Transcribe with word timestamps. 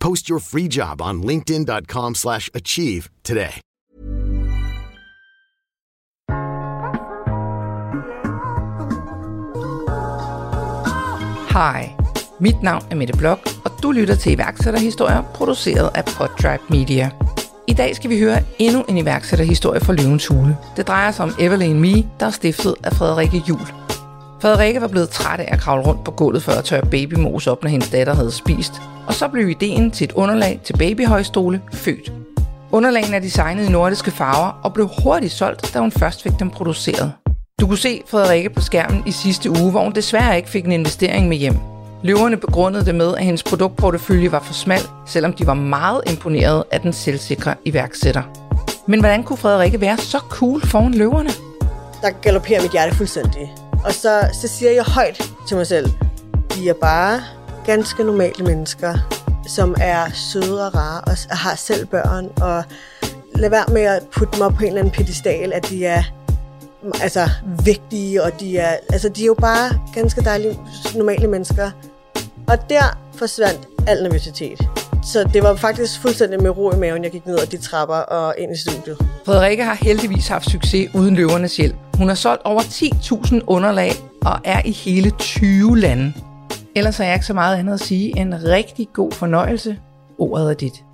Post 0.00 0.28
your 0.28 0.40
free 0.40 0.68
job 0.68 1.00
on 1.00 1.20
linkedin.com/achieve 1.20 2.14
slash 2.14 2.50
achieve 2.54 3.02
today. 3.24 3.60
Hej, 11.56 11.90
mit 12.40 12.62
navn 12.62 12.84
er 12.90 12.96
Mette 12.96 13.14
Blok, 13.18 13.48
og 13.64 13.70
du 13.82 13.90
lytter 13.90 14.14
til 14.14 14.32
iværksætterhistorier 14.32 15.22
produceret 15.22 15.90
af 15.94 16.04
Podtribe 16.04 16.62
Media. 16.70 17.10
I 17.68 17.72
dag 17.72 17.96
skal 17.96 18.10
vi 18.10 18.18
høre 18.18 18.42
endnu 18.58 18.84
en 18.88 18.98
iværksætterhistorie 18.98 19.80
fra 19.80 19.92
Løvens 19.92 20.26
Hule. 20.26 20.56
Det 20.76 20.88
drejer 20.88 21.10
sig 21.10 21.24
om 21.24 21.32
Evelyn 21.38 21.80
Me, 21.80 21.94
der 22.20 22.26
er 22.26 22.30
stiftet 22.30 22.74
af 22.84 22.92
Frederikke 22.92 23.42
Jul. 23.48 23.85
Frederikke 24.40 24.80
var 24.80 24.88
blevet 24.88 25.10
træt 25.10 25.40
af 25.40 25.48
at 25.52 25.60
kravle 25.60 25.84
rundt 25.84 26.04
på 26.04 26.10
gulvet 26.10 26.42
for 26.42 26.52
at 26.52 26.64
tørre 26.64 26.86
babymos 26.86 27.46
op, 27.46 27.62
når 27.62 27.70
hendes 27.70 27.90
datter 27.90 28.14
havde 28.14 28.30
spist. 28.32 28.72
Og 29.06 29.14
så 29.14 29.28
blev 29.28 29.48
ideen 29.48 29.90
til 29.90 30.04
et 30.04 30.12
underlag 30.12 30.60
til 30.64 30.76
babyhøjstole 30.76 31.62
født. 31.72 32.12
Underlagene 32.70 33.16
er 33.16 33.20
designet 33.20 33.68
i 33.68 33.72
nordiske 33.72 34.10
farver 34.10 34.60
og 34.64 34.74
blev 34.74 34.90
hurtigt 35.02 35.32
solgt, 35.32 35.74
da 35.74 35.78
hun 35.78 35.92
først 35.92 36.22
fik 36.22 36.32
dem 36.38 36.50
produceret. 36.50 37.12
Du 37.60 37.66
kunne 37.66 37.78
se 37.78 38.02
Frederikke 38.06 38.50
på 38.50 38.60
skærmen 38.60 39.02
i 39.06 39.10
sidste 39.10 39.50
uge, 39.50 39.70
hvor 39.70 39.82
hun 39.82 39.92
desværre 39.92 40.36
ikke 40.36 40.48
fik 40.48 40.64
en 40.64 40.72
investering 40.72 41.28
med 41.28 41.36
hjem. 41.36 41.56
Løverne 42.02 42.36
begrundede 42.36 42.84
det 42.84 42.94
med, 42.94 43.14
at 43.16 43.24
hendes 43.24 43.42
produktportefølje 43.42 44.32
var 44.32 44.40
for 44.40 44.54
smal, 44.54 44.80
selvom 45.06 45.32
de 45.32 45.46
var 45.46 45.54
meget 45.54 46.00
imponeret 46.10 46.64
af 46.70 46.80
den 46.80 46.92
selvsikre 46.92 47.54
iværksætter. 47.64 48.22
Men 48.86 49.00
hvordan 49.00 49.22
kunne 49.22 49.36
Frederikke 49.36 49.80
være 49.80 49.96
så 49.96 50.18
cool 50.30 50.66
foran 50.66 50.94
løverne? 50.94 51.30
der 52.02 52.10
galopperer 52.10 52.62
mit 52.62 52.72
hjerte 52.72 52.96
fuldstændig. 52.96 53.65
Og 53.86 53.92
så, 53.92 54.28
så 54.32 54.48
siger 54.48 54.70
jeg 54.70 54.84
højt 54.84 55.30
til 55.48 55.56
mig 55.56 55.66
selv, 55.66 55.86
de 56.54 56.68
er 56.68 56.74
bare 56.74 57.22
ganske 57.66 58.04
normale 58.04 58.44
mennesker, 58.44 58.94
som 59.48 59.74
er 59.80 60.10
søde 60.14 60.66
og 60.66 60.74
rare 60.74 61.00
og 61.00 61.36
har 61.36 61.54
selv 61.54 61.86
børn. 61.86 62.30
Og 62.40 62.64
lad 63.34 63.50
være 63.50 63.64
med 63.72 63.82
at 63.82 64.02
putte 64.12 64.36
dem 64.36 64.42
op 64.42 64.52
på 64.52 64.60
en 64.60 64.66
eller 64.66 64.80
anden 64.80 64.94
pedestal, 64.94 65.52
at 65.52 65.68
de 65.70 65.86
er 65.86 66.02
mm, 66.82 66.92
altså, 67.02 67.30
vigtige, 67.64 68.22
og 68.22 68.40
de 68.40 68.58
er, 68.58 68.76
altså, 68.90 69.08
de 69.08 69.22
er 69.22 69.26
jo 69.26 69.34
bare 69.34 69.80
ganske 69.94 70.20
dejlige, 70.20 70.58
normale 70.94 71.26
mennesker. 71.26 71.70
Og 72.48 72.70
der 72.70 72.98
forsvandt 73.14 73.68
al 73.86 74.02
nervøsitet. 74.02 74.68
Så 75.12 75.30
det 75.32 75.42
var 75.42 75.54
faktisk 75.54 76.00
fuldstændig 76.00 76.42
med 76.42 76.50
ro 76.50 76.72
i 76.72 76.76
maven, 76.76 77.04
jeg 77.04 77.12
gik 77.12 77.26
ned 77.26 77.38
ad 77.38 77.46
de 77.46 77.56
trapper 77.56 77.94
og 77.94 78.34
ind 78.38 78.52
i 78.52 78.56
studiet. 78.56 78.98
Frederikke 79.24 79.64
har 79.64 79.74
heldigvis 79.74 80.28
haft 80.28 80.50
succes 80.50 80.94
uden 80.94 81.14
løvernes 81.16 81.56
hjælp. 81.56 81.76
Hun 81.94 82.08
har 82.08 82.14
solgt 82.14 82.42
over 82.44 82.60
10.000 82.60 83.40
underlag 83.46 83.90
og 84.22 84.40
er 84.44 84.62
i 84.64 84.70
hele 84.70 85.10
20 85.18 85.78
lande. 85.78 86.12
Ellers 86.76 86.96
har 86.96 87.04
jeg 87.04 87.14
ikke 87.14 87.26
så 87.26 87.34
meget 87.34 87.58
andet 87.58 87.74
at 87.74 87.80
sige 87.80 88.18
end 88.18 88.34
rigtig 88.34 88.88
god 88.92 89.12
fornøjelse. 89.12 89.78
Ordet 90.18 90.50
er 90.50 90.54
dit. 90.54 90.84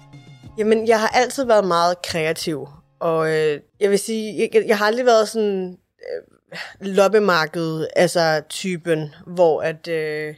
Jamen, 0.59 0.89
jeg 0.89 1.01
har 1.01 1.09
altid 1.09 1.45
været 1.45 1.65
meget 1.67 2.03
kreativ, 2.03 2.69
og 3.01 3.31
øh, 3.31 3.61
jeg 3.81 3.91
vil 3.91 3.99
sige, 3.99 4.49
jeg, 4.55 4.63
jeg 4.67 4.79
har 4.79 4.87
aldrig 4.87 5.07
været 5.07 5.29
sådan 5.29 5.77
øh, 6.01 6.87
loppemarked, 6.87 7.87
altså 7.97 8.43
typen, 8.49 9.15
hvor 9.27 9.63
at 9.63 9.89
øh, 9.89 10.35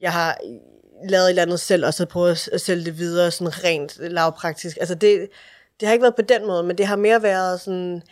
jeg 0.00 0.12
har 0.12 0.38
lavet 1.08 1.24
et 1.24 1.28
eller 1.28 1.42
andet 1.42 1.60
selv, 1.60 1.86
og 1.86 1.94
så 1.94 2.06
prøvet 2.06 2.48
at 2.52 2.60
sælge 2.60 2.84
det 2.84 2.98
videre 2.98 3.30
sådan 3.30 3.64
rent 3.64 3.98
lavpraktisk. 4.00 4.76
Altså 4.80 4.94
det, 4.94 5.28
det 5.80 5.88
har 5.88 5.92
ikke 5.92 6.02
været 6.02 6.16
på 6.16 6.22
den 6.22 6.46
måde, 6.46 6.62
men 6.62 6.78
det 6.78 6.86
har 6.86 6.96
mere 6.96 7.22
været 7.22 7.60
sådan, 7.60 8.02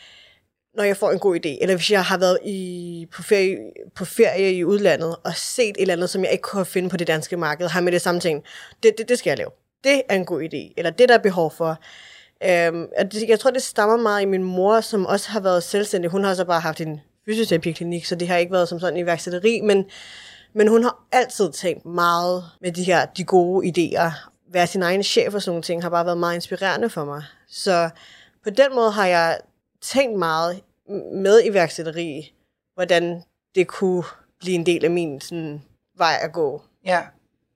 når 0.74 0.84
jeg 0.84 0.96
får 0.96 1.10
en 1.10 1.18
god 1.18 1.36
idé, 1.36 1.58
eller 1.60 1.76
hvis 1.76 1.90
jeg 1.90 2.04
har 2.04 2.18
været 2.18 2.38
i, 2.44 3.06
på, 3.12 3.22
ferie, 3.22 3.58
på 3.94 4.04
ferie 4.04 4.52
i 4.52 4.64
udlandet, 4.64 5.16
og 5.24 5.36
set 5.36 5.68
et 5.68 5.76
eller 5.78 5.94
andet, 5.94 6.10
som 6.10 6.24
jeg 6.24 6.32
ikke 6.32 6.42
kunne 6.42 6.64
finde 6.64 6.88
på 6.88 6.96
det 6.96 7.06
danske 7.06 7.36
marked, 7.36 7.68
har 7.68 7.80
med 7.80 7.92
det 7.92 8.02
samme 8.02 8.20
ting. 8.20 8.44
Det, 8.82 8.94
det, 8.98 9.08
det 9.08 9.18
skal 9.18 9.30
jeg 9.30 9.38
lave. 9.38 9.50
Det 9.84 10.02
er 10.08 10.14
en 10.14 10.24
god 10.24 10.42
idé, 10.42 10.74
eller 10.76 10.90
det 10.90 11.08
der 11.08 11.14
er 11.14 11.22
behov 11.22 11.52
for. 11.56 11.78
Øhm, 12.44 12.86
og 12.98 13.12
det, 13.12 13.28
jeg 13.28 13.40
tror, 13.40 13.50
det 13.50 13.62
stammer 13.62 13.96
meget 13.96 14.22
i 14.22 14.24
min 14.24 14.42
mor, 14.42 14.80
som 14.80 15.06
også 15.06 15.30
har 15.30 15.40
været 15.40 15.62
selvstændig. 15.62 16.10
Hun 16.10 16.24
har 16.24 16.34
så 16.34 16.44
bare 16.44 16.60
haft 16.60 16.80
en 16.80 17.00
fysioterapiklinik, 17.24 18.04
så 18.04 18.14
det 18.14 18.28
har 18.28 18.36
ikke 18.36 18.52
været 18.52 18.68
som 18.68 18.80
sådan 18.80 18.96
iværksætteri, 18.96 19.60
men, 19.60 19.84
men 20.56 20.68
hun 20.68 20.82
har 20.82 21.04
altid 21.12 21.52
tænkt 21.52 21.86
meget 21.86 22.44
med 22.60 22.72
de 22.72 22.84
her 22.84 23.06
de 23.06 23.24
gode 23.24 23.66
idéer. 23.68 24.10
Være 24.52 24.66
sin 24.66 24.82
egen 24.82 25.02
chef 25.02 25.34
og 25.34 25.42
sådan 25.42 25.50
nogle 25.50 25.62
ting 25.62 25.82
har 25.82 25.90
bare 25.90 26.06
været 26.06 26.18
meget 26.18 26.34
inspirerende 26.34 26.90
for 26.90 27.04
mig. 27.04 27.22
Så 27.48 27.90
på 28.44 28.50
den 28.50 28.74
måde 28.74 28.90
har 28.90 29.06
jeg 29.06 29.38
tænkt 29.82 30.18
meget 30.18 30.60
med 31.12 31.42
iværksætteri, 31.44 32.34
hvordan 32.74 33.22
det 33.54 33.66
kunne 33.68 34.04
blive 34.40 34.54
en 34.54 34.66
del 34.66 34.84
af 34.84 34.90
min 34.90 35.20
sådan, 35.20 35.62
vej 35.98 36.18
at 36.22 36.32
gå. 36.32 36.62
Ja. 36.84 37.02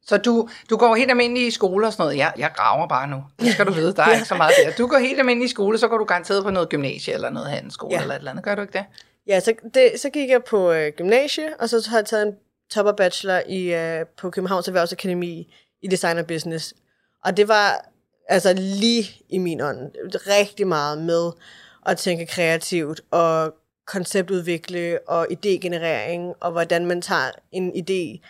Så 0.03 0.17
du, 0.17 0.49
du 0.71 0.77
går 0.77 0.95
helt 0.95 1.11
almindelig 1.11 1.47
i 1.47 1.51
skole 1.51 1.87
og 1.87 1.93
sådan 1.93 2.03
noget. 2.03 2.17
Jeg, 2.17 2.33
jeg 2.39 2.51
graver 2.57 2.89
bare 2.89 3.09
nu. 3.09 3.25
Det 3.41 3.53
skal 3.53 3.67
du 3.67 3.73
vide. 3.73 3.93
Der 3.93 4.03
er 4.03 4.15
ikke 4.15 4.29
så 4.29 4.35
meget 4.35 4.53
der. 4.65 4.73
Du 4.73 4.87
går 4.87 4.99
helt 4.99 5.19
almindelig 5.19 5.47
i 5.47 5.51
skole, 5.51 5.79
så 5.79 5.89
går 5.89 5.99
du 5.99 6.05
garanteret 6.05 6.45
på 6.45 6.51
noget 6.51 6.69
gymnasie 6.69 7.15
eller 7.15 7.31
noget 7.31 7.51
handelsskole 7.51 7.95
Ja. 7.95 8.01
eller 8.03 8.15
et 8.15 8.19
eller 8.19 8.31
andet. 8.31 8.45
Gør 8.45 8.55
du 8.55 8.63
ikke 8.63 8.73
det? 8.73 8.85
Ja, 9.27 9.41
så, 9.41 9.55
det, 9.75 9.93
så 9.97 10.11
gik 10.11 10.31
jeg 10.31 10.45
på 10.45 10.73
øh, 10.73 10.93
gymnasie, 10.97 11.61
og 11.61 11.69
så 11.69 11.87
har 11.91 11.97
jeg 11.97 12.07
taget 12.07 12.27
en 12.27 12.35
topper 12.71 12.93
bachelor 12.93 13.43
i, 13.49 13.75
øh, 13.75 14.07
på 14.17 14.31
Københavns 14.31 14.69
Erhvervsakademi 14.69 15.55
i 15.83 15.87
design 15.87 16.19
og 16.19 16.27
business. 16.27 16.75
Og 17.25 17.37
det 17.37 17.49
var 17.49 17.91
altså 18.29 18.53
lige 18.53 19.23
i 19.29 19.39
min 19.39 19.61
ånd 19.61 19.93
rigtig 20.15 20.67
meget 20.67 20.99
med 20.99 21.31
at 21.87 21.99
tænke 21.99 22.27
kreativt 22.27 23.01
og 23.11 23.55
konceptudvikle 23.87 24.99
og 25.09 25.27
idégenerering, 25.31 26.37
og 26.41 26.53
hvordan 26.53 26.87
man 26.87 27.03
tager 27.03 27.31
en 27.53 27.73
idé 27.73 28.27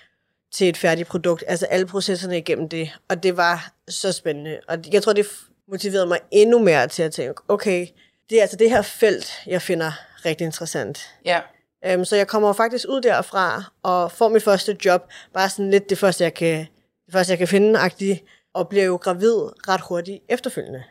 til 0.53 0.69
et 0.69 0.77
færdigt 0.77 1.09
produkt, 1.09 1.45
altså 1.47 1.67
alle 1.67 1.87
processerne 1.87 2.39
igennem 2.39 2.69
det, 2.69 2.91
og 3.09 3.23
det 3.23 3.37
var 3.37 3.73
så 3.89 4.13
spændende. 4.13 4.61
Og 4.69 4.79
jeg 4.93 5.03
tror, 5.03 5.13
det 5.13 5.27
motiverede 5.69 6.07
mig 6.07 6.19
endnu 6.31 6.59
mere 6.59 6.89
til 6.89 7.03
at 7.03 7.13
tænke, 7.13 7.43
okay, 7.49 7.87
det 8.31 8.39
er 8.39 8.43
altså 8.43 8.57
det 8.57 8.71
her 8.71 8.83
felt, 8.83 9.33
jeg 9.47 9.63
finder 9.63 9.93
rigtig 10.25 10.45
interessant. 10.45 11.11
Ja. 11.25 11.41
Um, 11.95 12.05
så 12.05 12.17
jeg 12.17 12.29
kommer 12.29 12.53
faktisk 12.53 12.87
ud 12.89 13.01
derfra 13.01 13.65
og 13.83 14.13
får 14.13 14.29
mit 14.29 14.43
første 14.43 14.77
job, 14.85 15.11
bare 15.35 15.49
sådan 15.49 15.71
lidt 15.71 15.91
det 15.91 15.99
første, 15.99 16.25
jeg 16.25 16.35
kan, 16.35 16.59
det 17.07 17.13
første, 17.13 17.31
jeg 17.31 17.39
kan 17.39 17.49
finde, 17.49 17.79
agtigt, 17.79 18.25
og 18.55 18.69
bliver 18.69 18.85
jo 18.85 18.97
gravid 18.97 19.69
ret 19.69 19.81
hurtigt 19.81 20.19
efterfølgende. 20.29 20.83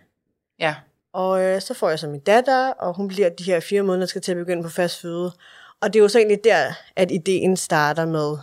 Ja. 0.59 0.75
Og 1.13 1.43
øh, 1.43 1.61
så 1.61 1.73
får 1.73 1.89
jeg 1.89 1.99
så 1.99 2.07
min 2.07 2.19
datter, 2.19 2.69
og 2.69 2.95
hun 2.95 3.07
bliver 3.07 3.29
de 3.29 3.43
her 3.43 3.59
fire 3.59 3.81
måneder, 3.81 4.07
skal 4.07 4.21
til 4.21 4.31
at 4.31 4.37
begynde 4.37 4.63
på 4.63 4.69
fast 4.69 5.01
føde. 5.01 5.31
Og 5.81 5.93
det 5.93 5.99
er 5.99 6.03
jo 6.03 6.07
så 6.07 6.17
egentlig 6.17 6.43
der, 6.43 6.73
at 6.95 7.11
ideen 7.11 7.57
starter 7.57 8.05
med 8.05 8.37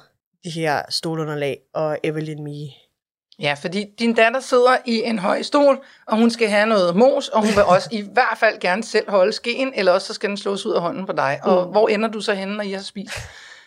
de 0.45 0.51
her 0.51 0.83
stolunderlag 0.89 1.61
og 1.75 1.99
Evelyn 2.03 2.45
Me. 2.45 2.86
Ja, 3.39 3.55
fordi 3.63 3.85
din 3.99 4.15
datter 4.15 4.41
sidder 4.41 4.77
i 4.85 5.03
en 5.03 5.19
høj 5.19 5.43
stol, 5.43 5.85
og 6.07 6.17
hun 6.17 6.31
skal 6.31 6.49
have 6.49 6.67
noget 6.67 6.97
mos, 6.97 7.29
og 7.29 7.41
hun 7.41 7.51
vil 7.55 7.65
også 7.65 7.89
i 7.93 8.05
hvert 8.13 8.37
fald 8.41 8.61
gerne 8.61 8.85
selv 8.85 9.11
holde 9.11 9.33
skeen, 9.33 9.73
eller 9.75 9.93
også 9.93 10.07
så 10.07 10.15
skal 10.15 10.29
den 10.29 10.37
slås 10.37 10.67
ud 10.67 10.73
af 10.73 10.81
hånden 10.81 11.07
på 11.07 11.13
dig. 11.13 11.41
Og 11.43 11.65
hvor 11.65 11.89
ender 11.89 12.09
du 12.09 12.21
så 12.21 12.35
henne, 12.35 12.57
når 12.57 12.63
I 12.63 12.71
har 12.73 12.83
spist 12.83 13.15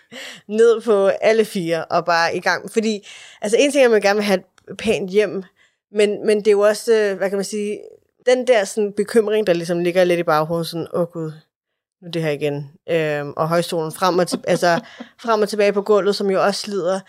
ned 0.59 0.81
på 0.81 1.07
alle 1.07 1.45
fire 1.45 1.85
og 1.85 2.05
bare 2.05 2.35
i 2.35 2.39
gang. 2.39 2.71
Fordi, 2.71 3.07
altså 3.41 3.57
en 3.59 3.71
ting 3.71 3.81
er, 3.81 3.85
at 3.85 3.91
man 3.91 4.01
gerne 4.01 4.17
vil 4.17 4.23
have 4.23 4.39
et 4.69 4.77
pænt 4.77 5.09
hjem, 5.09 5.43
men, 5.91 6.25
men 6.25 6.37
det 6.37 6.47
er 6.47 6.51
jo 6.51 6.59
også, 6.59 6.93
øh, 6.93 7.17
hvad 7.17 7.29
kan 7.29 7.37
man 7.37 7.45
sige, 7.45 7.79
den 8.25 8.47
der 8.47 8.63
sådan, 8.63 8.93
bekymring, 8.97 9.47
der 9.47 9.53
ligesom 9.53 9.79
ligger 9.79 10.03
lidt 10.03 10.19
i 10.19 10.23
baghovedet, 10.23 10.67
sådan, 10.67 10.87
åh 10.93 11.01
oh, 11.01 11.07
gud, 11.07 11.31
nu 12.01 12.09
det 12.13 12.21
her 12.21 12.31
igen. 12.31 12.71
Øhm, 12.89 13.33
og 13.37 13.49
højstolen 13.49 13.91
frem 13.91 14.19
og, 14.19 14.27
til, 14.27 14.39
altså, 14.47 14.79
frem 15.21 15.41
og 15.41 15.49
tilbage 15.49 15.73
på 15.73 15.81
gulvet, 15.81 16.15
som 16.15 16.29
jo 16.29 16.43
også 16.43 16.61
slider. 16.61 16.99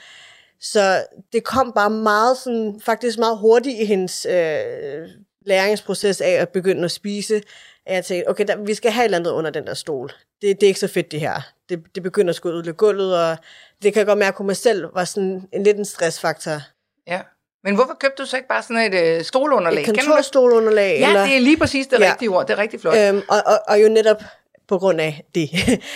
Så 0.61 1.05
det 1.33 1.45
kom 1.45 1.73
bare 1.73 1.91
meget 1.91 2.37
sådan, 2.37 2.81
faktisk 2.85 3.19
meget 3.19 3.39
hurtigt 3.39 3.81
i 3.81 3.85
hendes 3.85 4.27
øh, 4.27 5.09
læringsproces 5.47 6.21
af 6.21 6.31
at 6.31 6.49
begynde 6.49 6.85
at 6.85 6.91
spise, 6.91 7.43
at 7.87 7.95
jeg 7.95 8.05
tænkte, 8.05 8.29
okay, 8.29 8.45
der, 8.47 8.57
vi 8.57 8.75
skal 8.75 8.91
have 8.91 9.03
et 9.03 9.05
eller 9.05 9.19
andet 9.19 9.31
under 9.31 9.51
den 9.51 9.67
der 9.67 9.75
stol. 9.75 10.13
Det, 10.43 10.61
det 10.61 10.63
er 10.63 10.69
ikke 10.69 10.81
så 10.81 10.89
fedt, 10.89 11.13
det 11.13 11.21
her. 11.21 11.41
Det, 11.69 11.83
det 11.95 12.03
begynder 12.03 12.31
at 12.31 12.37
skulle 12.37 12.57
ud 12.57 12.73
gulvet, 12.73 13.19
og 13.19 13.37
det 13.83 13.93
kan 13.93 13.99
jeg 13.99 14.07
godt 14.07 14.19
mærke 14.19 14.37
på 14.37 14.43
mig 14.43 14.57
selv, 14.57 14.95
var 14.95 15.05
sådan 15.05 15.49
en 15.53 15.63
lidt 15.63 15.77
en 15.77 15.85
stressfaktor. 15.85 16.61
Ja. 17.07 17.21
Men 17.65 17.75
hvorfor 17.75 17.95
købte 18.01 18.23
du 18.23 18.27
så 18.27 18.37
ikke 18.37 18.49
bare 18.49 18.63
sådan 18.63 18.95
et 18.95 19.01
øh, 19.01 19.25
stolunderlag? 19.25 19.81
Et 19.81 19.87
kontorstolunderlag? 19.87 20.99
Ja, 21.01 21.09
eller? 21.09 21.25
det 21.25 21.37
er 21.37 21.41
lige 21.41 21.57
præcis 21.57 21.87
det 21.87 22.01
ja. 22.01 22.11
rigtige 22.11 22.29
ord. 22.29 22.47
Det 22.47 22.53
er 22.53 22.59
rigtig 22.59 22.81
flot. 22.81 22.97
Øhm, 22.97 23.23
og, 23.29 23.43
og, 23.47 23.61
og 23.69 23.83
jo 23.83 23.89
netop 23.89 24.23
på 24.69 24.79
grund 24.79 25.01
af 25.01 25.25
det, 25.35 25.51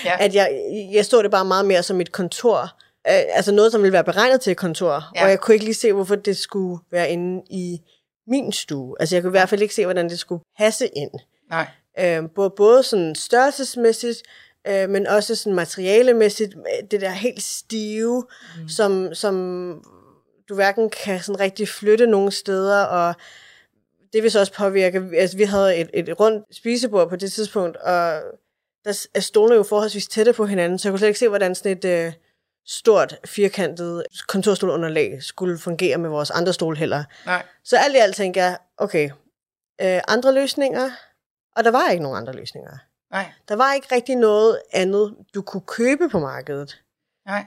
ja. 0.04 0.16
at 0.24 0.34
jeg, 0.34 0.60
jeg 0.92 1.04
stod 1.04 1.22
det 1.22 1.30
bare 1.30 1.44
meget 1.44 1.66
mere 1.66 1.82
som 1.82 2.00
et 2.00 2.12
kontor, 2.12 2.76
øh, 3.08 3.36
altså 3.36 3.52
noget, 3.52 3.72
som 3.72 3.82
ville 3.82 3.92
være 3.92 4.04
beregnet 4.04 4.40
til 4.40 4.50
et 4.50 4.56
kontor, 4.56 5.10
ja. 5.16 5.24
og 5.24 5.30
jeg 5.30 5.40
kunne 5.40 5.54
ikke 5.54 5.64
lige 5.64 5.74
se, 5.74 5.92
hvorfor 5.92 6.14
det 6.14 6.36
skulle 6.36 6.78
være 6.90 7.10
inde 7.10 7.42
i 7.50 7.80
min 8.26 8.52
stue. 8.52 8.96
Altså 9.00 9.16
jeg 9.16 9.22
kunne 9.22 9.30
i 9.30 9.38
hvert 9.38 9.48
fald 9.48 9.62
ikke 9.62 9.74
se, 9.74 9.84
hvordan 9.84 10.08
det 10.08 10.18
skulle 10.18 10.44
passe 10.58 10.86
ind. 10.96 11.10
Nej. 11.50 11.66
Øh, 11.98 12.30
både, 12.34 12.50
både 12.50 12.82
sådan 12.82 13.14
størrelsesmæssigt, 13.14 14.22
øh, 14.68 14.90
men 14.90 15.06
også 15.06 15.34
sådan 15.34 15.54
materialemæssigt, 15.54 16.54
det 16.90 17.00
der 17.00 17.10
helt 17.10 17.42
stive, 17.42 18.24
mm. 18.60 18.68
som, 18.68 19.14
som 19.14 19.34
du 20.48 20.54
hverken 20.54 20.90
kan 20.90 21.20
sådan 21.20 21.40
rigtig 21.40 21.68
flytte 21.68 22.06
nogen 22.06 22.30
steder, 22.30 22.84
og 22.84 23.14
det 24.12 24.22
vil 24.22 24.30
så 24.30 24.40
også 24.40 24.52
påvirke, 24.52 25.02
altså 25.16 25.36
vi 25.36 25.44
havde 25.44 25.76
et, 25.76 25.90
et 25.94 26.20
rundt 26.20 26.56
spisebord 26.56 27.08
på 27.08 27.16
det 27.16 27.32
tidspunkt, 27.32 27.76
og 27.76 28.22
der 28.84 29.06
er 29.14 29.20
stolene 29.20 29.56
jo 29.56 29.62
forholdsvis 29.62 30.06
tætte 30.06 30.32
på 30.32 30.46
hinanden, 30.46 30.78
så 30.78 30.88
jeg 30.88 30.92
kunne 30.92 30.98
slet 30.98 31.08
ikke 31.08 31.18
se, 31.18 31.28
hvordan 31.28 31.54
sådan 31.54 31.78
et 31.78 31.84
øh, 31.84 32.12
stort, 32.66 33.16
firkantet 33.24 34.04
kontorstolunderlag 34.28 35.22
skulle 35.22 35.58
fungere 35.58 35.98
med 35.98 36.10
vores 36.10 36.30
andre 36.30 36.52
stol 36.52 36.76
heller. 36.76 37.04
Nej. 37.26 37.46
Så 37.64 37.76
alt 37.76 37.94
i 37.94 37.98
alt 37.98 38.16
tænker 38.16 38.42
jeg, 38.42 38.58
okay, 38.76 39.10
øh, 39.80 40.00
andre 40.08 40.34
løsninger, 40.34 40.90
og 41.56 41.64
der 41.64 41.70
var 41.70 41.90
ikke 41.90 42.02
nogen 42.02 42.18
andre 42.18 42.32
løsninger. 42.32 42.78
Nej. 43.10 43.32
Der 43.48 43.56
var 43.56 43.72
ikke 43.72 43.94
rigtig 43.94 44.16
noget 44.16 44.60
andet, 44.72 45.14
du 45.34 45.42
kunne 45.42 45.62
købe 45.66 46.08
på 46.08 46.18
markedet. 46.18 46.82
Nej. 47.26 47.44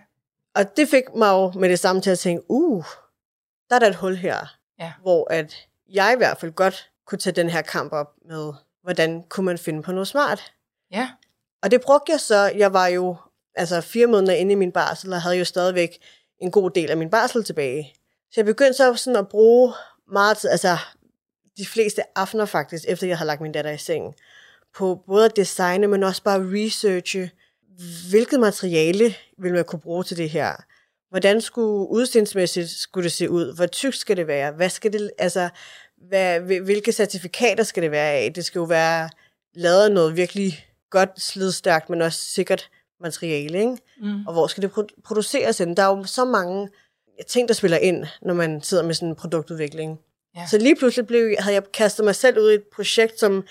Og 0.55 0.77
det 0.77 0.89
fik 0.89 1.03
mig 1.15 1.29
jo 1.29 1.51
med 1.51 1.69
det 1.69 1.79
samme 1.79 2.01
til 2.01 2.09
at 2.09 2.19
tænke, 2.19 2.43
uh, 2.49 2.85
der 3.69 3.75
er 3.75 3.79
der 3.79 3.87
et 3.87 3.95
hul 3.95 4.15
her, 4.15 4.57
ja. 4.79 4.93
hvor 5.01 5.33
at 5.33 5.67
jeg 5.89 6.13
i 6.13 6.17
hvert 6.17 6.37
fald 6.37 6.51
godt 6.51 6.91
kunne 7.05 7.19
tage 7.19 7.33
den 7.33 7.49
her 7.49 7.61
kamp 7.61 7.93
op 7.93 8.13
med, 8.25 8.53
hvordan 8.83 9.23
kunne 9.29 9.45
man 9.45 9.57
finde 9.57 9.83
på 9.83 9.91
noget 9.91 10.07
smart. 10.07 10.53
Ja. 10.91 11.09
Og 11.63 11.71
det 11.71 11.81
brugte 11.81 12.11
jeg 12.11 12.19
så, 12.19 12.51
jeg 12.55 12.73
var 12.73 12.87
jo 12.87 13.15
altså 13.57 13.81
fire 13.81 14.07
måneder 14.07 14.33
inde 14.33 14.51
i 14.51 14.55
min 14.55 14.71
barsel, 14.71 15.13
og 15.13 15.21
havde 15.21 15.37
jo 15.37 15.45
stadigvæk 15.45 15.97
en 16.41 16.51
god 16.51 16.71
del 16.71 16.91
af 16.91 16.97
min 16.97 17.09
barsel 17.09 17.43
tilbage. 17.43 17.93
Så 18.31 18.33
jeg 18.35 18.45
begyndte 18.45 18.73
så 18.73 18.95
sådan 18.95 19.19
at 19.19 19.27
bruge 19.27 19.73
meget 20.11 20.37
tid, 20.37 20.49
altså 20.49 20.77
de 21.57 21.65
fleste 21.65 22.01
aftener 22.17 22.45
faktisk, 22.45 22.85
efter 22.87 23.07
jeg 23.07 23.17
havde 23.17 23.27
lagt 23.27 23.41
min 23.41 23.51
datter 23.51 23.71
i 23.71 23.77
seng, 23.77 24.15
på 24.75 25.03
både 25.07 25.25
at 25.25 25.35
designe, 25.35 25.87
men 25.87 26.03
også 26.03 26.23
bare 26.23 26.39
researche, 26.39 27.31
hvilket 28.09 28.39
materiale 28.39 29.15
vil 29.37 29.53
man 29.53 29.65
kunne 29.65 29.79
bruge 29.79 30.03
til 30.03 30.17
det 30.17 30.29
her? 30.29 30.53
Hvordan 31.09 31.41
skulle 31.41 31.89
udstillingsmæssigt 31.89 32.69
skulle 32.69 33.03
det 33.03 33.11
se 33.11 33.29
ud? 33.29 33.55
Hvor 33.55 33.65
tykt 33.65 33.95
skal 33.95 34.17
det 34.17 34.27
være? 34.27 34.51
Hvad 34.51 34.69
skal 34.69 34.93
det, 34.93 35.11
altså, 35.17 35.49
hvad, 36.07 36.39
hvilke 36.39 36.91
certifikater 36.91 37.63
skal 37.63 37.83
det 37.83 37.91
være 37.91 38.11
af? 38.11 38.33
Det 38.33 38.45
skal 38.45 38.59
jo 38.59 38.65
være 38.65 39.09
lavet 39.55 39.91
noget 39.91 40.17
virkelig 40.17 40.67
godt 40.89 41.21
slidstærkt, 41.21 41.89
men 41.89 42.01
også 42.01 42.19
sikkert 42.19 42.69
materiale, 42.99 43.59
ikke? 43.59 43.77
Mm. 44.01 44.27
Og 44.27 44.33
hvor 44.33 44.47
skal 44.47 44.63
det 44.63 44.71
produceres 45.03 45.59
ind? 45.59 45.75
Der 45.75 45.83
er 45.83 45.97
jo 45.97 46.03
så 46.03 46.25
mange 46.25 46.69
ting, 47.27 47.47
der 47.47 47.53
spiller 47.53 47.77
ind, 47.77 48.05
når 48.21 48.33
man 48.33 48.61
sidder 48.61 48.83
med 48.83 48.93
sådan 48.93 49.09
en 49.09 49.15
produktudvikling. 49.15 49.99
Ja. 50.35 50.47
Så 50.47 50.57
lige 50.57 50.75
pludselig 50.75 51.07
blev, 51.07 51.35
havde 51.39 51.53
jeg 51.53 51.71
kastet 51.73 52.05
mig 52.05 52.15
selv 52.15 52.39
ud 52.39 52.51
i 52.51 52.53
et 52.53 52.63
projekt, 52.75 53.19
som 53.19 53.43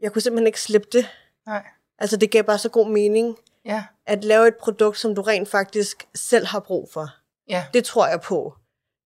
jeg 0.00 0.12
kunne 0.12 0.22
simpelthen 0.22 0.46
ikke 0.46 0.60
slippe 0.60 0.88
det. 0.92 1.06
Nej. 1.46 1.64
Altså 1.98 2.16
det 2.16 2.30
gav 2.30 2.44
bare 2.44 2.58
så 2.58 2.68
god 2.68 2.88
mening, 2.88 3.36
ja. 3.64 3.84
at 4.06 4.24
lave 4.24 4.48
et 4.48 4.56
produkt, 4.56 4.98
som 4.98 5.14
du 5.14 5.22
rent 5.22 5.48
faktisk 5.48 6.06
selv 6.14 6.46
har 6.46 6.60
brug 6.60 6.88
for. 6.92 7.08
Ja. 7.48 7.66
Det 7.74 7.84
tror 7.84 8.06
jeg 8.06 8.20
på 8.20 8.54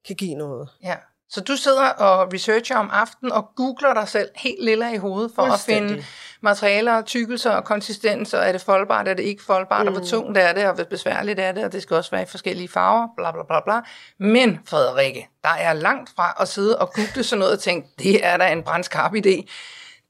kan 0.07 0.17
give 0.17 0.35
noget. 0.35 0.69
Ja. 0.83 0.97
Så 1.31 1.41
du 1.41 1.57
sidder 1.57 1.89
og 1.89 2.33
researcher 2.33 2.77
om 2.77 2.91
aftenen 2.93 3.33
og 3.33 3.49
googler 3.57 3.95
dig 3.95 4.09
selv 4.09 4.29
helt 4.37 4.65
lille 4.65 4.95
i 4.95 4.97
hovedet 4.97 5.33
for 5.35 5.43
at 5.43 5.61
finde 5.61 6.05
materialer, 6.41 7.03
tykkelser 7.03 7.51
og 7.51 7.65
konsistenser. 7.65 8.39
Er 8.39 8.53
det 8.53 8.61
foldbart, 8.61 9.09
er 9.09 9.15
det 9.15 9.23
ikke 9.23 9.43
foldbart, 9.43 9.83
mm. 9.83 9.87
og 9.87 9.93
hvor 9.93 10.01
mm. 10.01 10.07
tungt 10.07 10.39
er 10.39 10.53
det, 10.53 10.67
og 10.67 10.75
hvor 10.75 10.85
besværligt 10.85 11.41
er 11.41 11.53
det, 11.53 11.65
og 11.65 11.73
det 11.73 11.83
skal 11.83 11.97
også 11.97 12.11
være 12.11 12.23
i 12.23 12.27
forskellige 12.27 12.69
farver, 12.69 13.09
bla 13.17 13.33
bla 13.33 13.43
bla 13.43 13.61
bla. 13.61 13.81
Men 14.19 14.61
Frederikke, 14.67 15.29
der 15.43 15.55
er 15.59 15.73
langt 15.73 16.11
fra 16.17 16.37
at 16.41 16.49
sidde 16.49 16.79
og 16.79 16.93
google 16.93 17.25
sådan 17.25 17.39
noget 17.39 17.53
og 17.53 17.61
tænke, 17.61 17.89
det 17.99 18.27
er 18.27 18.37
da 18.37 18.53
en 18.53 18.63
brændskarp 18.63 19.15
idé, 19.15 19.47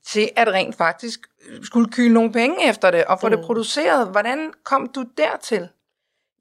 til 0.07 0.31
at 0.37 0.49
rent 0.49 0.77
faktisk 0.77 1.21
skulle 1.63 1.93
kyle 1.93 2.15
nogle 2.15 2.33
penge 2.33 2.69
efter 2.69 2.91
det, 2.91 3.05
og 3.05 3.21
få 3.21 3.29
mm. 3.29 3.37
det 3.37 3.45
produceret. 3.45 4.09
Hvordan 4.09 4.53
kom 4.65 4.91
du 4.95 5.05
dertil? 5.17 5.69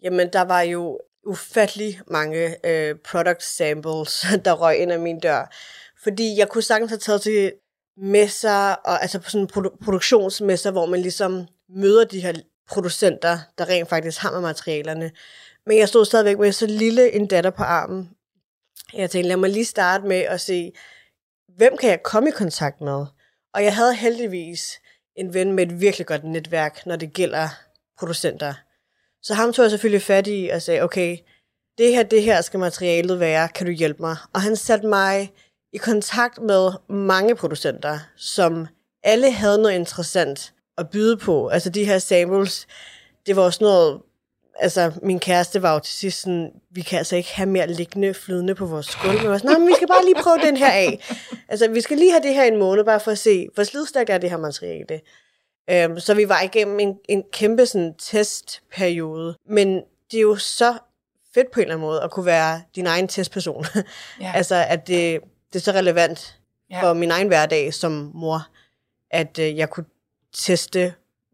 Jamen, 0.04 0.30
der 0.34 0.42
var 0.42 0.62
jo 0.62 1.00
ufattelig 1.28 2.02
mange 2.08 2.68
øh, 2.68 2.96
product 2.96 3.44
samples, 3.44 4.26
der 4.46 4.54
røg 4.54 4.78
ind 4.78 4.92
ad 4.92 4.98
min 4.98 5.20
dør. 5.20 5.54
Fordi 6.04 6.38
jeg 6.38 6.50
kunne 6.50 6.62
sagtens 6.62 6.92
have 6.92 7.00
taget 7.00 7.22
til 7.22 7.54
messer, 7.98 8.72
og, 8.72 9.02
altså 9.02 9.20
på 9.20 9.30
sådan 9.30 9.50
produ- 9.54 9.84
produktionsmesser, 9.84 10.72
hvor 10.72 10.86
man 10.86 11.02
ligesom 11.02 11.48
møder 11.70 12.06
de 12.06 12.22
her 12.22 12.34
producenter, 12.70 13.40
der 13.58 13.70
rent 13.70 13.90
faktisk 13.90 14.22
har 14.22 14.32
med 14.32 14.42
materialerne. 14.42 15.12
Men 15.66 15.78
jeg 15.78 15.88
stod 15.88 16.06
stadigvæk 16.06 16.40
med 16.40 16.52
så 16.52 16.68
lille 16.68 17.12
en 17.12 17.28
datter 17.28 17.50
på 17.50 17.64
armen. 17.64 18.10
Jeg 18.94 19.10
tænkte, 19.10 19.28
lad 19.28 19.38
mig 19.38 19.50
lige 19.50 19.66
starte 19.66 20.08
med 20.08 20.18
at 20.18 20.42
se, 20.42 20.72
hvem 21.56 21.78
kan 21.78 21.90
jeg 21.90 22.04
komme 22.04 22.30
i 22.30 22.32
kontakt 22.32 22.82
med? 22.82 23.06
Og 23.54 23.64
jeg 23.64 23.76
havde 23.76 23.96
heldigvis 23.96 24.80
en 25.16 25.34
ven 25.34 25.54
med 25.54 25.68
et 25.68 25.82
virkelig 25.82 26.08
godt 26.08 26.24
netværk, 26.24 26.86
når 26.86 26.96
det 26.96 27.14
gælder 27.14 27.50
producenter. 28.00 28.54
Så 29.28 29.34
ham 29.34 29.54
tog 29.54 29.64
jeg 29.64 29.72
selvfølgelig 29.72 30.02
fat 30.02 30.28
i 30.28 30.50
og 30.54 30.62
sagde, 30.62 30.82
okay, 30.82 31.18
det 31.78 31.96
her, 31.96 32.04
det 32.04 32.24
her 32.24 32.42
skal 32.42 32.60
materialet 32.60 33.20
være, 33.20 33.48
kan 33.48 33.66
du 33.66 33.72
hjælpe 33.72 34.02
mig? 34.02 34.16
Og 34.34 34.42
han 34.42 34.56
satte 34.56 34.88
mig 34.88 35.34
i 35.74 35.78
kontakt 35.78 36.42
med 36.42 36.72
mange 36.90 37.36
producenter, 37.36 38.00
som 38.16 38.68
alle 39.04 39.32
havde 39.32 39.62
noget 39.62 39.76
interessant 39.76 40.54
at 40.78 40.90
byde 40.90 41.18
på. 41.18 41.48
Altså 41.48 41.70
de 41.70 41.86
her 41.86 42.00
samples, 42.00 42.68
det 43.26 43.36
var 43.36 43.42
også 43.42 43.64
noget, 43.64 44.02
altså 44.60 44.92
min 45.04 45.20
kæreste 45.20 45.62
var 45.62 45.74
jo 45.74 45.80
til 45.80 45.94
sidst 45.94 46.22
sådan, 46.22 46.52
vi 46.72 46.82
kan 46.82 46.98
altså 46.98 47.16
ikke 47.16 47.34
have 47.34 47.50
mere 47.50 47.68
liggende 47.68 48.14
flydende 48.14 48.56
på 48.56 48.66
vores 48.66 48.86
skuld. 48.86 49.22
Men 49.22 49.30
var 49.30 49.38
sådan, 49.38 49.60
men 49.60 49.68
vi 49.68 49.74
skal 49.76 49.88
bare 49.88 50.06
lige 50.06 50.24
prøve 50.24 50.38
den 50.38 50.58
her 50.58 50.72
af. 50.72 51.18
Altså 51.48 51.68
vi 51.70 51.82
skal 51.82 51.98
lige 51.98 52.12
have 52.12 52.24
det 52.24 52.34
her 52.34 52.44
en 52.44 52.60
måned, 52.60 52.84
bare 52.84 53.00
for 53.00 53.12
at 53.12 53.18
se, 53.18 53.48
hvor 53.54 53.64
slidstærkt 53.64 54.10
er 54.10 54.18
det 54.18 54.30
her 54.30 54.38
materiale. 54.38 55.00
Um, 55.86 56.00
så 56.00 56.14
vi 56.14 56.30
var 56.30 56.42
igennem 56.42 56.80
en, 56.80 56.98
en 57.10 57.24
kæmpe 57.34 57.66
sådan, 57.66 57.94
testperiode. 57.98 59.38
Men 59.50 59.84
det 60.12 60.18
er 60.18 60.22
jo 60.22 60.36
så 60.36 60.78
fedt 61.34 61.52
på 61.52 61.60
en 61.60 61.62
eller 61.62 61.76
anden 61.76 61.88
måde 61.88 62.02
at 62.04 62.12
kunne 62.12 62.26
være 62.26 62.62
din 62.76 62.88
egen 62.88 63.08
testperson. 63.08 63.66
Ja. 64.22 64.32
altså 64.40 64.66
at 64.70 64.88
det, 64.88 65.22
det 65.54 65.60
er 65.60 65.64
så 65.64 65.72
relevant 65.72 66.40
ja. 66.70 66.82
for 66.82 66.94
min 66.94 67.12
egen 67.12 67.28
hverdag 67.28 67.74
som 67.74 68.12
mor, 68.14 68.48
at 69.12 69.40
uh, 69.40 69.58
jeg 69.58 69.70
kunne 69.70 69.86
teste 70.34 70.94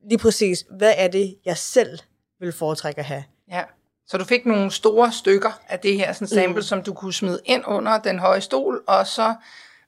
lige 0.09 0.17
præcis, 0.17 0.65
hvad 0.69 0.93
er 0.97 1.07
det, 1.07 1.35
jeg 1.45 1.57
selv 1.57 1.99
vil 2.39 2.51
foretrække 2.51 2.99
at 2.99 3.05
have. 3.05 3.23
Ja. 3.51 3.63
Så 4.07 4.17
du 4.17 4.25
fik 4.25 4.45
nogle 4.45 4.71
store 4.71 5.11
stykker 5.11 5.61
af 5.69 5.79
det 5.79 5.97
her 5.97 6.13
sådan 6.13 6.27
sample, 6.27 6.55
mm. 6.55 6.61
som 6.61 6.83
du 6.83 6.93
kunne 6.93 7.13
smide 7.13 7.41
ind 7.45 7.63
under 7.67 7.99
den 7.99 8.19
høje 8.19 8.41
stol, 8.41 8.83
og 8.87 9.07
så 9.07 9.35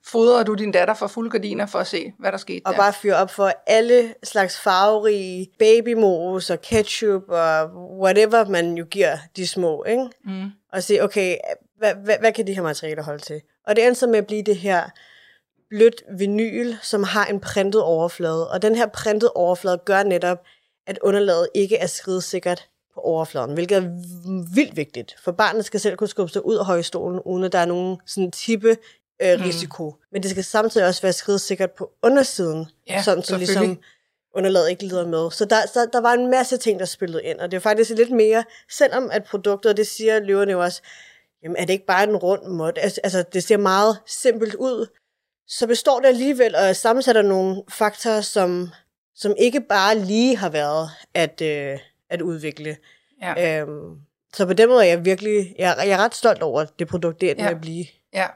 fodrede 0.07 0.43
du 0.45 0.53
din 0.53 0.71
datter 0.71 0.93
for 0.93 1.07
fulde 1.07 1.29
gardiner 1.29 1.65
for 1.65 1.79
at 1.79 1.87
se, 1.87 2.13
hvad 2.19 2.31
der 2.31 2.37
skete 2.37 2.61
Og 2.65 2.71
der. 2.73 2.79
bare 2.79 2.93
fyre 2.93 3.15
op 3.15 3.31
for 3.31 3.51
alle 3.67 4.13
slags 4.23 4.59
farverige 4.59 5.51
babymos 5.59 6.49
og 6.49 6.61
ketchup 6.61 7.23
og 7.27 7.69
whatever 7.99 8.45
man 8.45 8.77
jo 8.77 8.85
giver 8.85 9.17
de 9.35 9.47
små, 9.47 9.83
ikke? 9.83 10.09
Mm. 10.25 10.49
Og 10.73 10.83
se, 10.83 11.01
okay, 11.01 11.37
hvad, 11.77 11.93
hvad, 12.03 12.15
hvad 12.19 12.31
kan 12.31 12.47
de 12.47 12.53
her 12.53 12.61
materialer 12.61 13.03
holde 13.03 13.23
til? 13.23 13.41
Og 13.67 13.75
det 13.75 13.85
endte 13.85 13.99
så 13.99 14.07
med 14.07 14.17
at 14.17 14.27
blive 14.27 14.43
det 14.43 14.55
her 14.55 14.89
blødt 15.69 16.03
vinyl, 16.17 16.73
som 16.81 17.03
har 17.03 17.25
en 17.25 17.39
printet 17.39 17.81
overflade. 17.81 18.49
Og 18.49 18.61
den 18.61 18.75
her 18.75 18.87
printet 18.87 19.29
overflade 19.35 19.77
gør 19.85 20.03
netop, 20.03 20.37
at 20.87 20.99
underlaget 21.01 21.49
ikke 21.55 21.77
er 21.77 21.87
skridsikkert 21.87 22.67
på 22.93 22.99
overfladen, 22.99 23.53
hvilket 23.53 23.77
er 23.77 23.89
vildt 24.55 24.77
vigtigt, 24.77 25.15
for 25.23 25.31
barnet 25.31 25.65
skal 25.65 25.79
selv 25.79 25.97
kunne 25.97 26.07
skubbe 26.07 26.31
sig 26.31 26.45
ud 26.45 26.55
af 26.55 26.65
højstolen, 26.65 27.19
uden 27.25 27.43
at 27.43 27.51
der 27.51 27.59
er 27.59 27.65
nogen 27.65 27.97
sådan 28.05 28.31
tippe 28.31 28.77
øh, 29.21 29.39
mm. 29.39 29.45
risiko. 29.45 29.95
Men 30.11 30.23
det 30.23 30.31
skal 30.31 30.43
samtidig 30.43 30.87
også 30.87 31.01
være 31.01 31.13
skridsikkert 31.13 31.71
på 31.71 31.91
undersiden, 32.03 32.67
ja, 32.87 33.03
sådan 33.03 33.23
så 33.23 33.37
ligesom 33.37 33.79
underlaget 34.35 34.69
ikke 34.69 34.83
lider 34.83 35.07
med. 35.07 35.31
Så 35.31 35.45
der, 35.45 35.67
så 35.73 35.89
der 35.93 36.01
var 36.01 36.13
en 36.13 36.29
masse 36.31 36.57
ting, 36.57 36.79
der 36.79 36.85
spillede 36.85 37.23
ind, 37.23 37.39
og 37.39 37.51
det 37.51 37.57
er 37.57 37.61
faktisk 37.61 37.91
lidt 37.91 38.11
mere, 38.11 38.43
selvom 38.71 39.09
at 39.11 39.23
produktet, 39.23 39.77
det 39.77 39.87
siger 39.87 40.19
løverne 40.19 40.51
jo 40.51 40.61
også, 40.61 40.81
jamen 41.43 41.55
er 41.57 41.65
det 41.65 41.73
ikke 41.73 41.85
bare 41.85 42.03
en 42.03 42.15
rund 42.15 42.45
måde? 42.47 42.73
Altså, 42.77 43.01
altså 43.03 43.23
det 43.33 43.43
ser 43.43 43.57
meget 43.57 43.97
simpelt 44.05 44.55
ud, 44.55 44.87
så 45.47 45.67
består 45.67 45.99
det 45.99 46.07
alligevel 46.07 46.55
og 46.55 46.75
sammensætter 46.75 47.21
nogle 47.21 47.63
faktorer, 47.69 48.21
som, 48.21 48.69
som 49.15 49.35
ikke 49.37 49.61
bare 49.61 49.99
lige 49.99 50.37
har 50.37 50.49
været 50.49 50.89
at, 51.13 51.41
øh, 51.41 51.79
at 52.09 52.21
udvikle. 52.21 52.77
Ja. 53.21 53.61
Øhm, 53.61 53.97
så 54.33 54.45
på 54.45 54.53
den 54.53 54.69
måde 54.69 54.85
er 54.85 54.89
jeg 54.89 55.05
virkelig, 55.05 55.55
jeg, 55.59 55.75
jeg 55.77 55.89
er 55.89 55.97
ret 55.97 56.15
stolt 56.15 56.41
over 56.41 56.65
det 56.79 56.87
produkt, 56.87 57.21
det 57.21 57.31
er 57.31 57.43
ja. 57.43 57.49
at 57.49 57.61
blive. 57.61 57.85
Ja, 58.13 58.27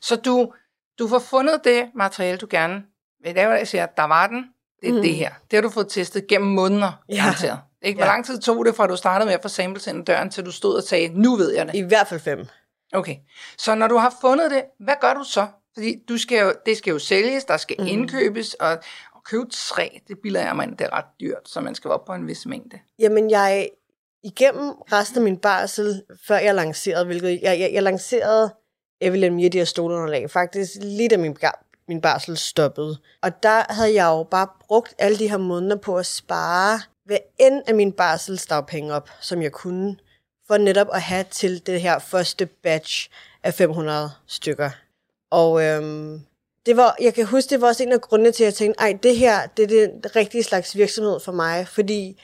så 0.00 0.16
du, 0.16 0.52
du 0.98 1.08
får 1.08 1.18
fundet 1.18 1.60
det 1.64 1.90
materiale, 1.94 2.38
du 2.38 2.46
gerne 2.50 2.82
vil 3.24 3.34
lave, 3.34 3.52
jeg 3.52 3.68
siger, 3.68 3.86
der 3.86 4.04
var 4.04 4.26
den, 4.26 4.44
det 4.82 4.88
er 4.88 4.92
mm. 4.92 5.02
det 5.02 5.14
her. 5.14 5.30
Det 5.50 5.56
har 5.56 5.62
du 5.62 5.70
fået 5.70 5.88
testet 5.88 6.26
gennem 6.26 6.50
måneder, 6.50 7.02
ja. 7.08 7.14
garanteret. 7.16 7.58
Ikke? 7.82 7.98
Hvor 7.98 8.06
ja. 8.06 8.12
lang 8.12 8.26
tid 8.26 8.40
tog 8.40 8.64
det, 8.64 8.76
fra 8.76 8.86
du 8.86 8.96
startede 8.96 9.26
med 9.26 9.34
at 9.34 9.42
få 9.42 9.48
samples 9.48 9.86
ind 9.86 10.06
døren, 10.06 10.30
til 10.30 10.44
du 10.44 10.52
stod 10.52 10.76
og 10.76 10.82
sagde, 10.82 11.08
nu 11.08 11.36
ved 11.36 11.54
jeg 11.54 11.66
det? 11.66 11.74
I 11.74 11.80
hvert 11.80 12.08
fald 12.08 12.20
fem. 12.20 12.46
Okay, 12.92 13.16
så 13.58 13.74
når 13.74 13.88
du 13.88 13.96
har 13.96 14.14
fundet 14.20 14.50
det, 14.50 14.64
hvad 14.78 14.94
gør 15.00 15.14
du 15.14 15.24
så? 15.24 15.46
Fordi 15.74 15.96
du 16.08 16.18
skal 16.18 16.38
jo, 16.38 16.52
det 16.66 16.76
skal 16.76 16.90
jo 16.90 16.98
sælges, 16.98 17.44
der 17.44 17.56
skal 17.56 17.76
mm. 17.78 17.86
indkøbes, 17.86 18.54
og, 18.54 18.70
og 19.14 19.24
købe 19.24 19.46
tre, 19.50 20.00
det 20.08 20.16
bilder 20.22 20.40
jeg 20.40 20.56
mig 20.56 20.66
ind, 20.66 20.76
det 20.76 20.84
er 20.84 20.92
ret 20.92 21.04
dyrt, 21.20 21.42
så 21.48 21.60
man 21.60 21.74
skal 21.74 21.90
op 21.90 22.04
på 22.04 22.12
en 22.12 22.26
vis 22.26 22.46
mængde. 22.46 22.78
Jamen, 22.98 23.30
jeg 23.30 23.68
igennem 24.24 24.70
resten 24.70 25.18
af 25.18 25.24
min 25.24 25.36
barsel, 25.36 26.02
før 26.26 26.38
jeg 26.38 26.54
lancerede, 26.54 27.04
hvilket 27.04 27.40
jeg, 27.42 27.60
jeg, 27.60 27.70
jeg 27.72 27.82
lancerede 27.82 28.54
Evelyn 29.00 29.34
Mia, 29.34 29.48
de 29.48 29.58
her 29.58 29.64
stolunderlag, 29.64 30.30
faktisk 30.30 30.70
lige 30.80 31.08
da 31.08 31.16
min, 31.16 31.36
min 31.88 32.00
barsel 32.00 32.36
stoppede. 32.36 32.98
Og 33.22 33.42
der 33.42 33.72
havde 33.72 33.94
jeg 33.94 34.06
jo 34.06 34.22
bare 34.22 34.48
brugt 34.60 34.94
alle 34.98 35.18
de 35.18 35.28
her 35.28 35.38
måneder 35.38 35.76
på 35.76 35.96
at 35.96 36.06
spare 36.06 36.80
hver 37.04 37.18
end 37.38 37.62
af 37.66 37.74
min 37.74 37.92
barselsdagpenge 37.92 38.94
op, 38.94 39.10
som 39.20 39.42
jeg 39.42 39.52
kunne, 39.52 39.96
for 40.46 40.56
netop 40.56 40.88
at 40.92 41.02
have 41.02 41.24
til 41.30 41.66
det 41.66 41.80
her 41.80 41.98
første 41.98 42.46
batch 42.46 43.10
af 43.42 43.54
500 43.54 44.10
stykker. 44.26 44.70
Og 45.30 45.62
øhm, 45.64 46.20
det 46.66 46.76
var, 46.76 46.96
jeg 47.00 47.14
kan 47.14 47.26
huske, 47.26 47.50
det 47.50 47.60
var 47.60 47.66
også 47.66 47.82
en 47.82 47.92
af 47.92 48.00
grundene 48.00 48.32
til, 48.32 48.44
at 48.44 48.46
jeg 48.46 48.54
tænkte, 48.54 48.80
ej, 48.80 48.98
det 49.02 49.16
her, 49.16 49.46
det 49.46 49.62
er 49.64 49.68
det 50.02 50.16
rigtige 50.16 50.42
slags 50.42 50.76
virksomhed 50.76 51.20
for 51.20 51.32
mig, 51.32 51.68
fordi 51.68 52.20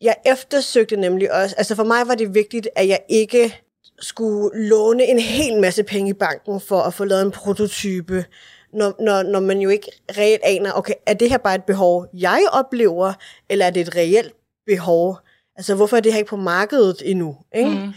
jeg 0.00 0.16
eftersøgte 0.26 0.96
nemlig 0.96 1.32
også, 1.32 1.56
altså 1.56 1.74
for 1.74 1.84
mig 1.84 2.08
var 2.08 2.14
det 2.14 2.34
vigtigt, 2.34 2.68
at 2.76 2.88
jeg 2.88 3.00
ikke 3.08 3.60
skulle 4.00 4.68
låne 4.68 5.04
en 5.04 5.18
hel 5.18 5.60
masse 5.60 5.82
penge 5.82 6.10
i 6.10 6.12
banken 6.12 6.60
for 6.60 6.80
at 6.80 6.94
få 6.94 7.04
lavet 7.04 7.22
en 7.22 7.30
prototype, 7.30 8.24
når, 8.72 8.94
når, 9.00 9.22
når 9.22 9.40
man 9.40 9.60
jo 9.60 9.68
ikke 9.68 9.90
reelt 10.18 10.40
aner, 10.44 10.72
okay, 10.72 10.94
er 11.06 11.14
det 11.14 11.30
her 11.30 11.38
bare 11.38 11.54
et 11.54 11.64
behov, 11.64 12.06
jeg 12.14 12.46
oplever, 12.52 13.12
eller 13.48 13.66
er 13.66 13.70
det 13.70 13.80
et 13.80 13.96
reelt 13.96 14.32
behov? 14.66 15.18
Altså, 15.56 15.74
hvorfor 15.74 15.96
er 15.96 16.00
det 16.00 16.12
her 16.12 16.18
ikke 16.18 16.28
på 16.28 16.36
markedet 16.36 17.02
endnu? 17.04 17.36
Ikke? 17.54 17.70
Mm. 17.70 17.92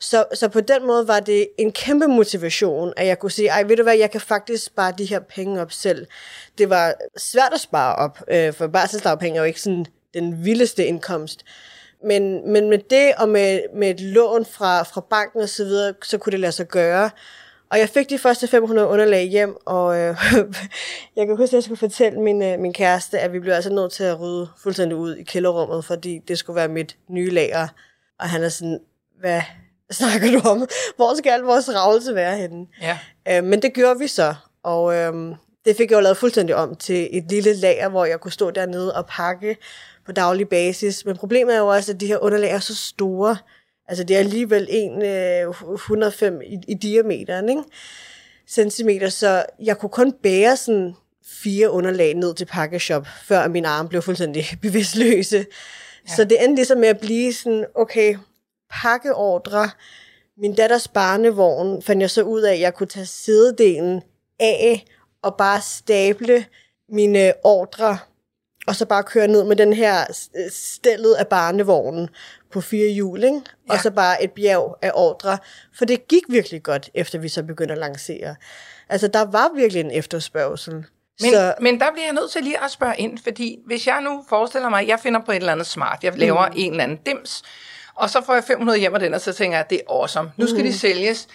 Så, 0.00 0.24
så 0.34 0.48
på 0.48 0.60
den 0.60 0.86
måde 0.86 1.08
var 1.08 1.20
det 1.20 1.48
en 1.58 1.72
kæmpe 1.72 2.06
motivation, 2.06 2.92
at 2.96 3.06
jeg 3.06 3.18
kunne 3.18 3.30
sige, 3.30 3.48
ej, 3.48 3.62
ved 3.62 3.76
du 3.76 3.82
hvad, 3.82 3.96
jeg 3.96 4.10
kan 4.10 4.20
faktisk 4.20 4.64
spare 4.64 4.92
de 4.98 5.04
her 5.04 5.20
penge 5.20 5.60
op 5.60 5.72
selv. 5.72 6.06
Det 6.58 6.70
var 6.70 6.94
svært 7.16 7.52
at 7.54 7.60
spare 7.60 7.94
op, 7.94 8.18
øh, 8.30 8.52
for 8.52 8.66
barselsdagpenge 8.66 9.36
er 9.36 9.42
jo 9.42 9.46
ikke 9.46 9.60
sådan 9.60 9.86
den 10.14 10.44
vildeste 10.44 10.86
indkomst. 10.86 11.44
Men, 12.04 12.52
men 12.52 12.70
med 12.70 12.78
det 12.78 13.12
og 13.18 13.28
med, 13.28 13.60
med 13.74 13.90
et 13.90 14.00
lån 14.00 14.44
fra, 14.44 14.82
fra 14.82 15.00
banken 15.00 15.40
og 15.40 15.48
så 15.48 15.64
videre, 15.64 15.94
så 16.02 16.18
kunne 16.18 16.30
det 16.30 16.40
lade 16.40 16.52
sig 16.52 16.68
gøre. 16.68 17.10
Og 17.70 17.78
jeg 17.78 17.88
fik 17.88 18.10
de 18.10 18.18
første 18.18 18.48
500 18.48 18.88
underlag 18.88 19.24
hjem, 19.24 19.56
og 19.66 19.98
øh, 19.98 20.16
jeg 21.16 21.26
kan 21.26 21.36
huske, 21.36 21.44
at 21.44 21.52
jeg 21.52 21.62
skulle 21.62 21.78
fortælle 21.78 22.20
min, 22.20 22.42
øh, 22.42 22.58
min 22.58 22.72
kæreste, 22.72 23.18
at 23.18 23.32
vi 23.32 23.40
blev 23.40 23.52
altså 23.52 23.72
nødt 23.72 23.92
til 23.92 24.04
at 24.04 24.20
rydde 24.20 24.48
fuldstændig 24.62 24.96
ud 24.96 25.16
i 25.16 25.22
kælderrummet, 25.22 25.84
fordi 25.84 26.18
det 26.28 26.38
skulle 26.38 26.54
være 26.56 26.68
mit 26.68 26.96
nye 27.08 27.30
lager. 27.30 27.68
Og 28.20 28.28
han 28.28 28.42
er 28.42 28.48
sådan, 28.48 28.80
hvad 29.20 29.42
snakker 29.90 30.40
du 30.40 30.48
om? 30.48 30.68
Hvor 30.96 31.18
skal 31.18 31.30
al 31.30 31.40
vores 31.40 31.74
ravelse 31.74 32.14
være 32.14 32.36
henne? 32.36 32.66
Ja. 32.82 32.98
Øh, 33.28 33.44
men 33.44 33.62
det 33.62 33.74
gjorde 33.74 33.98
vi 33.98 34.06
så, 34.06 34.34
og 34.62 34.94
øh, 34.94 35.34
det 35.64 35.76
fik 35.76 35.90
jeg 35.90 35.96
jo 35.96 36.02
lavet 36.02 36.16
fuldstændig 36.16 36.56
om 36.56 36.76
til 36.76 37.08
et 37.12 37.24
lille 37.30 37.54
lager, 37.54 37.88
hvor 37.88 38.04
jeg 38.04 38.20
kunne 38.20 38.32
stå 38.32 38.50
dernede 38.50 38.94
og 38.94 39.06
pakke 39.06 39.56
på 40.08 40.12
daglig 40.12 40.48
basis. 40.48 41.04
Men 41.04 41.16
problemet 41.16 41.54
er 41.54 41.58
jo 41.58 41.66
også, 41.66 41.92
at 41.92 42.00
de 42.00 42.06
her 42.06 42.18
underlag 42.18 42.50
er 42.50 42.58
så 42.58 42.76
store. 42.76 43.36
Altså 43.88 44.04
det 44.04 44.14
er 44.16 44.18
alligevel 44.18 44.66
en 44.70 45.02
øh, 45.02 45.74
105 45.74 46.40
i, 46.42 46.58
i 46.68 46.74
diameteren, 46.74 47.48
ikke? 47.48 47.62
centimeter, 48.48 49.08
så 49.08 49.44
jeg 49.62 49.78
kunne 49.78 49.90
kun 49.90 50.12
bære 50.22 50.56
sådan 50.56 50.94
fire 51.42 51.70
underlag 51.70 52.14
ned 52.14 52.34
til 52.34 52.44
pakkeshop, 52.44 53.06
før 53.24 53.48
min 53.48 53.64
arm 53.64 53.88
blev 53.88 54.02
fuldstændig 54.02 54.44
bevidstløse. 54.62 55.36
Ja. 56.08 56.14
Så 56.16 56.24
det 56.24 56.44
endte 56.44 56.54
ligesom 56.54 56.78
med 56.78 56.88
at 56.88 57.00
blive 57.00 57.34
sådan, 57.34 57.64
okay, 57.74 58.16
pakkeordre. 58.70 59.70
Min 60.38 60.54
datters 60.54 60.88
barnevogn 60.88 61.82
fandt 61.82 62.00
jeg 62.00 62.10
så 62.10 62.22
ud 62.22 62.42
af, 62.42 62.52
at 62.52 62.60
jeg 62.60 62.74
kunne 62.74 62.86
tage 62.86 63.06
sædedelen 63.06 64.02
af 64.40 64.84
og 65.22 65.36
bare 65.36 65.60
stable 65.60 66.44
mine 66.88 67.32
ordre 67.44 67.98
og 68.68 68.76
så 68.76 68.86
bare 68.86 69.02
køre 69.02 69.28
ned 69.28 69.44
med 69.44 69.56
den 69.56 69.72
her 69.72 70.04
stillet 70.50 71.14
af 71.14 71.26
barnevognen 71.26 72.08
på 72.52 72.60
fire 72.60 72.88
hjul, 72.88 73.24
ikke? 73.24 73.40
Ja. 73.68 73.72
og 73.72 73.80
så 73.80 73.90
bare 73.90 74.24
et 74.24 74.32
bjerg 74.32 74.78
af 74.82 74.90
ordre. 74.94 75.38
For 75.78 75.84
det 75.84 76.08
gik 76.08 76.22
virkelig 76.28 76.62
godt, 76.62 76.90
efter 76.94 77.18
vi 77.18 77.28
så 77.28 77.42
begyndte 77.42 77.72
at 77.72 77.78
lancere. 77.78 78.36
Altså, 78.88 79.08
der 79.08 79.24
var 79.24 79.50
virkelig 79.56 79.80
en 79.80 79.90
efterspørgsel. 79.90 80.74
Men, 80.74 81.32
så... 81.32 81.54
men 81.60 81.80
der 81.80 81.92
bliver 81.92 82.06
jeg 82.06 82.14
nødt 82.14 82.30
til 82.30 82.42
lige 82.42 82.64
at 82.64 82.70
spørge 82.70 82.94
ind, 82.98 83.18
fordi 83.18 83.58
hvis 83.66 83.86
jeg 83.86 84.00
nu 84.00 84.24
forestiller 84.28 84.68
mig, 84.68 84.82
at 84.82 84.88
jeg 84.88 85.00
finder 85.00 85.20
på 85.20 85.32
et 85.32 85.36
eller 85.36 85.52
andet 85.52 85.66
smart, 85.66 86.04
jeg 86.04 86.18
laver 86.18 86.46
mm. 86.46 86.54
en 86.56 86.70
eller 86.70 86.84
anden 86.84 86.98
dims, 87.06 87.42
og 87.94 88.10
så 88.10 88.22
får 88.26 88.34
jeg 88.34 88.44
500 88.44 88.78
hjem 88.78 88.94
af 88.94 89.00
den, 89.00 89.14
og 89.14 89.20
så 89.20 89.32
tænker 89.32 89.56
jeg, 89.56 89.64
at 89.64 89.70
det 89.70 89.80
er 89.86 89.92
awesome. 89.92 90.32
Nu 90.36 90.46
skal 90.46 90.58
mm. 90.58 90.64
de 90.64 90.78
sælges. 90.78 91.28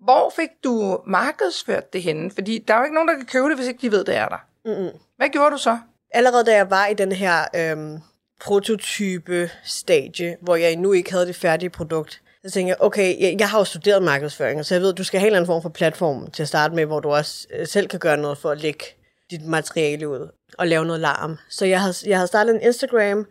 Hvor 0.00 0.32
fik 0.36 0.48
du 0.64 1.00
markedsført 1.06 1.92
det 1.92 2.02
henne? 2.02 2.30
Fordi 2.30 2.64
der 2.68 2.74
er 2.74 2.78
jo 2.78 2.84
ikke 2.84 2.94
nogen, 2.94 3.08
der 3.08 3.14
kan 3.14 3.26
købe 3.26 3.48
det, 3.48 3.56
hvis 3.56 3.68
ikke 3.68 3.80
de 3.82 3.92
ved, 3.92 4.04
det 4.04 4.16
er 4.16 4.28
der. 4.28 4.38
Mm. 4.64 4.98
Hvad 5.16 5.28
gjorde 5.28 5.50
du 5.50 5.58
så? 5.58 5.78
Allerede 6.12 6.44
da 6.44 6.54
jeg 6.54 6.70
var 6.70 6.86
i 6.86 6.94
den 6.94 7.12
her 7.12 7.44
øhm, 7.56 7.98
prototype-stadie, 8.40 10.36
hvor 10.42 10.56
jeg 10.56 10.72
endnu 10.72 10.92
ikke 10.92 11.12
havde 11.12 11.26
det 11.26 11.36
færdige 11.36 11.70
produkt, 11.70 12.22
så 12.44 12.50
tænkte 12.50 12.68
jeg, 12.68 12.76
okay, 12.80 13.20
jeg, 13.20 13.36
jeg 13.38 13.48
har 13.50 13.58
jo 13.58 13.64
studeret 13.64 14.02
markedsføring, 14.02 14.66
så 14.66 14.74
jeg 14.74 14.82
ved, 14.82 14.92
at 14.92 14.98
du 14.98 15.04
skal 15.04 15.20
have 15.20 15.26
en 15.26 15.30
eller 15.30 15.38
anden 15.38 15.46
form 15.46 15.62
for 15.62 15.68
platform 15.68 16.30
til 16.30 16.42
at 16.42 16.48
starte 16.48 16.74
med, 16.74 16.86
hvor 16.86 17.00
du 17.00 17.10
også 17.10 17.46
øh, 17.54 17.66
selv 17.66 17.88
kan 17.88 17.98
gøre 17.98 18.16
noget 18.16 18.38
for 18.38 18.50
at 18.50 18.60
lægge 18.60 18.84
dit 19.30 19.46
materiale 19.46 20.08
ud 20.08 20.28
og 20.58 20.66
lave 20.66 20.84
noget 20.84 21.00
larm. 21.00 21.38
Så 21.50 21.66
jeg 21.66 21.80
havde, 21.80 21.94
jeg 22.06 22.16
havde 22.16 22.26
startet 22.26 22.54
en 22.54 22.60
Instagram, 22.60 23.26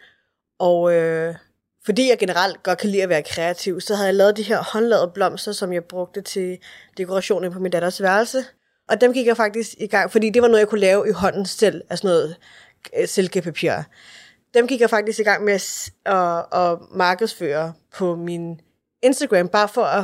og 0.60 0.94
øh, 0.94 1.36
fordi 1.86 2.10
jeg 2.10 2.20
generelt 2.20 2.64
godt 2.64 2.78
kan 2.78 2.90
lide 2.90 3.04
at 3.04 3.10
være 3.10 3.24
kreativ, 3.24 3.82
så 3.82 3.96
havde 3.96 4.08
jeg 4.08 4.16
lavet 4.16 4.38
de 4.38 4.44
her 4.44 4.64
håndlavede 4.64 5.12
blomster, 5.14 5.52
som 5.52 5.74
jeg 5.74 5.84
brugte 5.84 6.22
til 6.22 6.58
dekorationen 6.98 7.52
på 7.52 7.60
min 7.60 7.72
datters 7.72 8.02
værelse. 8.02 8.46
Og 8.90 9.02
dem 9.02 9.14
gik 9.14 9.28
jeg 9.28 9.38
faktisk 9.38 9.70
i 9.78 9.88
gang, 9.88 10.12
fordi 10.12 10.30
det 10.30 10.42
var 10.42 10.48
noget, 10.48 10.60
jeg 10.60 10.68
kunne 10.68 10.80
lave 10.80 11.10
i 11.10 11.12
hånden 11.12 11.46
selv, 11.46 11.82
altså 11.90 12.08
noget 12.08 12.36
Øh, 13.00 13.08
silkepapir. 13.08 13.74
Dem 14.54 14.68
gik 14.68 14.82
jeg 14.82 14.90
faktisk 14.90 15.20
i 15.20 15.24
gang 15.24 15.44
med 15.44 15.54
at, 15.54 15.92
at, 16.06 16.46
at 16.62 16.78
markedsføre 16.92 17.74
på 17.98 18.16
min 18.16 18.62
Instagram, 19.02 19.48
bare 19.48 19.68
for 19.68 19.84
at 19.84 20.04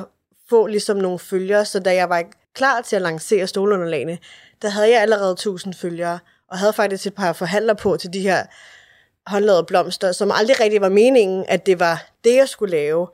få 0.49 0.67
ligesom 0.67 0.97
nogle 0.97 1.19
følgere, 1.19 1.65
så 1.65 1.79
da 1.79 1.93
jeg 1.93 2.09
var 2.09 2.23
klar 2.53 2.81
til 2.81 2.95
at 2.95 3.01
lancere 3.01 3.47
stolunderlagene, 3.47 4.17
der 4.61 4.69
havde 4.69 4.91
jeg 4.91 5.01
allerede 5.01 5.31
1000 5.31 5.73
følgere, 5.73 6.19
og 6.47 6.57
havde 6.57 6.73
faktisk 6.73 7.07
et 7.07 7.15
par 7.15 7.33
forhandlere 7.33 7.75
på 7.75 7.97
til 7.97 8.13
de 8.13 8.19
her 8.19 8.45
håndlavede 9.27 9.63
blomster, 9.63 10.11
som 10.11 10.31
aldrig 10.31 10.59
rigtig 10.59 10.81
var 10.81 10.89
meningen, 10.89 11.45
at 11.47 11.65
det 11.65 11.79
var 11.79 12.09
det, 12.23 12.35
jeg 12.35 12.49
skulle 12.49 12.71
lave. 12.71 13.07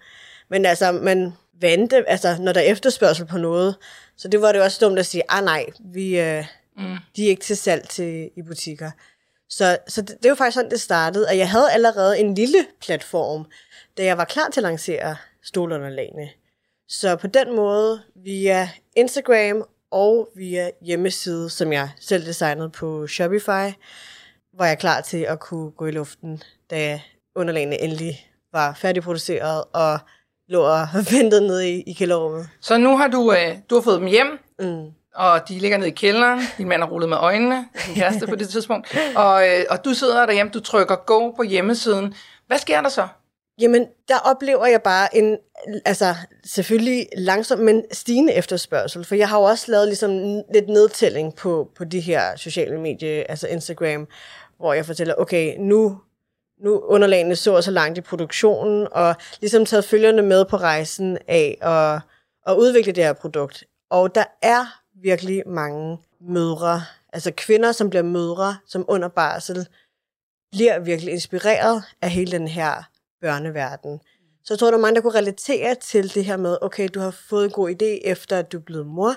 Men 0.50 0.66
altså, 0.66 0.92
man 0.92 1.34
vente, 1.62 2.10
altså, 2.10 2.38
når 2.40 2.54
der 2.54 2.62
er 2.62 2.66
efterspørgsel 2.66 3.26
på 3.26 3.38
noget. 3.38 3.76
Så 4.18 4.28
det 4.28 4.42
var 4.42 4.52
det 4.52 4.62
også 4.62 4.86
dumt 4.86 5.00
at 5.00 5.06
sige, 5.06 5.24
ah 5.30 5.46
nej, 5.46 5.66
vi, 5.80 6.20
øh, 6.20 6.46
mm. 6.78 6.98
de 7.16 7.26
er 7.26 7.30
ikke 7.30 7.42
til 7.42 7.58
salg 7.58 7.90
til, 7.90 8.30
i 8.38 8.42
butikker. 8.42 8.92
Så, 9.52 9.78
så 9.88 10.02
det, 10.02 10.18
det 10.24 10.30
var 10.30 10.36
faktisk 10.36 10.56
sådan, 10.56 10.72
det 10.72 10.82
startede, 10.82 11.30
at 11.30 11.38
jeg 11.38 11.50
havde 11.50 11.72
allerede 11.72 12.20
en 12.20 12.36
lille 12.36 12.66
platform, 12.82 13.46
da 13.98 14.04
jeg 14.04 14.18
var 14.18 14.26
klar 14.26 14.50
til 14.50 14.60
at 14.60 14.64
lancere 14.64 15.16
stolunderlagene. 15.44 16.30
Så 16.88 17.16
på 17.16 17.28
den 17.28 17.56
måde, 17.56 18.02
via 18.16 18.70
Instagram 18.96 19.64
og 19.92 20.30
via 20.36 20.72
hjemmeside, 20.82 21.50
som 21.50 21.74
jeg 21.74 21.90
selv 22.00 22.26
designede 22.26 22.70
på 22.70 23.08
Shopify, 23.08 23.76
var 24.58 24.66
jeg 24.66 24.80
klar 24.80 25.02
til 25.02 25.18
at 25.18 25.40
kunne 25.40 25.72
gå 25.72 25.86
i 25.86 25.92
luften, 25.92 26.44
da 26.70 27.02
underlagene 27.36 27.82
endelig 27.82 28.28
var 28.52 28.74
færdigproduceret 28.74 29.64
og 29.74 30.00
lå 30.48 30.62
og 30.62 30.88
ventede 31.12 31.48
nede 31.48 31.70
i, 31.70 31.82
i 31.82 31.94
kælderrummet. 31.94 32.50
Så 32.62 32.78
nu 32.78 32.98
har 32.98 33.08
du, 33.08 33.34
øh, 33.34 33.58
du 33.70 33.76
har 33.76 33.82
fået 33.82 34.00
dem 34.00 34.08
hjem, 34.08 34.40
mm 34.60 34.92
og 35.16 35.50
de 35.50 35.60
ligger 35.60 35.78
nede 35.78 35.90
i 35.90 35.94
kælderen. 35.94 36.40
Din 36.58 36.68
mand 36.68 36.82
har 36.82 36.90
rullet 36.90 37.10
med 37.10 37.18
øjnene, 37.18 37.68
din 37.88 37.96
kæreste 37.96 38.28
på 38.28 38.36
det 38.36 38.50
tidspunkt. 38.50 38.98
Og, 39.16 39.48
øh, 39.48 39.66
og 39.70 39.86
du 39.86 39.94
sidder 39.94 40.26
derhjemme, 40.26 40.52
du 40.52 40.60
trykker 40.60 40.96
go 40.96 41.32
på 41.32 41.44
hjemmesiden. 41.44 42.14
Hvad 42.48 42.58
sker 42.58 42.82
der 42.82 42.90
så? 42.90 43.08
Jamen, 43.62 43.86
der 44.08 44.18
oplever 44.18 44.66
jeg 44.66 44.82
bare 44.82 45.18
en, 45.18 45.38
altså 45.86 46.16
selvfølgelig 46.46 47.08
langsom, 47.18 47.60
men 47.60 47.84
stigende 47.92 48.34
efterspørgsel. 48.34 49.06
For 49.06 49.16
jeg 49.16 49.30
har 49.30 49.38
jo 49.38 49.44
også 49.44 49.72
lavet 49.72 49.88
ligesom 49.88 50.12
lidt 50.54 50.70
nedtælling 50.70 51.36
på, 51.36 51.70
på 51.78 51.84
de 51.84 52.00
her 52.00 52.36
sociale 52.36 52.80
medier, 52.80 53.24
altså 53.30 53.48
Instagram, 53.48 54.08
hvor 54.58 54.74
jeg 54.74 54.86
fortæller, 54.86 55.16
okay, 55.18 55.56
nu, 55.60 55.98
nu 56.64 56.80
underlagene 56.80 57.36
så 57.36 57.62
så 57.62 57.72
langt 57.72 57.98
i 57.98 58.02
produktionen, 58.02 58.88
og 58.92 59.16
ligesom 59.42 59.66
taget 59.66 59.86
følgerne 59.86 60.22
med 60.22 60.46
på 60.46 60.58
rejsen 60.58 61.18
af 61.28 61.58
at, 61.62 62.02
at 62.48 62.58
udvikle 62.60 62.92
det 62.92 63.04
her 63.04 63.14
produkt. 63.14 63.64
Og 63.90 64.16
der 64.16 64.24
er 64.42 64.81
virkelig 65.02 65.44
mange 65.48 65.98
mødre, 66.22 66.82
altså 67.14 67.32
kvinder, 67.38 67.72
som 67.72 67.90
bliver 67.90 68.04
mødre, 68.04 68.58
som 68.66 68.86
under 68.88 69.08
barsel, 69.08 69.68
bliver 70.52 70.80
virkelig 70.80 71.14
inspireret 71.14 71.84
af 72.02 72.10
hele 72.10 72.32
den 72.32 72.48
her 72.48 72.84
børneverden. 73.22 74.02
Så 74.44 74.54
jeg 74.54 74.60
tror, 74.60 74.72
der 74.72 74.78
er 74.78 74.82
mange, 74.82 74.96
der 74.96 75.02
kunne 75.02 75.20
relatere 75.20 75.76
til 75.76 76.14
det 76.14 76.26
her 76.26 76.38
med, 76.38 76.58
okay, 76.62 76.90
du 76.94 77.00
har 77.00 77.12
fået 77.12 77.46
en 77.46 77.52
god 77.52 77.70
idé 77.70 78.10
efter, 78.10 78.40
at 78.40 78.52
du 78.52 78.58
er 78.58 78.62
blevet 78.62 78.88
mor, 78.88 79.16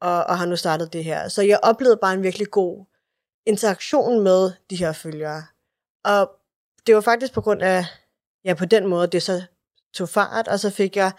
og, 0.00 0.24
og 0.24 0.38
har 0.38 0.46
nu 0.46 0.56
startet 0.56 0.92
det 0.92 1.04
her. 1.04 1.28
Så 1.28 1.42
jeg 1.42 1.60
oplevede 1.62 1.96
bare 1.96 2.14
en 2.14 2.22
virkelig 2.22 2.50
god 2.50 2.84
interaktion 3.46 4.20
med 4.20 4.52
de 4.70 4.76
her 4.76 4.92
følgere. 4.92 5.42
Og 6.04 6.30
det 6.86 6.94
var 6.94 7.00
faktisk 7.00 7.32
på 7.32 7.40
grund 7.40 7.62
af, 7.62 7.84
ja, 8.44 8.54
på 8.54 8.64
den 8.64 8.86
måde, 8.86 9.06
det 9.06 9.22
så 9.22 9.42
tog 9.94 10.08
fart, 10.08 10.48
og 10.48 10.60
så 10.60 10.70
fik 10.70 10.96
jeg 10.96 11.12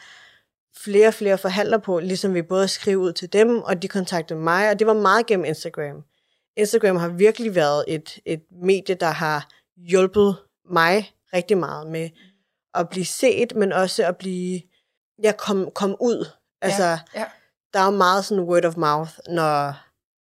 flere 0.78 1.08
og 1.08 1.14
flere 1.14 1.38
forhandler 1.38 1.78
på, 1.78 2.00
ligesom 2.00 2.34
vi 2.34 2.42
både 2.42 2.68
skrev 2.68 2.98
ud 2.98 3.14
til 3.14 3.34
dem, 3.34 3.62
og 3.62 3.82
de 3.82 3.88
kontaktede 3.88 4.40
mig, 4.40 4.70
og 4.70 4.80
det 4.80 4.88
var 4.88 4.94
meget 4.94 5.26
gennem 5.26 5.46
Instagram. 5.46 6.04
Instagram 6.58 6.96
har 6.96 7.08
virkelig 7.08 7.56
været 7.56 7.86
et, 7.88 8.20
et 8.26 8.42
medie, 8.62 8.96
der 8.96 9.12
har 9.12 9.50
hjulpet 9.78 10.36
mig 10.70 11.14
rigtig 11.34 11.58
meget 11.58 11.88
med 11.88 12.10
at 12.74 12.90
blive 12.90 13.06
set, 13.06 13.56
men 13.56 13.74
også 13.74 14.06
at 14.08 14.18
blive, 14.18 14.62
ja, 15.24 15.32
kom, 15.32 15.70
kom 15.76 15.96
ud. 16.00 16.26
Altså, 16.62 16.84
ja, 16.84 17.00
ja. 17.16 17.26
der 17.74 17.80
er 17.80 17.86
jo 17.86 17.92
meget 17.92 18.26
sådan 18.26 18.44
word 18.44 18.66
of 18.66 18.78
mouth, 18.78 19.12
når, 19.30 19.78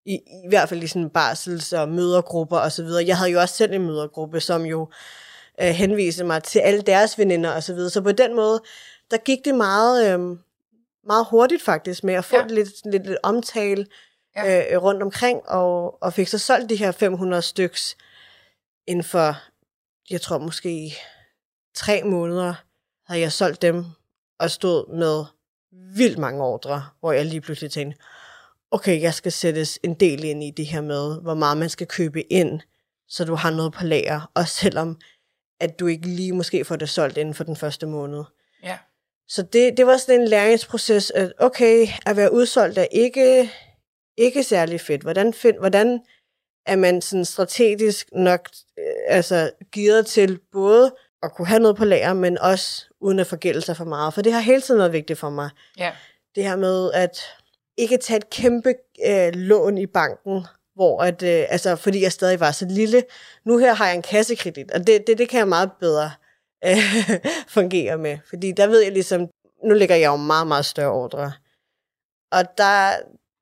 i, 0.05 0.13
i 0.13 0.47
hvert 0.49 0.69
fald 0.69 0.83
i 0.83 0.87
sådan 0.87 1.11
barsels- 1.17 1.77
og 1.77 1.89
mødergrupper 1.89 2.57
og 2.57 2.71
så 2.71 2.83
videre. 2.83 3.05
Jeg 3.07 3.17
havde 3.17 3.31
jo 3.31 3.39
også 3.39 3.55
selv 3.55 3.73
en 3.73 3.85
mødergruppe, 3.85 4.39
som 4.39 4.65
jo 4.65 4.89
øh, 5.61 5.67
henviste 5.67 6.23
mig 6.23 6.43
til 6.43 6.59
alle 6.59 6.81
deres 6.81 7.17
veninder 7.17 7.51
og 7.51 7.63
så 7.63 7.73
videre. 7.73 7.89
Så 7.89 8.01
på 8.01 8.11
den 8.11 8.35
måde, 8.35 8.61
der 9.13 9.19
gik 9.19 9.45
det 9.45 9.55
meget, 9.55 10.13
øh, 10.13 10.37
meget 11.03 11.27
hurtigt 11.29 11.61
faktisk 11.61 12.03
med 12.03 12.13
at 12.13 12.25
få 12.25 12.35
ja. 12.35 12.45
lidt, 12.47 12.85
lidt, 12.85 13.05
lidt 13.05 13.17
omtale 13.23 13.87
ja. 14.35 14.73
øh, 14.73 14.83
rundt 14.83 15.03
omkring, 15.03 15.49
og, 15.49 16.03
og 16.03 16.13
fik 16.13 16.27
så 16.27 16.37
solgt 16.37 16.69
de 16.69 16.75
her 16.75 16.91
500 16.91 17.41
styks 17.41 17.97
inden 18.87 19.03
for, 19.03 19.37
jeg 20.09 20.21
tror 20.21 20.37
måske 20.37 20.95
tre 21.75 22.03
måneder, 22.03 22.53
havde 23.07 23.21
jeg 23.21 23.31
solgt 23.31 23.61
dem 23.61 23.85
og 24.39 24.51
stod 24.51 24.97
med 24.97 25.25
vildt 25.71 26.17
mange 26.17 26.43
ordre, 26.43 26.85
hvor 26.99 27.11
jeg 27.11 27.25
lige 27.25 27.41
pludselig 27.41 27.71
tænkte, 27.71 27.99
okay, 28.71 29.01
jeg 29.01 29.13
skal 29.13 29.31
sættes 29.31 29.79
en 29.83 29.93
del 29.93 30.23
ind 30.23 30.43
i 30.43 30.51
det 30.51 30.65
her 30.65 30.81
med, 30.81 31.21
hvor 31.21 31.33
meget 31.33 31.57
man 31.57 31.69
skal 31.69 31.87
købe 31.87 32.33
ind, 32.33 32.61
så 33.07 33.25
du 33.25 33.35
har 33.35 33.51
noget 33.51 33.73
på 33.73 33.83
lager, 33.83 34.31
og 34.33 34.47
selvom 34.61 34.99
at 35.59 35.79
du 35.79 35.87
ikke 35.87 36.07
lige 36.07 36.33
måske 36.33 36.65
får 36.65 36.75
det 36.75 36.89
solgt 36.89 37.17
inden 37.17 37.33
for 37.33 37.43
den 37.43 37.55
første 37.55 37.85
måned. 37.85 38.23
Ja. 38.63 38.77
Så 39.27 39.41
det, 39.41 39.77
det 39.77 39.87
var 39.87 39.97
sådan 39.97 40.21
en 40.21 40.27
læringsproces, 40.27 41.11
at 41.11 41.33
okay, 41.37 41.87
at 42.05 42.17
være 42.17 42.33
udsolgt 42.33 42.77
er 42.77 42.87
ikke, 42.91 43.51
ikke 44.17 44.43
særlig 44.43 44.81
fedt. 44.81 45.01
Hvordan, 45.01 45.33
find, 45.33 45.57
hvordan 45.57 45.99
er 46.65 46.75
man 46.75 47.01
sådan 47.01 47.25
strategisk 47.25 48.09
nok 48.13 48.49
øh, 48.79 48.85
altså, 49.07 49.51
givet 49.71 50.05
til 50.05 50.39
både 50.51 50.95
at 51.23 51.33
kunne 51.35 51.47
have 51.47 51.59
noget 51.59 51.77
på 51.77 51.85
lager, 51.85 52.13
men 52.13 52.37
også 52.37 52.85
uden 53.01 53.19
at 53.19 53.27
forgælde 53.27 53.61
sig 53.61 53.77
for 53.77 53.85
meget. 53.85 54.13
For 54.13 54.21
det 54.21 54.33
har 54.33 54.39
hele 54.39 54.61
tiden 54.61 54.79
været 54.79 54.93
vigtigt 54.93 55.19
for 55.19 55.29
mig. 55.29 55.49
Ja. 55.77 55.91
Det 56.35 56.43
her 56.43 56.55
med 56.55 56.91
at 56.93 57.19
ikke 57.77 57.97
tage 57.97 58.17
et 58.17 58.29
kæmpe 58.29 58.73
øh, 59.07 59.33
lån 59.33 59.77
i 59.77 59.85
banken, 59.85 60.45
hvor 60.75 61.01
at, 61.01 61.23
øh, 61.23 61.45
altså, 61.49 61.75
fordi 61.75 62.01
jeg 62.01 62.11
stadig 62.11 62.39
var 62.39 62.51
så 62.51 62.65
lille. 62.69 63.03
Nu 63.45 63.57
her 63.57 63.73
har 63.73 63.85
jeg 63.85 63.95
en 63.95 64.01
kassekredit, 64.01 64.71
og 64.71 64.87
det, 64.87 65.07
det, 65.07 65.17
det 65.17 65.29
kan 65.29 65.39
jeg 65.39 65.47
meget 65.47 65.71
bedre 65.79 66.11
øh, 66.67 67.19
fungere 67.47 67.97
med. 67.97 68.17
Fordi 68.29 68.51
der 68.51 68.67
ved 68.67 68.83
jeg 68.83 68.91
ligesom, 68.91 69.27
nu 69.63 69.73
ligger 69.73 69.95
jeg 69.95 70.07
jo 70.07 70.15
meget, 70.15 70.47
meget 70.47 70.65
større 70.65 70.91
ordre. 70.91 71.31
Og 72.31 72.57
der, 72.57 72.89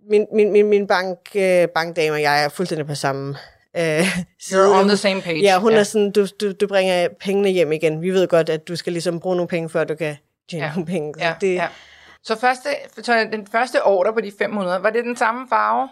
min, 0.10 0.28
min, 0.34 0.52
min, 0.52 0.66
min 0.66 0.88
bank, 0.88 1.18
øh, 1.36 1.68
bankdame 1.68 2.16
og 2.16 2.22
jeg 2.22 2.44
er 2.44 2.50
fuldstændig 2.50 2.88
på 2.88 2.96
samme 2.96 3.38
øh, 3.78 4.18
You're 4.52 4.80
on 4.80 4.88
the 4.88 4.98
same 4.98 5.22
page. 5.22 5.42
Ja, 5.42 5.60
hun 5.60 5.72
yeah. 5.72 5.80
er 5.80 5.84
sådan, 5.84 6.12
du, 6.12 6.26
du, 6.42 6.52
du 6.52 6.68
bringer 6.68 7.08
pengene 7.20 7.50
hjem 7.50 7.72
igen. 7.72 8.02
Vi 8.02 8.10
ved 8.10 8.28
godt, 8.28 8.50
at 8.50 8.68
du 8.68 8.76
skal 8.76 8.94
ligesom 8.94 9.20
bruge 9.20 9.36
nogle 9.36 9.48
penge, 9.48 9.70
før 9.70 9.84
du 9.84 9.96
kan 9.96 10.18
tjene 10.50 10.64
yeah. 10.64 10.76
nogle 10.76 10.86
penge. 10.86 11.14
Så, 11.18 11.26
ja, 11.26 11.34
det, 11.42 11.56
ja. 11.56 11.68
så, 12.24 12.36
første, 12.36 12.70
så 13.02 13.28
den 13.32 13.48
første 13.48 13.84
order 13.84 14.12
på 14.12 14.22
de 14.22 14.32
500, 14.38 14.84
var 14.84 14.90
det 14.90 15.04
den 15.04 15.16
samme 15.16 15.48
farve? 15.50 15.90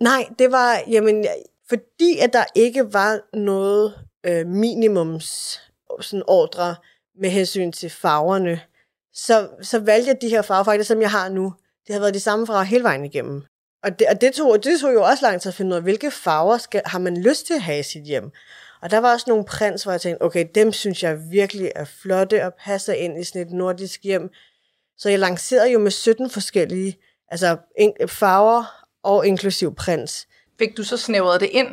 Nej, 0.00 0.26
det 0.38 0.52
var, 0.52 0.82
jamen, 0.90 1.26
fordi 1.68 2.18
at 2.18 2.32
der 2.32 2.44
ikke 2.54 2.92
var 2.92 3.36
noget 3.36 3.94
øh, 4.26 4.46
minimums 4.46 5.60
sådan 6.00 6.22
ordre 6.26 6.76
med 7.20 7.30
hensyn 7.30 7.72
til 7.72 7.90
farverne, 7.90 8.60
så, 9.14 9.48
så 9.62 9.78
valgte 9.78 10.08
jeg 10.08 10.20
de 10.20 10.28
her 10.28 10.42
farver, 10.42 10.64
faktisk 10.64 10.88
som 10.88 11.00
jeg 11.00 11.10
har 11.10 11.28
nu. 11.28 11.54
Det 11.86 11.92
har 11.92 12.00
været 12.00 12.14
de 12.14 12.20
samme 12.20 12.46
farver 12.46 12.62
hele 12.62 12.84
vejen 12.84 13.04
igennem. 13.04 13.42
Og 13.82 13.98
det, 13.98 14.06
og 14.06 14.20
det, 14.20 14.34
tog, 14.34 14.64
det 14.64 14.80
tog 14.80 14.94
jo 14.94 15.02
også 15.02 15.26
lang 15.26 15.40
tid 15.40 15.48
at 15.48 15.54
finde 15.54 15.70
ud 15.70 15.76
af, 15.76 15.82
hvilke 15.82 16.10
farver 16.10 16.58
skal, 16.58 16.82
har 16.86 16.98
man 16.98 17.22
lyst 17.22 17.46
til 17.46 17.54
at 17.54 17.62
have 17.62 17.78
i 17.78 17.82
sit 17.82 18.02
hjem. 18.02 18.30
Og 18.82 18.90
der 18.90 18.98
var 18.98 19.12
også 19.12 19.24
nogle 19.28 19.44
prins, 19.44 19.82
hvor 19.82 19.92
jeg 19.92 20.00
tænkte, 20.00 20.22
okay, 20.22 20.46
dem 20.54 20.72
synes 20.72 21.02
jeg 21.02 21.30
virkelig 21.30 21.72
er 21.74 21.84
flotte 21.84 22.44
og 22.44 22.54
passer 22.54 22.92
ind 22.92 23.20
i 23.20 23.24
sådan 23.24 23.42
et 23.42 23.50
nordisk 23.52 24.02
hjem. 24.02 24.30
Så 24.98 25.08
jeg 25.08 25.18
lancerede 25.18 25.70
jo 25.70 25.78
med 25.78 25.90
17 25.90 26.30
forskellige 26.30 26.98
altså, 27.28 27.56
farver 28.06 28.86
og 29.02 29.26
inklusiv 29.26 29.74
prins. 29.74 30.28
Fik 30.58 30.76
du 30.76 30.84
så 30.84 30.96
snævret 30.96 31.40
det 31.40 31.50
ind? 31.52 31.68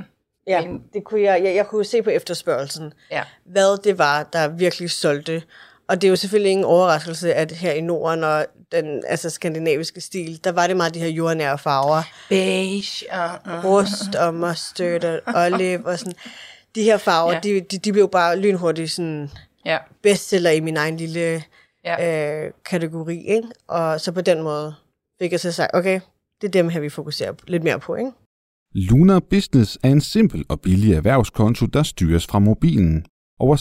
Ja, 0.50 0.64
det 0.94 1.04
kunne 1.04 1.22
jeg, 1.22 1.44
jeg, 1.44 1.56
jeg 1.56 1.68
kunne 1.68 1.86
se 1.86 2.02
på 2.02 2.10
efterspørgelsen, 2.10 2.94
ja. 3.12 3.24
hvad 3.46 3.84
det 3.84 3.98
var, 3.98 4.24
der 4.24 4.48
virkelig 4.48 4.92
solgte. 4.92 5.44
Og 5.88 6.02
det 6.02 6.08
er 6.08 6.10
jo 6.10 6.16
selvfølgelig 6.16 6.52
ingen 6.52 6.66
overraskelse, 6.66 7.34
at 7.34 7.52
her 7.52 7.72
i 7.72 7.82
Norden 7.82 8.24
og 8.24 8.46
den 8.72 9.04
altså 9.08 9.30
skandinaviske 9.30 10.02
stil, 10.02 10.44
der 10.44 10.52
var 10.52 10.68
det 10.68 10.78
meget 10.78 10.94
de 10.94 11.00
her 11.00 11.08
jordnære 11.08 11.58
farver. 11.58 12.04
Beige 12.30 13.06
og... 13.12 13.30
Uh, 13.46 13.66
Rust 13.66 14.16
og 14.16 14.34
mustard 14.34 15.04
og 15.06 15.22
olive 15.46 15.86
og 15.86 16.00
sådan. 16.00 16.14
De 16.76 16.84
her 16.84 16.98
farver, 16.98 17.34
ja. 17.34 17.40
de, 17.40 17.62
de, 17.62 17.78
de 17.78 17.92
blev 17.92 18.10
bare 18.10 18.40
lynhurtigt 18.40 18.92
sådan 18.92 19.32
ja. 19.66 19.78
bestseller 20.04 20.50
i 20.50 20.60
min 20.60 20.78
egen 20.78 20.98
lille 20.98 21.44
ja. 21.86 22.46
øh, 22.46 22.52
kategori. 22.66 23.26
Ikke? 23.26 23.48
Og 23.68 24.02
så 24.02 24.12
på 24.12 24.22
den 24.22 24.42
måde 24.42 24.76
fik 25.20 25.32
jeg 25.32 25.40
så 25.40 25.52
sagt, 25.52 25.72
okay, 25.74 26.00
det 26.42 26.48
er 26.48 26.52
dem 26.52 26.70
her, 26.70 26.80
vi 26.80 26.90
fokuserer 26.90 27.34
lidt 27.48 27.64
mere 27.64 27.80
på. 27.80 27.96
Ikke? 27.96 28.12
Luna 28.76 29.20
Business 29.20 29.78
er 29.84 29.92
en 29.92 30.02
simpel 30.02 30.46
og 30.50 30.62
billig 30.62 30.94
erhvervskonto, 30.94 31.66
der 31.66 31.84
styres 31.84 32.28
fra 32.28 32.40
mobilen. 32.40 33.06
Over 33.40 33.56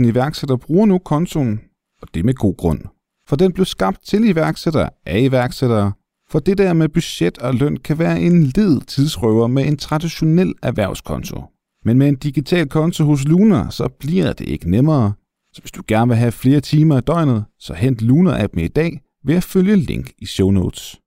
6.500 0.00 0.08
iværksættere 0.08 0.58
bruger 0.58 0.86
nu 0.86 0.98
kontoen, 0.98 1.60
og 2.02 2.08
det 2.14 2.24
med 2.24 2.34
god 2.34 2.56
grund. 2.56 2.80
For 3.28 3.36
den 3.36 3.52
blev 3.52 3.64
skabt 3.64 4.06
til 4.06 4.28
iværksættere 4.28 4.90
af 5.06 5.20
iværksættere, 5.20 5.92
for 6.30 6.38
det 6.38 6.58
der 6.58 6.72
med 6.72 6.88
budget 6.88 7.38
og 7.38 7.54
løn 7.54 7.76
kan 7.76 7.98
være 7.98 8.20
en 8.20 8.42
led 8.42 8.80
tidsrøver 8.80 9.46
med 9.46 9.66
en 9.66 9.76
traditionel 9.76 10.54
erhvervskonto. 10.62 11.42
Men 11.84 11.98
med 11.98 12.08
en 12.08 12.16
digital 12.16 12.68
konto 12.68 13.04
hos 13.04 13.24
Luna, 13.24 13.70
så 13.70 13.88
bliver 14.00 14.32
det 14.32 14.48
ikke 14.48 14.70
nemmere. 14.70 15.12
Så 15.52 15.60
hvis 15.60 15.72
du 15.72 15.82
gerne 15.86 16.08
vil 16.08 16.16
have 16.16 16.32
flere 16.32 16.60
timer 16.60 16.98
i 16.98 17.00
døgnet, 17.00 17.44
så 17.58 17.74
hent 17.74 18.02
Luna-appen 18.02 18.60
i 18.60 18.68
dag 18.68 19.00
ved 19.24 19.34
at 19.34 19.44
følge 19.44 19.76
link 19.76 20.12
i 20.18 20.26
show 20.26 20.50
notes. 20.50 21.00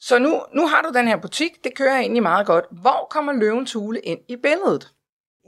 Så 0.00 0.18
nu, 0.18 0.42
nu 0.54 0.66
har 0.66 0.82
du 0.82 0.98
den 0.98 1.08
her 1.08 1.16
butik, 1.16 1.64
det 1.64 1.74
kører 1.74 1.98
egentlig 1.98 2.22
meget 2.22 2.46
godt. 2.46 2.64
Hvor 2.70 3.06
kommer 3.10 3.32
Løvens 3.32 3.72
Hule 3.72 4.00
ind 4.00 4.20
i 4.28 4.36
billedet? 4.36 4.88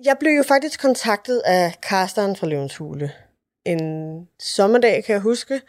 Jeg 0.04 0.16
blev 0.20 0.32
jo 0.32 0.42
faktisk 0.42 0.80
kontaktet 0.80 1.42
af 1.44 1.74
Karsten 1.82 2.36
fra 2.36 2.46
Løvens 2.46 2.76
Hule. 2.76 3.12
En 3.64 4.28
sommerdag, 4.40 5.04
kan 5.04 5.12
jeg 5.12 5.20
huske. 5.20 5.60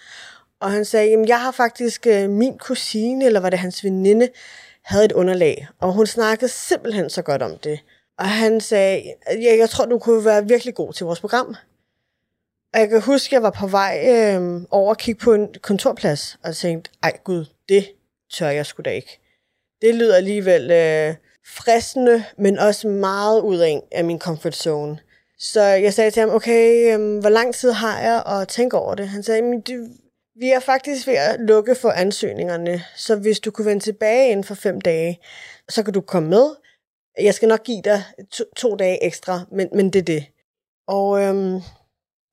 Og 0.61 0.71
han 0.71 0.85
sagde, 0.85 1.09
jamen 1.09 1.27
jeg 1.27 1.41
har 1.41 1.51
faktisk 1.51 2.07
øh, 2.07 2.29
min 2.29 2.57
kusine, 2.57 3.25
eller 3.25 3.39
var 3.39 3.49
det 3.49 3.59
hans 3.59 3.83
veninde, 3.83 4.29
havde 4.83 5.05
et 5.05 5.11
underlag. 5.11 5.67
Og 5.81 5.93
hun 5.93 6.07
snakkede 6.07 6.51
simpelthen 6.51 7.09
så 7.09 7.21
godt 7.21 7.41
om 7.41 7.57
det. 7.57 7.79
Og 8.17 8.25
han 8.29 8.61
sagde, 8.61 9.13
ja, 9.31 9.57
jeg 9.57 9.69
tror, 9.69 9.85
du 9.85 9.99
kunne 9.99 10.25
være 10.25 10.47
virkelig 10.47 10.75
god 10.75 10.93
til 10.93 11.05
vores 11.05 11.19
program. 11.19 11.55
Og 12.73 12.79
jeg 12.79 12.89
kan 12.89 13.01
huske, 13.01 13.35
jeg 13.35 13.43
var 13.43 13.49
på 13.49 13.67
vej 13.67 14.05
øh, 14.07 14.61
over 14.71 14.91
at 14.91 14.97
kigge 14.97 15.19
på 15.19 15.33
en 15.33 15.47
kontorplads, 15.61 16.39
og 16.43 16.55
tænkte, 16.55 16.91
ej 17.03 17.17
gud, 17.23 17.45
det 17.69 17.87
tør 18.31 18.49
jeg 18.49 18.65
sgu 18.65 18.81
da 18.81 18.89
ikke. 18.89 19.19
Det 19.81 19.95
lyder 19.95 20.15
alligevel 20.15 20.71
øh, 20.71 21.15
fristende, 21.45 22.25
men 22.37 22.59
også 22.59 22.87
meget 22.87 23.41
ud 23.41 23.57
af, 23.57 23.81
af 23.91 24.05
min 24.05 24.19
comfort 24.19 24.55
zone. 24.55 24.99
Så 25.39 25.61
jeg 25.61 25.93
sagde 25.93 26.11
til 26.11 26.19
ham, 26.19 26.29
okay, 26.29 26.93
øh, 26.93 27.19
hvor 27.19 27.29
lang 27.29 27.55
tid 27.55 27.71
har 27.71 28.01
jeg 28.01 28.23
at 28.25 28.47
tænke 28.47 28.77
over 28.77 28.95
det? 28.95 29.07
Han 29.07 29.23
sagde, 29.23 29.41
men 29.41 29.61
det, 29.61 29.89
vi 30.35 30.49
er 30.49 30.59
faktisk 30.59 31.07
ved 31.07 31.13
at 31.13 31.39
lukke 31.39 31.75
for 31.75 31.89
ansøgningerne, 31.89 32.83
så 32.95 33.15
hvis 33.15 33.39
du 33.39 33.51
kunne 33.51 33.65
vende 33.65 33.83
tilbage 33.83 34.31
inden 34.31 34.43
for 34.43 34.55
fem 34.55 34.81
dage, 34.81 35.19
så 35.69 35.83
kan 35.83 35.93
du 35.93 36.01
komme 36.01 36.29
med. 36.29 36.49
Jeg 37.19 37.33
skal 37.33 37.47
nok 37.47 37.63
give 37.63 37.81
dig 37.81 38.03
to, 38.31 38.43
to 38.57 38.75
dage 38.75 39.03
ekstra, 39.03 39.41
men, 39.51 39.69
men 39.73 39.89
det 39.89 39.99
er 39.99 40.03
det. 40.03 40.25
Og 40.87 41.21
øhm, 41.21 41.61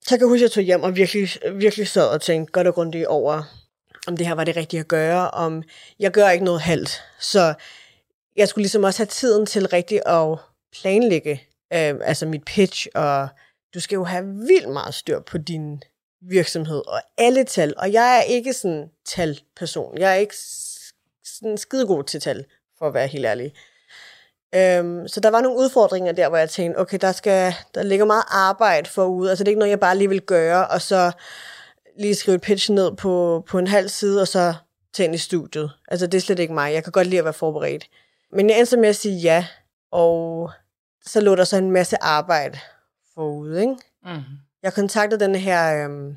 så 0.02 0.10
kan 0.10 0.20
jeg 0.20 0.28
huske, 0.28 0.44
at 0.44 0.48
jeg 0.48 0.50
tog 0.50 0.62
hjem 0.62 0.82
og 0.82 0.96
virkelig, 0.96 1.28
virkelig 1.52 1.88
sad 1.88 2.08
og 2.08 2.20
tænkte 2.20 2.52
godt 2.52 2.66
og 2.66 2.74
grundigt 2.74 3.06
over, 3.06 3.55
om 4.06 4.16
det 4.16 4.26
her 4.26 4.34
var 4.34 4.44
det 4.44 4.56
rigtige 4.56 4.80
at 4.80 4.88
gøre, 4.88 5.30
om 5.30 5.62
jeg 5.98 6.10
gør 6.10 6.30
ikke 6.30 6.44
noget 6.44 6.60
halvt. 6.60 7.02
Så 7.18 7.54
jeg 8.36 8.48
skulle 8.48 8.62
ligesom 8.62 8.84
også 8.84 8.98
have 8.98 9.06
tiden 9.06 9.46
til 9.46 9.68
rigtigt 9.68 10.02
at 10.06 10.38
planlægge 10.80 11.42
øh, 11.72 11.94
altså 12.02 12.26
mit 12.26 12.44
pitch, 12.44 12.86
og 12.94 13.28
du 13.74 13.80
skal 13.80 13.96
jo 13.96 14.04
have 14.04 14.24
vildt 14.24 14.68
meget 14.68 14.94
styr 14.94 15.20
på 15.20 15.38
din 15.38 15.82
virksomhed, 16.20 16.82
og 16.88 17.00
alle 17.18 17.44
tal. 17.44 17.74
Og 17.76 17.92
jeg 17.92 18.18
er 18.18 18.22
ikke 18.22 18.52
sådan 18.52 18.76
en 18.76 18.90
talperson. 19.04 19.98
Jeg 19.98 20.10
er 20.10 20.14
ikke 20.14 20.34
sådan 21.24 21.58
skidegod 21.58 22.04
til 22.04 22.20
tal, 22.20 22.44
for 22.78 22.86
at 22.86 22.94
være 22.94 23.06
helt 23.06 23.26
ærlig. 23.26 23.52
Øhm, 24.54 25.08
så 25.08 25.20
der 25.20 25.30
var 25.30 25.40
nogle 25.40 25.58
udfordringer 25.58 26.12
der, 26.12 26.28
hvor 26.28 26.38
jeg 26.38 26.50
tænkte, 26.50 26.78
okay, 26.78 26.98
der, 27.00 27.12
skal, 27.12 27.54
der 27.74 27.82
ligger 27.82 28.04
meget 28.04 28.24
arbejde 28.28 28.90
forude. 28.90 29.30
Altså 29.30 29.44
det 29.44 29.48
er 29.48 29.50
ikke 29.50 29.58
noget, 29.58 29.70
jeg 29.70 29.80
bare 29.80 29.98
lige 29.98 30.08
vil 30.08 30.22
gøre, 30.22 30.68
og 30.68 30.82
så 30.82 31.12
lige 31.98 32.14
skrive 32.14 32.34
et 32.34 32.40
pitch 32.40 32.70
ned 32.70 32.96
på, 32.96 33.44
på 33.48 33.58
en 33.58 33.66
halv 33.66 33.88
side, 33.88 34.20
og 34.20 34.28
så 34.28 34.54
tage 34.92 35.04
ind 35.04 35.14
i 35.14 35.18
studiet. 35.18 35.70
Altså 35.88 36.06
det 36.06 36.18
er 36.18 36.22
slet 36.22 36.38
ikke 36.38 36.54
mig. 36.54 36.72
Jeg 36.72 36.84
kan 36.84 36.92
godt 36.92 37.06
lide 37.06 37.18
at 37.18 37.24
være 37.24 37.34
forberedt. 37.34 37.88
Men 38.32 38.50
jeg 38.50 38.58
endte 38.58 38.76
med 38.76 38.88
at 38.88 38.96
sige 38.96 39.16
ja, 39.16 39.46
og 39.90 40.50
så 41.06 41.20
lå 41.20 41.34
der 41.34 41.44
så 41.44 41.56
en 41.56 41.70
masse 41.70 42.02
arbejde 42.02 42.58
forud, 43.14 43.56
ikke? 43.56 43.74
Mm. 44.04 44.22
Jeg 44.62 44.74
kontaktede 44.74 45.24
den 45.24 45.34
her 45.34 45.84
øhm, 45.84 46.16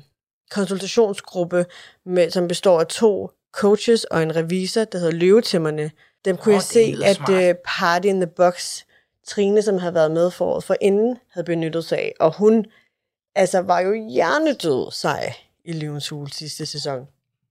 konsultationsgruppe, 0.50 1.66
med, 2.06 2.30
som 2.30 2.48
består 2.48 2.80
af 2.80 2.86
to 2.86 3.30
coaches 3.52 4.04
og 4.04 4.22
en 4.22 4.36
revisor, 4.36 4.84
der 4.84 4.98
hedder 4.98 5.12
Løvetæmmerne. 5.12 5.90
Dem 6.24 6.36
kunne 6.36 6.52
Åh, 6.52 6.54
jeg 6.54 6.62
se, 6.62 6.96
at 7.04 7.16
smart. 7.16 7.30
øh, 7.30 7.54
Party 7.66 8.06
in 8.06 8.20
the 8.20 8.30
Box, 8.36 8.82
Trine, 9.26 9.62
som 9.62 9.78
havde 9.78 9.94
været 9.94 10.10
med 10.10 10.30
for 10.30 10.46
året 10.46 10.64
for 10.64 10.76
inden, 10.80 11.18
havde 11.30 11.44
benyttet 11.44 11.84
sig 11.84 11.98
af. 11.98 12.14
Og 12.20 12.36
hun 12.36 12.66
altså, 13.34 13.58
var 13.58 13.80
jo 13.80 13.92
hjernedød 13.92 14.92
sej 14.92 15.34
i 15.64 15.72
Løvens 15.72 16.08
Hule 16.08 16.32
sidste 16.32 16.66
sæson. 16.66 17.06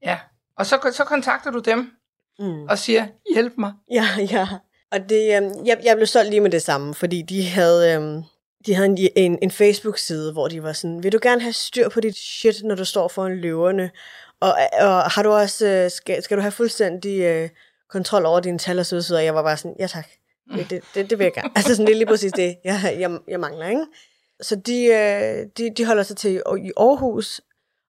Ja. 0.06 0.18
Og 0.58 0.66
så, 0.66 0.92
så 0.94 1.04
kontakter 1.04 1.52
du 1.52 1.60
dem 1.60 1.92
Mm. 2.40 2.64
og 2.64 2.80
siger, 2.80 3.08
hjælp 3.34 3.54
mig. 3.58 3.74
Ja, 3.92 4.06
ja. 4.32 4.48
Og 4.92 5.10
det, 5.10 5.38
øhm, 5.38 5.66
jeg, 5.66 5.80
jeg 5.84 5.96
blev 5.96 6.08
solgt 6.08 6.30
lige 6.30 6.40
med 6.42 6.50
det 6.52 6.62
samme, 6.62 6.94
fordi 6.94 7.22
de 7.22 7.48
havde, 7.48 7.94
øhm, 7.94 8.24
de 8.66 8.74
havde 8.76 8.88
en, 8.88 8.98
en, 9.16 9.40
en 9.42 9.52
Facebook-side, 9.52 10.32
hvor 10.32 10.48
de 10.48 10.64
var 10.64 10.74
sådan, 10.74 11.04
vil 11.04 11.12
du 11.12 11.20
gerne 11.22 11.42
have 11.42 11.54
styr 11.54 11.90
på 11.90 12.00
dit 12.00 12.18
shit, 12.18 12.64
når 12.64 12.76
du 12.76 12.86
står 12.86 13.08
foran 13.08 13.38
løverne? 13.38 13.92
Og, 14.40 14.54
og 14.80 15.04
har 15.04 15.24
du 15.24 15.30
også, 15.32 15.68
øh, 15.68 15.92
skal, 15.92 16.24
skal 16.24 16.38
du 16.38 16.42
have 16.42 16.52
fuldstændig 16.52 17.20
øh, 17.22 17.50
kontrol 17.90 18.26
over 18.26 18.40
dine 18.40 18.60
tal 18.60 18.80
og 18.80 18.86
så 18.86 18.96
videre? 18.96 19.18
Og 19.22 19.26
jeg 19.26 19.36
var 19.36 19.44
bare 19.44 19.58
sådan, 19.58 19.76
ja 19.80 19.88
tak, 19.88 20.08
det, 20.56 20.70
det, 20.70 20.82
det, 20.96 21.10
det 21.10 21.20
vil 21.20 21.24
jeg 21.26 21.34
gerne. 21.34 21.50
altså 21.58 21.76
sådan, 21.76 21.86
det 21.88 21.94
er 21.94 21.98
lige 21.98 22.08
præcis 22.08 22.32
det, 22.32 22.58
jeg, 22.64 22.96
jeg, 23.00 23.20
jeg 23.28 23.40
mangler, 23.40 23.68
ikke? 23.68 23.86
Så 24.42 24.56
de, 24.56 24.86
øh, 24.86 25.46
de, 25.58 25.74
de 25.78 25.86
holder 25.86 26.04
sig 26.04 26.18
til 26.18 26.32
i 26.60 26.72
Aarhus, 26.78 27.42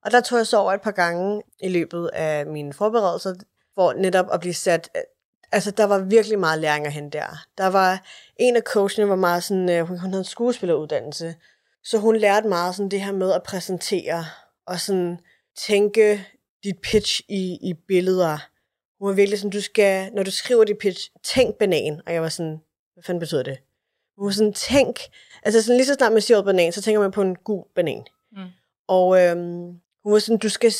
og 0.05 0.11
der 0.11 0.21
tog 0.21 0.39
jeg 0.39 0.47
så 0.47 0.59
over 0.59 0.73
et 0.73 0.81
par 0.81 0.91
gange 0.91 1.43
i 1.61 1.69
løbet 1.69 2.11
af 2.13 2.47
mine 2.47 2.73
forberedelser, 2.73 3.35
for 3.75 3.93
netop 3.93 4.27
at 4.33 4.41
blive 4.41 4.55
sat 4.55 4.91
altså, 5.53 5.71
der 5.71 5.85
var 5.85 5.99
virkelig 5.99 6.39
meget 6.39 6.61
læring 6.61 6.87
at 6.87 6.93
hente 6.93 7.19
der. 7.19 7.47
Der 7.59 7.67
var, 7.67 8.07
en 8.37 8.57
af 8.57 8.63
coachene 8.63 9.09
var 9.09 9.17
meget 9.17 9.45
sådan, 9.45 9.71
øh, 9.71 9.87
hun, 9.87 9.97
havde 9.97 10.19
en 10.19 10.25
skuespilleruddannelse, 10.25 11.35
så 11.85 11.99
hun 11.99 12.17
lærte 12.17 12.49
meget 12.49 12.75
sådan 12.75 12.91
det 12.91 13.01
her 13.01 13.13
med 13.13 13.33
at 13.33 13.43
præsentere, 13.43 14.25
og 14.67 14.81
sådan 14.81 15.19
tænke 15.67 16.27
dit 16.65 16.79
pitch 16.83 17.21
i, 17.29 17.59
i 17.63 17.75
billeder. 17.89 18.39
Hun 18.99 19.09
var 19.09 19.15
virkelig 19.15 19.39
sådan, 19.39 19.51
du 19.51 19.61
skal, 19.61 20.13
når 20.13 20.23
du 20.23 20.31
skriver 20.31 20.65
dit 20.65 20.79
pitch, 20.79 21.11
tænk 21.25 21.57
banan. 21.57 22.01
Og 22.07 22.13
jeg 22.13 22.23
var 22.23 22.29
sådan, 22.29 22.61
hvad 22.95 23.05
fanden 23.05 23.21
betyder 23.21 23.43
det? 23.43 23.59
Hun 24.19 24.27
var 24.27 24.33
sådan, 24.33 24.53
tænk, 24.53 24.99
altså 25.43 25.63
sådan 25.63 25.77
lige 25.77 25.87
så 25.87 25.95
snart 25.95 26.13
man 26.13 26.23
siger 26.23 26.43
banan, 26.43 26.73
så 26.73 26.83
tænker 26.83 27.01
man 27.01 27.11
på 27.11 27.23
en 27.23 27.37
gul 27.37 27.65
banan. 27.75 28.05
Mm. 28.33 28.49
Og 28.89 29.21
øhm, 29.23 29.81
hun 30.05 30.13
var 30.13 30.19
sådan, 30.19 30.39
du 30.39 30.49
skal, 30.49 30.73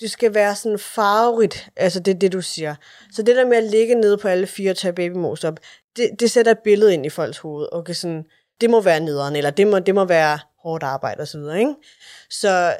det, 0.00 0.10
skal 0.10 0.34
være 0.34 0.54
sådan 0.56 0.78
farverigt, 0.78 1.68
altså 1.76 2.00
det 2.00 2.14
er 2.14 2.18
det, 2.18 2.32
du 2.32 2.42
siger. 2.42 2.74
Så 3.12 3.22
det 3.22 3.36
der 3.36 3.46
med 3.46 3.56
at 3.56 3.62
ligge 3.64 3.94
nede 3.94 4.18
på 4.18 4.28
alle 4.28 4.46
fire 4.46 4.70
og 4.70 4.76
tage 4.76 4.92
babymos 4.92 5.44
op, 5.44 5.60
det, 5.96 6.10
det 6.20 6.30
sætter 6.30 6.52
et 6.52 6.58
billede 6.64 6.94
ind 6.94 7.06
i 7.06 7.10
folks 7.10 7.38
hoved. 7.38 7.68
Okay, 7.72 7.92
sådan, 7.92 8.24
det 8.60 8.70
må 8.70 8.80
være 8.80 9.00
nederen, 9.00 9.36
eller 9.36 9.50
det 9.50 9.66
må, 9.66 9.78
det 9.78 9.94
må 9.94 10.04
være 10.04 10.38
hårdt 10.62 10.82
arbejde 10.84 11.20
og 11.20 11.28
så 11.28 11.38
videre, 11.38 11.58
ikke? 11.58 11.74
Så 12.30 12.76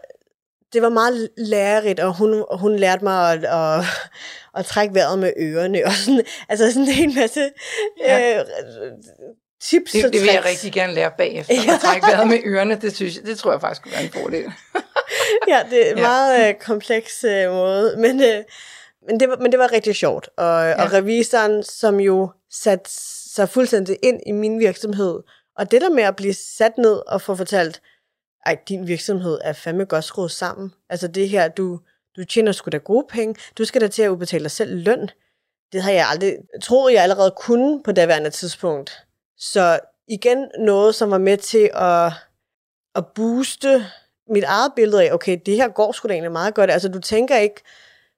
det 0.72 0.82
var 0.82 0.88
meget 0.88 1.28
lærerigt, 1.36 2.00
og 2.00 2.16
hun, 2.16 2.44
hun 2.50 2.76
lærte 2.76 3.04
mig 3.04 3.32
at, 3.32 3.44
at, 3.44 3.84
at 4.58 4.66
trække 4.66 4.94
vejret 4.94 5.18
med 5.18 5.32
ørerne, 5.38 5.86
og 5.86 5.92
sådan, 5.92 6.24
altså 6.48 6.72
sådan 6.72 6.88
en 6.88 6.94
hel 6.94 7.14
masse 7.14 7.50
Ja. 8.00 8.38
øh, 8.38 8.44
tips 9.62 9.92
Det, 9.92 10.04
og 10.04 10.12
det 10.12 10.20
vil 10.20 10.30
jeg 10.32 10.44
rigtig 10.44 10.72
gerne 10.72 10.94
lære 10.94 11.10
bagefter. 11.18 11.54
At 11.74 11.80
trække 11.80 12.06
vejret 12.06 12.28
med 12.28 12.38
ørerne, 12.44 12.74
det, 12.80 12.96
synes 12.96 13.16
jeg, 13.16 13.26
det 13.26 13.38
tror 13.38 13.50
jeg 13.52 13.60
faktisk 13.60 13.82
kunne 13.82 13.92
være 13.92 14.04
en 14.04 14.10
fordel. 14.10 14.52
ja, 15.48 15.62
det 15.70 15.86
er 15.86 15.92
en 15.92 15.98
Ja. 15.98 16.02
meget 16.02 16.48
øh, 16.48 16.54
kompleks 16.54 17.24
øh, 17.24 17.50
måde, 17.50 17.96
men, 17.96 18.22
øh, 18.22 18.44
men, 19.06 19.20
det 19.20 19.28
var, 19.28 19.36
men 19.36 19.52
det 19.52 19.58
var 19.58 19.72
rigtig 19.72 19.96
sjovt. 19.96 20.28
Og, 20.36 20.64
ja. 20.64 20.82
og 20.84 20.92
revisoren, 20.92 21.62
som 21.62 22.00
jo 22.00 22.30
satte 22.50 22.90
sig 23.34 23.48
fuldstændig 23.48 23.98
ind 24.02 24.20
i 24.26 24.32
min 24.32 24.58
virksomhed, 24.58 25.20
og 25.58 25.70
det 25.70 25.80
der 25.80 25.90
med 25.90 26.02
at 26.04 26.16
blive 26.16 26.34
sat 26.34 26.78
ned 26.78 27.02
og 27.06 27.20
få 27.22 27.34
fortalt, 27.34 27.82
ej, 28.46 28.56
din 28.68 28.86
virksomhed 28.86 29.38
er 29.44 29.52
fandme 29.52 29.84
godt 29.84 30.04
skruet 30.04 30.30
sammen. 30.30 30.72
Altså 30.90 31.08
det 31.08 31.28
her, 31.28 31.48
du, 31.48 31.80
du 32.16 32.24
tjener 32.24 32.52
sgu 32.52 32.68
da 32.70 32.76
gode 32.76 33.06
penge, 33.08 33.34
du 33.58 33.64
skal 33.64 33.80
da 33.80 33.88
til 33.88 34.02
at 34.02 34.08
udbetale 34.08 34.42
dig 34.42 34.50
selv 34.50 34.84
løn. 34.84 35.10
Det 35.72 35.82
har 35.82 35.90
jeg 35.90 36.08
aldrig 36.08 36.36
troet, 36.62 36.92
jeg 36.92 37.02
allerede 37.02 37.34
kunne 37.36 37.82
på 37.82 37.92
daværende 37.92 38.30
tidspunkt. 38.30 39.04
Så 39.38 39.80
igen 40.08 40.48
noget, 40.58 40.94
som 40.94 41.10
var 41.10 41.18
med 41.18 41.36
til 41.36 41.70
at, 41.74 42.12
at 42.94 43.06
booste 43.14 43.86
mit 44.28 44.44
eget 44.44 44.72
billede 44.76 45.04
af, 45.08 45.12
okay, 45.12 45.38
det 45.46 45.56
her 45.56 45.68
går 45.68 45.92
sgu 45.92 46.08
da 46.08 46.12
egentlig 46.12 46.32
meget 46.32 46.54
godt. 46.54 46.70
Altså, 46.70 46.88
du 46.88 47.00
tænker 47.00 47.36
ikke 47.36 47.60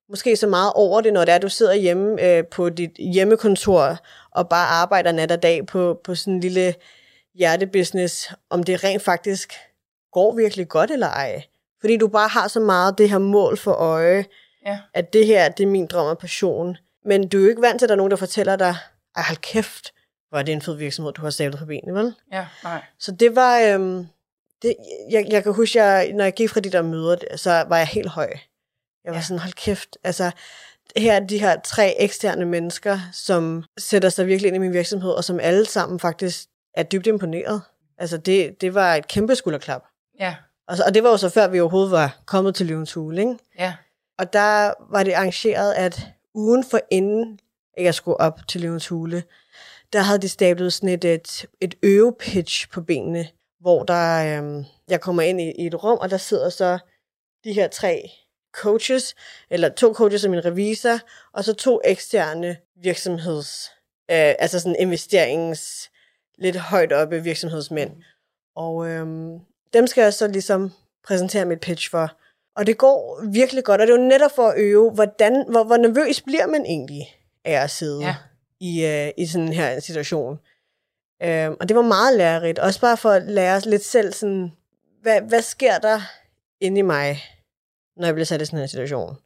måske 0.09 0.37
så 0.37 0.47
meget 0.47 0.73
over 0.75 1.01
det, 1.01 1.13
når 1.13 1.25
det 1.25 1.35
er, 1.35 1.39
du 1.39 1.49
sidder 1.49 1.75
hjemme 1.75 2.23
øh, 2.23 2.45
på 2.47 2.69
dit 2.71 2.91
hjemmekontor 2.99 3.97
og 4.31 4.49
bare 4.49 4.67
arbejder 4.67 5.13
nat 5.13 5.33
og 5.33 5.43
dag 5.43 5.67
på, 5.67 6.01
på 6.05 6.15
sådan 6.15 6.35
en 6.35 6.41
lille 6.41 6.75
hjertebusiness, 7.35 8.31
om 8.51 8.63
det 8.63 8.85
rent 8.85 9.03
faktisk 9.03 9.53
går 10.13 10.35
virkelig 10.37 10.69
godt 10.69 10.91
eller 10.91 11.07
ej. 11.09 11.43
Fordi 11.81 11.97
du 11.97 12.09
bare 12.09 12.29
har 12.29 12.49
så 12.49 12.61
meget 12.61 12.99
det 12.99 13.11
her 13.11 13.19
mål 13.19 13.57
for 13.59 13.73
øje, 13.73 14.25
Ja. 14.67 14.79
at 14.95 15.13
det 15.13 15.27
her, 15.27 15.49
det 15.49 15.65
er 15.65 15.69
min 15.71 15.87
drøm 15.87 16.07
og 16.07 16.19
passion. 16.19 16.77
Men 17.05 17.29
du 17.29 17.39
er 17.39 17.43
jo 17.43 17.49
ikke 17.49 17.63
vant 17.63 17.79
til, 17.79 17.85
at 17.87 17.89
der 17.89 17.95
er 17.95 17.97
nogen, 17.97 18.11
der 18.11 18.17
fortæller 18.17 18.57
dig, 18.57 18.77
ej, 19.17 19.23
hold 19.27 19.37
kæft, 19.37 19.93
hvor 20.29 20.39
er 20.39 20.43
det 20.43 20.53
en 20.53 20.63
fed 20.63 20.75
virksomhed, 20.77 21.13
du 21.13 21.23
har 21.23 21.31
stablet 21.31 21.59
på 21.59 21.67
benene, 21.67 21.95
vel? 21.95 22.15
Ja, 22.33 22.47
nej. 22.65 22.83
Så 22.99 23.13
det 23.13 23.37
var, 23.37 23.61
øhm, 23.61 24.07
det, 24.63 24.77
jeg, 25.11 25.27
jeg 25.31 25.43
kan 25.43 25.53
huske, 25.55 25.83
jeg, 25.83 26.13
når 26.13 26.25
jeg 26.25 26.33
gik 26.33 26.51
fra 26.51 26.61
de 26.61 26.71
der 26.73 26.83
møder, 26.83 27.17
så 27.37 27.51
var 27.69 27.77
jeg 27.79 27.87
helt 27.87 28.09
høj. 28.09 28.31
Jeg 29.05 29.13
var 29.13 29.19
Ja. 29.19 29.23
sådan, 29.23 29.39
hold 29.39 29.53
kæft, 29.53 29.97
altså, 30.05 30.31
her 30.97 31.13
er 31.13 31.21
de 31.21 31.39
her 31.39 31.61
tre 31.65 31.95
eksterne 32.01 32.45
mennesker, 32.45 32.99
som 33.13 33.65
sætter 33.79 34.09
sig 34.09 34.27
virkelig 34.27 34.47
ind 34.49 34.57
i 34.57 34.59
min 34.59 34.73
virksomhed, 34.73 35.11
og 35.11 35.25
som 35.25 35.41
alle 35.41 35.67
sammen 35.67 36.01
faktisk 36.01 36.45
er 36.75 36.83
dybt 36.83 37.07
imponeret. 37.07 37.63
Altså, 37.99 38.17
det, 38.17 38.61
det 38.61 38.75
var 38.75 38.95
et 38.95 39.09
kæmpe 39.09 39.35
skulderklap. 39.37 39.83
Ja, 40.21 40.35
Og, 40.69 40.77
så, 40.77 40.83
og 40.87 40.95
det 40.95 41.03
var 41.03 41.11
jo 41.11 41.17
så 41.17 41.29
før, 41.29 41.49
vi 41.49 41.61
overhovedet 41.61 41.91
var 41.91 42.19
kommet 42.27 42.55
til 42.55 42.67
Løvens 42.67 42.93
Hule, 42.93 43.21
ikke? 43.21 43.35
ja. 43.59 43.75
Og 44.19 44.33
der 44.33 44.73
var 44.91 45.03
det 45.03 45.13
arrangeret, 45.13 45.73
at 45.73 46.07
ugen 46.35 46.65
for 46.65 46.81
inden 46.91 47.41
jeg 47.79 47.95
skulle 47.95 48.21
op 48.21 48.41
til 48.49 48.61
Løvens 48.61 48.89
Hule, 48.89 49.23
der 49.93 50.01
havde 50.01 50.19
de 50.19 50.29
stablet 50.29 50.73
sådan 50.73 50.89
et, 50.89 51.05
et, 51.05 51.47
et 51.61 51.75
øvepitch 51.83 52.69
på 52.71 52.81
benene, 52.81 53.29
hvor 53.61 53.83
der, 53.83 54.39
øhm, 54.39 54.65
jeg 54.89 55.01
kommer 55.01 55.23
ind 55.23 55.41
i, 55.41 55.53
i 55.59 55.67
et 55.67 55.85
rum, 55.85 55.99
og 55.99 56.11
der 56.11 56.17
sidder 56.17 56.49
så 56.49 56.79
de 57.45 57.53
her 57.53 57.69
tre 57.69 58.11
coaches, 58.53 59.15
eller 59.51 59.69
to 59.69 59.95
coaches 59.95 60.21
som 60.21 60.35
en 60.35 60.45
revisor, 60.45 60.99
og 61.33 61.45
så 61.45 61.55
to 61.55 61.81
eksterne 61.85 62.57
virksomheds, 62.83 63.71
øh, 64.11 64.35
altså 64.39 64.61
sådan 64.61 64.77
investerings, 64.79 65.91
lidt 66.39 66.57
højt 66.57 66.93
oppe 66.93 67.23
virksomhedsmænd. 67.23 67.91
Og 68.57 68.89
øhm, 68.89 69.39
dem 69.73 69.87
skal 69.87 70.03
jeg 70.03 70.15
så 70.15 70.27
ligesom 70.27 70.73
præsentere 71.07 71.45
mit 71.45 71.61
pitch 71.61 71.91
for. 71.91 72.11
Og 72.57 72.67
det 72.67 72.79
går 72.79 73.23
virkelig 73.33 73.65
godt, 73.65 73.81
og 73.81 73.87
det 73.87 73.95
er 73.95 73.99
jo 73.99 74.07
netop 74.09 74.31
for 74.35 74.49
at 74.49 74.59
øve, 74.59 74.91
hvordan, 74.91 75.45
hvor, 75.51 75.65
hvor 75.65 75.77
nervøs 75.77 76.21
bliver 76.21 76.47
man 76.47 76.67
egentlig 76.67 77.17
af 77.45 77.63
at 77.63 77.71
sidde 77.71 78.01
Ja. 78.01 78.17
i, 78.61 78.85
øh, 78.87 79.11
i 79.17 79.27
sådan 79.27 79.53
her 79.53 79.81
situation. 79.81 80.39
Øhm, 81.23 81.57
og 81.61 81.69
det 81.69 81.77
var 81.77 81.83
meget 81.83 82.17
lærerigt, 82.17 82.59
også 82.59 82.81
bare 82.81 82.97
for 82.97 83.11
at 83.11 83.23
lære 83.23 83.57
os 83.57 83.67
lidt 83.67 83.85
selv, 83.85 84.13
sådan, 84.13 84.53
hvad, 85.03 85.21
hvad 85.21 85.43
sker 85.43 85.79
der 85.79 86.01
inde 86.61 86.79
i 86.79 86.83
mig, 86.83 87.23
når 87.97 88.07
jeg 88.07 88.15
bliver 88.15 88.27
sat 88.27 88.43
i 88.43 88.45
sådan 88.45 88.59
en 88.59 88.69
situation? 88.69 89.17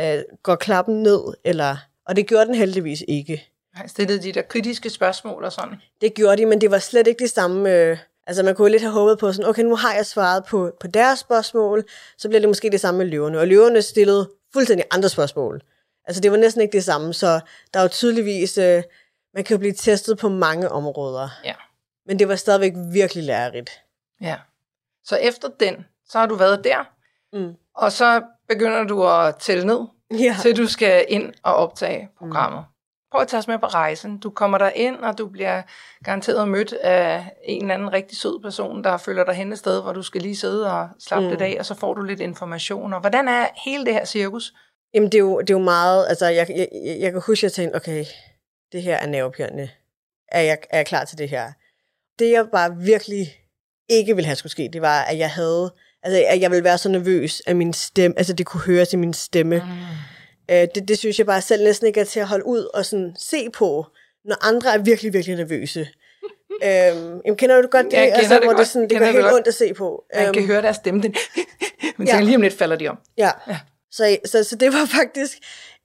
Øh, 0.00 0.22
går 0.42 0.56
klappen 0.56 1.02
ned, 1.02 1.20
eller... 1.44 1.76
Og 2.06 2.16
det 2.16 2.26
gjorde 2.26 2.46
den 2.46 2.54
heldigvis 2.54 3.04
ikke. 3.08 3.48
Jeg 3.78 3.90
stillede 3.90 4.22
de 4.22 4.32
der 4.32 4.42
kritiske 4.42 4.90
spørgsmål 4.90 5.44
og 5.44 5.52
sådan. 5.52 5.74
Det 6.00 6.14
gjorde 6.14 6.36
de, 6.36 6.46
men 6.46 6.60
det 6.60 6.70
var 6.70 6.78
slet 6.78 7.06
ikke 7.06 7.22
det 7.22 7.30
samme... 7.30 7.74
Øh, 7.74 7.98
altså 8.26 8.42
man 8.42 8.54
kunne 8.54 8.70
lidt 8.70 8.82
have 8.82 8.92
håbet 8.92 9.18
på 9.18 9.32
sådan, 9.32 9.48
okay, 9.48 9.62
nu 9.62 9.76
har 9.76 9.94
jeg 9.94 10.06
svaret 10.06 10.44
på, 10.44 10.72
på 10.80 10.86
deres 10.86 11.18
spørgsmål, 11.18 11.84
så 12.18 12.28
bliver 12.28 12.40
det 12.40 12.48
måske 12.48 12.70
det 12.70 12.80
samme 12.80 12.98
med 12.98 13.06
løverne. 13.06 13.38
Og 13.38 13.46
løverne 13.46 13.82
stillede 13.82 14.30
fuldstændig 14.52 14.86
andre 14.90 15.08
spørgsmål. 15.08 15.62
Altså 16.04 16.20
det 16.20 16.30
var 16.30 16.36
næsten 16.36 16.62
ikke 16.62 16.72
det 16.72 16.84
samme, 16.84 17.14
så 17.14 17.40
der 17.74 17.80
er 17.80 17.82
jo 17.82 17.88
tydeligvis... 17.88 18.58
Øh, 18.58 18.82
man 19.34 19.44
kan 19.44 19.54
jo 19.54 19.58
blive 19.58 19.72
testet 19.74 20.18
på 20.18 20.28
mange 20.28 20.68
områder. 20.68 21.28
Ja. 21.44 21.54
Men 22.06 22.18
det 22.18 22.28
var 22.28 22.36
stadigvæk 22.36 22.72
virkelig 22.92 23.24
lærerigt. 23.24 23.70
Ja. 24.20 24.36
Så 25.04 25.16
efter 25.16 25.48
den, 25.60 25.86
så 26.08 26.18
har 26.18 26.26
du 26.26 26.34
været 26.34 26.64
der, 26.64 26.84
Mm. 27.32 27.54
og 27.76 27.92
så 27.92 28.22
begynder 28.48 28.84
du 28.84 29.06
at 29.08 29.36
tælle 29.36 29.66
ned, 29.66 29.80
Ja. 30.24 30.36
til 30.42 30.56
du 30.56 30.66
skal 30.66 31.04
ind 31.08 31.32
og 31.42 31.54
optage 31.54 32.08
programmet. 32.18 32.64
prøv 33.12 33.20
at 33.20 33.28
tage 33.28 33.38
os 33.38 33.48
med 33.48 33.58
på 33.58 33.66
rejsen. 33.66 34.18
Du 34.18 34.30
kommer 34.30 34.58
der 34.58 34.70
ind, 34.70 34.96
og 34.96 35.18
du 35.18 35.28
bliver 35.28 35.62
garanteret 36.04 36.48
mødt 36.48 36.72
af 36.72 37.32
en 37.44 37.62
eller 37.62 37.74
anden 37.74 37.92
rigtig 37.92 38.18
sød 38.18 38.42
person, 38.42 38.84
der 38.84 38.96
følger 38.96 39.24
dig 39.24 39.34
hen 39.34 39.52
et 39.52 39.58
sted, 39.58 39.82
hvor 39.82 39.92
du 39.92 40.02
skal 40.02 40.20
lige 40.22 40.36
sidde 40.36 40.72
og 40.72 40.88
slappe 40.98 41.24
mm. 41.24 41.30
lidt 41.30 41.42
af, 41.42 41.56
og 41.58 41.66
så 41.66 41.74
får 41.74 41.94
du 41.94 42.02
lidt 42.02 42.20
information. 42.20 42.92
Og 42.94 43.00
hvordan 43.00 43.28
er 43.28 43.46
hele 43.64 43.84
det 43.86 43.92
her 43.94 44.04
cirkus? 44.04 44.54
Jamen, 44.94 45.06
det 45.12 45.18
er 45.18 45.22
jo, 45.22 45.40
det 45.40 45.50
er 45.50 45.54
jo 45.54 45.64
meget, 45.64 46.06
altså, 46.08 46.26
jeg, 46.26 46.46
jeg, 46.56 46.68
jeg 47.00 47.12
kan 47.12 47.22
huske, 47.26 47.38
at 47.38 47.42
jeg 47.42 47.52
tænkte, 47.52 47.76
okay, 47.76 48.04
det 48.72 48.82
her 48.82 48.96
er 48.96 49.06
nervepirrende. 49.06 49.70
Er 50.28 50.40
jeg, 50.40 50.58
er 50.70 50.78
jeg 50.78 50.86
klar 50.86 51.04
til 51.04 51.18
det 51.18 51.28
her? 51.28 51.52
Det, 52.18 52.30
jeg 52.30 52.46
bare 52.52 52.76
virkelig 52.76 53.36
ikke 53.88 54.14
ville 54.16 54.26
have 54.26 54.36
skulle 54.36 54.50
ske, 54.52 54.70
det 54.72 54.82
var, 54.82 55.02
at 55.02 55.18
jeg 55.18 55.30
havde, 55.30 55.74
altså, 56.02 56.24
at 56.28 56.40
jeg 56.40 56.50
ville 56.50 56.64
være 56.64 56.78
så 56.78 56.88
nervøs, 56.88 57.42
at 57.46 57.56
min 57.56 57.72
stemme, 57.72 58.18
altså, 58.18 58.32
det 58.32 58.46
kunne 58.46 58.60
høres 58.60 58.92
i 58.92 58.96
min 58.96 59.14
stemme. 59.14 59.56
Mm. 59.58 60.54
Øh, 60.54 60.68
det, 60.74 60.88
det 60.88 60.98
synes 60.98 61.18
jeg 61.18 61.26
bare 61.26 61.40
selv 61.42 61.64
næsten 61.64 61.86
ikke 61.86 62.00
er 62.00 62.04
til 62.04 62.20
at 62.20 62.26
holde 62.26 62.46
ud 62.46 62.68
og 62.74 62.84
sådan 62.86 63.14
se 63.18 63.50
på, 63.50 63.86
når 64.24 64.46
andre 64.48 64.74
er 64.74 64.78
virkelig, 64.78 65.12
virkelig 65.12 65.36
nervøse. 65.36 65.80
øhm, 66.64 67.20
jamen, 67.24 67.36
kender 67.36 67.62
du 67.62 67.68
godt 67.68 67.86
det? 67.86 67.92
Jeg 67.92 68.12
altså, 68.12 68.34
det 68.34 68.42
hvor 68.42 68.46
godt. 68.52 68.58
det, 68.58 68.68
sådan, 68.68 68.90
det 68.90 68.98
gør 68.98 69.06
helt 69.06 69.32
ondt 69.32 69.46
at 69.48 69.54
se 69.54 69.74
på. 69.74 70.04
Jeg 70.14 70.34
kan 70.34 70.42
Øhm, 70.42 70.46
høre 70.50 70.62
deres 70.62 70.76
stemme, 70.76 71.02
den, 71.02 71.14
men 71.98 72.08
Ja. 72.08 72.16
ja. 72.16 72.22
lige 72.22 72.36
om 72.36 72.42
lidt 72.42 72.54
falder 72.58 72.76
de 72.76 72.88
om. 72.88 72.98
Ja. 73.18 73.30
ja. 73.48 73.58
Så, 73.90 74.16
så, 74.24 74.44
så 74.44 74.56
det 74.56 74.72
var 74.72 74.86
faktisk 74.98 75.38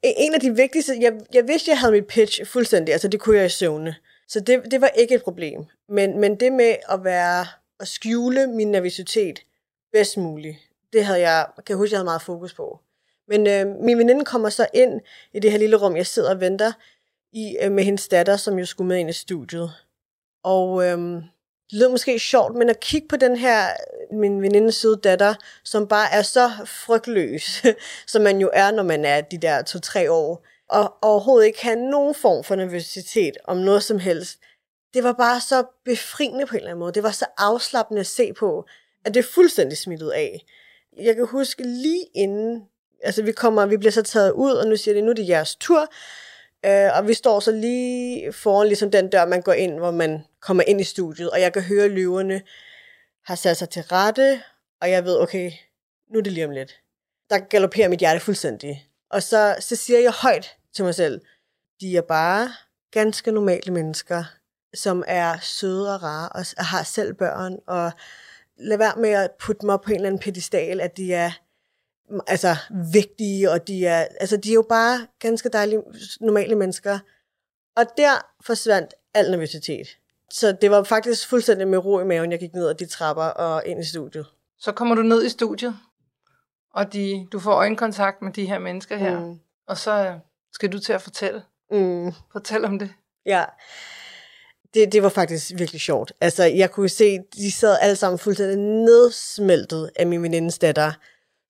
E-, 0.03 0.13
en 0.17 0.33
af 0.33 0.39
de 0.39 0.55
vigtigste. 0.55 0.97
Jeg, 1.01 1.13
jeg 1.33 1.47
vidste, 1.47 1.71
jeg 1.71 1.79
havde 1.79 1.93
mit 1.93 2.07
pitch 2.07 2.45
fuldstændig, 2.45 2.93
altså 2.93 3.07
det 3.07 3.19
kunne 3.19 3.37
jeg 3.37 3.45
i 3.45 3.49
søvne. 3.49 3.95
Så 4.27 4.39
det, 4.39 4.71
det 4.71 4.81
var 4.81 4.87
ikke 4.87 5.15
et 5.15 5.23
problem. 5.23 5.65
Men, 5.89 6.19
men 6.19 6.35
det 6.39 6.53
med 6.53 6.75
at 6.89 7.03
være 7.03 7.45
at 7.79 7.87
skjule 7.87 8.47
min 8.47 8.71
nervøsitet 8.71 9.39
bedst 9.91 10.17
muligt, 10.17 10.57
det 10.93 11.05
havde 11.05 11.19
jeg, 11.19 11.45
kan 11.55 11.65
jeg 11.69 11.77
huske, 11.77 11.93
jeg 11.93 11.97
havde 11.97 12.05
meget 12.05 12.21
fokus 12.21 12.53
på. 12.53 12.79
Men 13.27 13.47
øh, 13.47 13.67
min 13.67 13.97
veninde 13.97 14.25
kommer 14.25 14.49
så 14.49 14.67
ind 14.73 15.01
i 15.33 15.39
det 15.39 15.51
her 15.51 15.57
lille 15.57 15.75
rum, 15.75 15.95
jeg 15.95 16.07
sidder 16.07 16.29
og 16.29 16.39
venter 16.39 16.71
i, 17.33 17.57
øh, 17.61 17.71
med 17.71 17.83
hendes 17.83 18.07
datter, 18.07 18.37
som 18.37 18.59
jo 18.59 18.65
skulle 18.65 18.87
med 18.87 18.97
ind 18.97 19.09
i 19.09 19.13
studiet. 19.13 19.71
Og 20.43 20.85
øh, 20.85 21.23
det 21.73 21.79
lyder 21.79 21.89
måske 21.89 22.19
sjovt, 22.19 22.55
men 22.55 22.69
at 22.69 22.79
kigge 22.79 23.07
på 23.07 23.15
den 23.15 23.35
her, 23.35 23.67
min 24.11 24.41
venindes 24.41 24.75
søde 24.75 24.99
datter, 25.03 25.33
som 25.63 25.87
bare 25.87 26.13
er 26.13 26.21
så 26.21 26.51
frygtløs, 26.65 27.63
som 28.11 28.21
man 28.21 28.39
jo 28.39 28.49
er, 28.53 28.71
når 28.71 28.83
man 28.83 29.05
er 29.05 29.21
de 29.21 29.37
der 29.37 29.61
to-tre 29.61 30.11
år, 30.11 30.45
og 30.69 30.93
overhovedet 31.01 31.47
ikke 31.47 31.63
have 31.63 31.89
nogen 31.89 32.15
form 32.15 32.43
for 32.43 32.55
nervøsitet 32.55 33.37
om 33.45 33.57
noget 33.57 33.83
som 33.83 33.99
helst. 33.99 34.39
Det 34.93 35.03
var 35.03 35.13
bare 35.13 35.41
så 35.41 35.63
befriende 35.85 36.45
på 36.45 36.55
en 36.55 36.57
eller 36.57 36.69
anden 36.69 36.79
måde. 36.79 36.93
Det 36.93 37.03
var 37.03 37.11
så 37.11 37.25
afslappende 37.37 37.99
at 37.99 38.07
se 38.07 38.33
på, 38.33 38.65
at 39.05 39.13
det 39.13 39.19
er 39.19 39.29
fuldstændig 39.33 39.77
smittet 39.77 40.11
af. 40.11 40.45
Jeg 40.97 41.15
kan 41.15 41.27
huske 41.27 41.63
lige 41.63 42.05
inden, 42.15 42.63
altså 43.03 43.23
vi 43.23 43.31
kommer, 43.31 43.65
vi 43.65 43.77
bliver 43.77 43.91
så 43.91 44.01
taget 44.01 44.31
ud, 44.31 44.51
og 44.51 44.67
nu 44.67 44.75
siger 44.75 44.95
det, 44.95 45.03
nu 45.03 45.09
er 45.09 45.15
det 45.15 45.29
jeres 45.29 45.55
tur, 45.55 45.87
Øh, 46.65 46.97
og 46.97 47.07
vi 47.07 47.13
står 47.13 47.39
så 47.39 47.51
lige 47.51 48.33
foran 48.33 48.67
ligesom 48.67 48.91
den 48.91 49.09
dør, 49.09 49.25
man 49.25 49.41
går 49.41 49.53
ind, 49.53 49.77
hvor 49.77 49.91
man 49.91 50.25
kommer 50.39 50.63
ind 50.67 50.81
i 50.81 50.83
studiet, 50.83 51.29
og 51.29 51.41
jeg 51.41 51.53
kan 51.53 51.61
høre, 51.61 51.85
at 51.85 51.91
løverne 51.91 52.41
har 53.25 53.35
sat 53.35 53.57
sig 53.57 53.69
til 53.69 53.81
rette, 53.81 54.41
og 54.81 54.91
jeg 54.91 55.05
ved, 55.05 55.19
okay, 55.19 55.51
nu 56.11 56.19
er 56.19 56.23
det 56.23 56.33
lige 56.33 56.45
om 56.45 56.51
lidt. 56.51 56.81
Der 57.29 57.39
galopperer 57.39 57.89
mit 57.89 57.99
hjerte 57.99 58.19
fuldstændig. 58.19 58.87
Og 59.09 59.23
så, 59.23 59.55
så 59.59 59.75
siger 59.75 59.99
jeg 59.99 60.11
højt 60.11 60.57
til 60.75 60.85
mig 60.85 60.95
selv, 60.95 61.21
de 61.81 61.97
er 61.97 62.01
bare 62.01 62.49
ganske 62.91 63.31
normale 63.31 63.73
mennesker, 63.73 64.23
som 64.73 65.03
er 65.07 65.37
søde 65.41 65.95
og 65.95 66.03
rare, 66.03 66.29
og 66.29 66.65
har 66.65 66.83
selv 66.83 67.13
børn, 67.13 67.59
og 67.67 67.91
lad 68.57 68.77
være 68.77 68.95
med 68.97 69.09
at 69.09 69.31
putte 69.39 69.65
mig 69.65 69.73
op 69.73 69.81
på 69.81 69.91
en 69.91 69.95
eller 69.95 70.07
anden 70.07 70.21
pedestal, 70.21 70.81
at 70.81 70.97
de 70.97 71.13
er 71.13 71.31
altså 72.27 72.55
vigtige, 72.93 73.51
og 73.51 73.67
de 73.67 73.85
er, 73.85 74.07
altså, 74.19 74.37
de 74.37 74.49
er 74.49 74.53
jo 74.53 74.65
bare 74.69 75.07
ganske 75.19 75.49
dejlige, 75.49 75.81
normale 76.21 76.55
mennesker. 76.55 76.99
Og 77.75 77.85
der 77.97 78.11
forsvandt 78.41 78.93
al 79.13 79.31
nervøsitet. 79.31 79.87
Så 80.29 80.51
det 80.61 80.71
var 80.71 80.83
faktisk 80.83 81.27
fuldstændig 81.27 81.67
med 81.67 81.77
ro 81.77 81.99
i 81.99 82.03
maven, 82.05 82.31
jeg 82.31 82.39
gik 82.39 82.53
ned 82.53 82.67
ad 82.69 82.75
de 82.75 82.85
trapper 82.85 83.23
og 83.23 83.63
ind 83.65 83.79
i 83.79 83.85
studiet. 83.85 84.25
Så 84.59 84.71
kommer 84.71 84.95
du 84.95 85.01
ned 85.01 85.23
i 85.25 85.29
studiet, 85.29 85.75
og 86.73 86.93
de, 86.93 87.27
du 87.31 87.39
får 87.39 87.51
øjenkontakt 87.53 88.21
med 88.21 88.31
de 88.33 88.45
her 88.45 88.59
mennesker 88.59 88.97
her, 88.97 89.19
Mm. 89.19 89.39
og 89.67 89.77
så 89.77 90.19
skal 90.53 90.71
du 90.71 90.79
til 90.79 90.93
at 90.93 91.01
fortælle. 91.01 91.43
Mm. 91.71 92.11
Fortæl 92.31 92.65
om 92.65 92.79
det. 92.79 92.89
Ja. 93.25 93.45
Det, 94.73 94.91
det 94.91 95.03
var 95.03 95.09
faktisk 95.09 95.51
virkelig 95.57 95.81
sjovt. 95.81 96.13
Altså, 96.21 96.43
jeg 96.43 96.71
kunne 96.71 96.89
se, 96.89 97.19
de 97.35 97.51
sad 97.51 97.77
alle 97.81 97.95
sammen 97.95 98.19
fuldstændig 98.19 98.57
nedsmeltet 98.57 99.89
af 99.95 100.07
min 100.07 100.23
venindes 100.23 100.59
datter, 100.59 100.91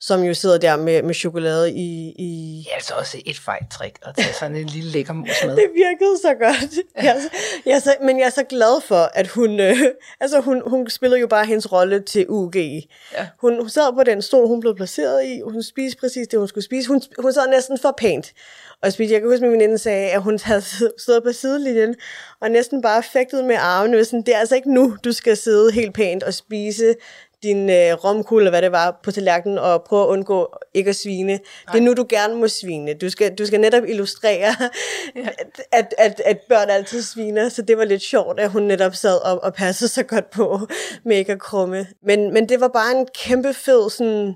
som 0.08 0.24
jo 0.24 0.34
sidder 0.34 0.58
der 0.58 0.76
med, 0.76 1.04
med 1.04 1.14
chokolade 1.14 1.72
i, 1.72 2.14
i, 2.20 2.68
er 2.72 2.76
altså 2.76 2.94
også 2.94 3.22
et 3.26 3.40
fejt 3.40 3.64
trick 3.72 4.00
at 4.02 4.16
tage 4.16 4.34
sådan 4.34 4.56
en 4.56 4.68
lille 4.68 4.92
lækker 4.92 5.14
mus 5.14 5.30
med. 5.46 5.56
Det 5.62 5.70
virkede 5.76 6.18
så 6.22 6.34
godt. 6.34 6.74
Jeg 6.96 7.22
jeg 7.66 7.82
så, 7.82 7.96
men 8.02 8.20
jeg 8.20 8.26
er 8.26 8.30
så 8.30 8.44
glad 8.44 8.82
for, 8.82 9.12
at 9.14 9.28
hun... 9.28 9.60
Øh, 9.60 9.78
altså, 10.20 10.40
hun, 10.42 10.62
hun 10.66 10.90
spillede 10.90 11.20
jo 11.20 11.28
bare 11.28 11.46
hendes 11.46 11.72
rolle 11.72 12.00
til 12.00 12.26
UG. 12.30 12.56
Ja. 12.56 13.28
Hun, 13.42 13.58
hun 13.60 13.70
sad 13.70 13.94
på 13.94 14.04
den 14.04 14.22
stol, 14.22 14.48
hun 14.48 14.60
blev 14.60 14.76
placeret 14.76 15.26
i. 15.26 15.42
Hun 15.42 15.64
spiste 15.64 16.00
præcis 16.00 16.28
det, 16.28 16.40
hun 16.40 16.48
skulle 16.48 16.64
spise. 16.64 16.88
Hun, 16.88 17.02
hun 17.20 17.34
sad 17.34 17.50
næsten 17.50 17.80
for 17.82 17.94
pænt. 17.98 18.34
Og 18.82 18.94
spiste. 18.94 19.14
Jeg 19.14 19.22
kan 19.22 19.30
huske, 19.30 19.46
at 19.46 19.52
min 19.52 19.60
veninde 19.60 19.78
sagde, 19.78 20.12
at 20.12 20.22
hun 20.22 20.40
havde 20.44 20.62
stået 21.04 21.24
på 21.24 21.32
sidelinjen 21.32 21.96
og 22.42 22.52
næsten 22.52 22.82
bare 22.82 23.04
fægtet 23.04 23.46
med 23.46 23.56
armene. 23.60 24.06
Sådan, 24.06 24.22
det 24.22 24.36
er 24.36 24.40
altså 24.40 24.56
ikke 24.56 24.74
nu, 24.74 24.98
du 25.04 25.12
skal 25.12 25.38
sidde 25.38 25.72
helt 25.72 25.94
pænt 25.94 26.24
og 26.24 26.34
spise 26.34 26.96
din 27.44 27.70
øh, 27.70 27.94
romkugle, 27.94 28.42
eller 28.42 28.52
hvad 28.52 28.62
det 28.62 28.72
var, 28.72 29.00
på 29.04 29.12
tallerkenen, 29.12 29.58
og 29.58 29.84
prøve 29.84 30.04
at 30.04 30.08
undgå 30.08 30.58
ikke 30.74 30.90
at 30.90 30.96
svine. 30.96 31.32
Det 31.72 31.78
er 31.78 31.82
nu, 31.82 31.94
du 31.94 32.06
gerne 32.10 32.36
må 32.36 32.48
svine. 32.48 32.94
Du 32.94 33.10
skal, 33.10 33.36
du 33.36 33.46
skal 33.46 33.60
netop 33.60 33.84
illustrere, 33.88 34.56
ja. 35.16 35.28
at, 35.72 35.96
at, 35.98 36.22
at 36.26 36.40
børn 36.50 36.70
altid 36.70 37.02
sviner, 37.02 37.50
så 37.50 37.62
det 37.62 37.78
var 37.78 37.86
lidt 37.86 38.02
sjovt, 38.02 38.40
at 38.40 38.50
hun 38.50 38.64
netop 38.64 38.96
sad 38.96 39.18
og, 39.18 39.44
og 39.44 39.54
passede 39.54 39.90
så 39.90 40.04
godt 40.04 40.30
på 40.30 40.60
med 41.06 41.18
ikke 41.18 41.32
at 41.32 41.40
krumme. 41.40 41.88
Men, 42.04 42.34
men 42.34 42.50
det 42.50 42.60
var 42.60 42.68
bare 42.68 43.00
en 43.00 43.08
kæmpe 43.16 43.54
fed 43.54 43.90
sådan, 43.90 44.34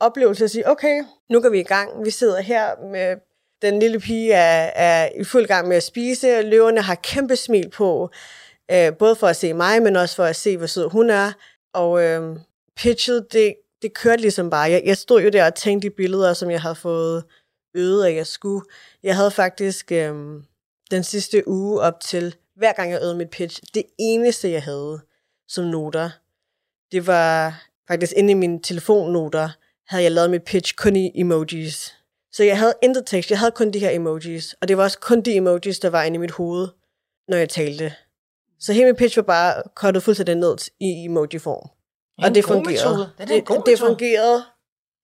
oplevelse 0.00 0.44
at 0.44 0.50
sige, 0.50 0.70
okay, 0.70 1.04
nu 1.30 1.40
går 1.40 1.48
vi 1.48 1.60
i 1.60 1.62
gang. 1.62 2.04
Vi 2.04 2.10
sidder 2.10 2.40
her 2.40 2.88
med 2.92 3.16
den 3.62 3.78
lille 3.78 4.00
pige 4.00 4.32
er, 4.32 4.70
er 4.74 5.08
i 5.20 5.24
fuld 5.24 5.46
gang 5.46 5.68
med 5.68 5.76
at 5.76 5.82
spise. 5.82 6.42
Løverne 6.42 6.80
har 6.80 6.94
kæmpe 6.94 7.36
smil 7.36 7.70
på, 7.70 8.10
øh, 8.70 8.96
både 8.98 9.16
for 9.16 9.26
at 9.26 9.36
se 9.36 9.52
mig, 9.52 9.82
men 9.82 9.96
også 9.96 10.16
for 10.16 10.24
at 10.24 10.36
se, 10.36 10.56
hvor 10.56 10.66
sød 10.66 10.88
hun 10.88 11.10
er. 11.10 11.32
Og 11.74 12.02
øh, 12.02 12.36
pitchet, 12.76 13.26
det, 13.32 13.54
det 13.82 13.94
kørte 13.94 14.22
ligesom 14.22 14.50
bare. 14.50 14.70
Jeg, 14.70 14.82
jeg 14.84 14.96
stod 14.96 15.22
jo 15.22 15.28
der 15.28 15.46
og 15.46 15.54
tænkte 15.54 15.88
de 15.88 15.94
billeder, 15.94 16.34
som 16.34 16.50
jeg 16.50 16.62
havde 16.62 16.74
fået 16.74 17.24
øvet, 17.74 18.06
at 18.06 18.14
jeg 18.14 18.26
skulle. 18.26 18.66
Jeg 19.02 19.16
havde 19.16 19.30
faktisk 19.30 19.92
øh, 19.92 20.14
den 20.90 21.04
sidste 21.04 21.48
uge 21.48 21.80
op 21.80 22.00
til, 22.00 22.36
hver 22.56 22.72
gang 22.72 22.90
jeg 22.90 23.00
øvede 23.02 23.16
mit 23.16 23.30
pitch, 23.30 23.62
det 23.74 23.82
eneste, 23.98 24.50
jeg 24.50 24.62
havde 24.62 25.00
som 25.48 25.64
noter, 25.64 26.10
det 26.92 27.06
var 27.06 27.62
faktisk 27.88 28.12
inde 28.16 28.30
i 28.30 28.34
mine 28.34 28.62
telefonnoter, 28.62 29.48
havde 29.86 30.04
jeg 30.04 30.12
lavet 30.12 30.30
mit 30.30 30.44
pitch 30.44 30.74
kun 30.76 30.96
i 30.96 31.12
emojis. 31.14 31.94
Så 32.32 32.44
jeg 32.44 32.58
havde 32.58 32.74
intet 32.82 33.06
tekst, 33.06 33.30
jeg 33.30 33.38
havde 33.38 33.52
kun 33.52 33.70
de 33.70 33.78
her 33.78 33.90
emojis. 33.90 34.54
Og 34.60 34.68
det 34.68 34.76
var 34.76 34.82
også 34.82 34.98
kun 35.00 35.20
de 35.22 35.34
emojis, 35.34 35.78
der 35.78 35.90
var 35.90 36.02
inde 36.02 36.14
i 36.14 36.18
mit 36.18 36.30
hoved, 36.30 36.68
når 37.28 37.36
jeg 37.36 37.48
talte. 37.48 37.94
Så 38.60 38.72
hele 38.72 38.86
mit 38.86 38.96
pitch 38.96 39.16
var 39.18 39.22
bare 39.22 39.62
kottet 39.74 40.02
fuldstændig 40.02 40.34
ned 40.34 40.56
i 40.80 41.04
emoji-form. 41.04 41.68
en 42.18 42.24
Og 42.24 42.34
det 42.34 42.44
fungerede. 42.44 42.98
Det 42.98 43.22
er 43.22 43.24
det, 43.26 43.48
det 43.48 43.58
metode. 43.58 43.76
fungerede 43.76 44.44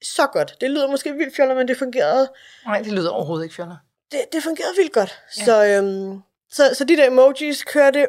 så 0.03 0.27
godt. 0.33 0.57
Det 0.61 0.71
lyder 0.71 0.91
måske 0.91 1.13
vildt 1.15 1.37
fjollet, 1.37 1.57
men 1.57 1.69
det 1.69 1.77
fungerede, 1.79 2.29
Nej, 2.67 2.79
det 2.83 2.93
lyder 2.93 3.11
overhovedet 3.11 3.45
ikke 3.45 3.55
fjoller. 3.55 3.77
det, 4.13 4.21
det 4.33 4.43
fungerede 4.43 4.73
vildt 4.77 4.93
godt. 4.93 5.19
Ja. 5.37 5.43
Ja. 5.43 5.45
Så, 5.45 5.83
øhm, 5.83 6.21
så, 6.51 6.75
så 6.75 6.85
de 6.85 6.97
der 6.97 7.07
emojis 7.07 7.65
kørte, 7.65 8.09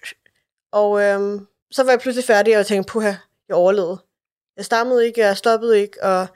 og 0.72 1.02
øhm, 1.02 1.46
så 1.70 1.82
var 1.82 1.90
jeg 1.92 2.00
pludselig 2.00 2.24
færdig, 2.24 2.54
og 2.54 2.58
jeg 2.58 2.66
tænkte, 2.66 2.92
puha, 2.92 3.12
jeg 3.48 3.56
overlevede. 3.56 3.98
Jeg 4.56 4.64
stammede 4.64 5.06
ikke, 5.06 5.20
jeg 5.20 5.36
stoppede 5.36 5.80
ikke, 5.80 6.02
og, 6.02 6.26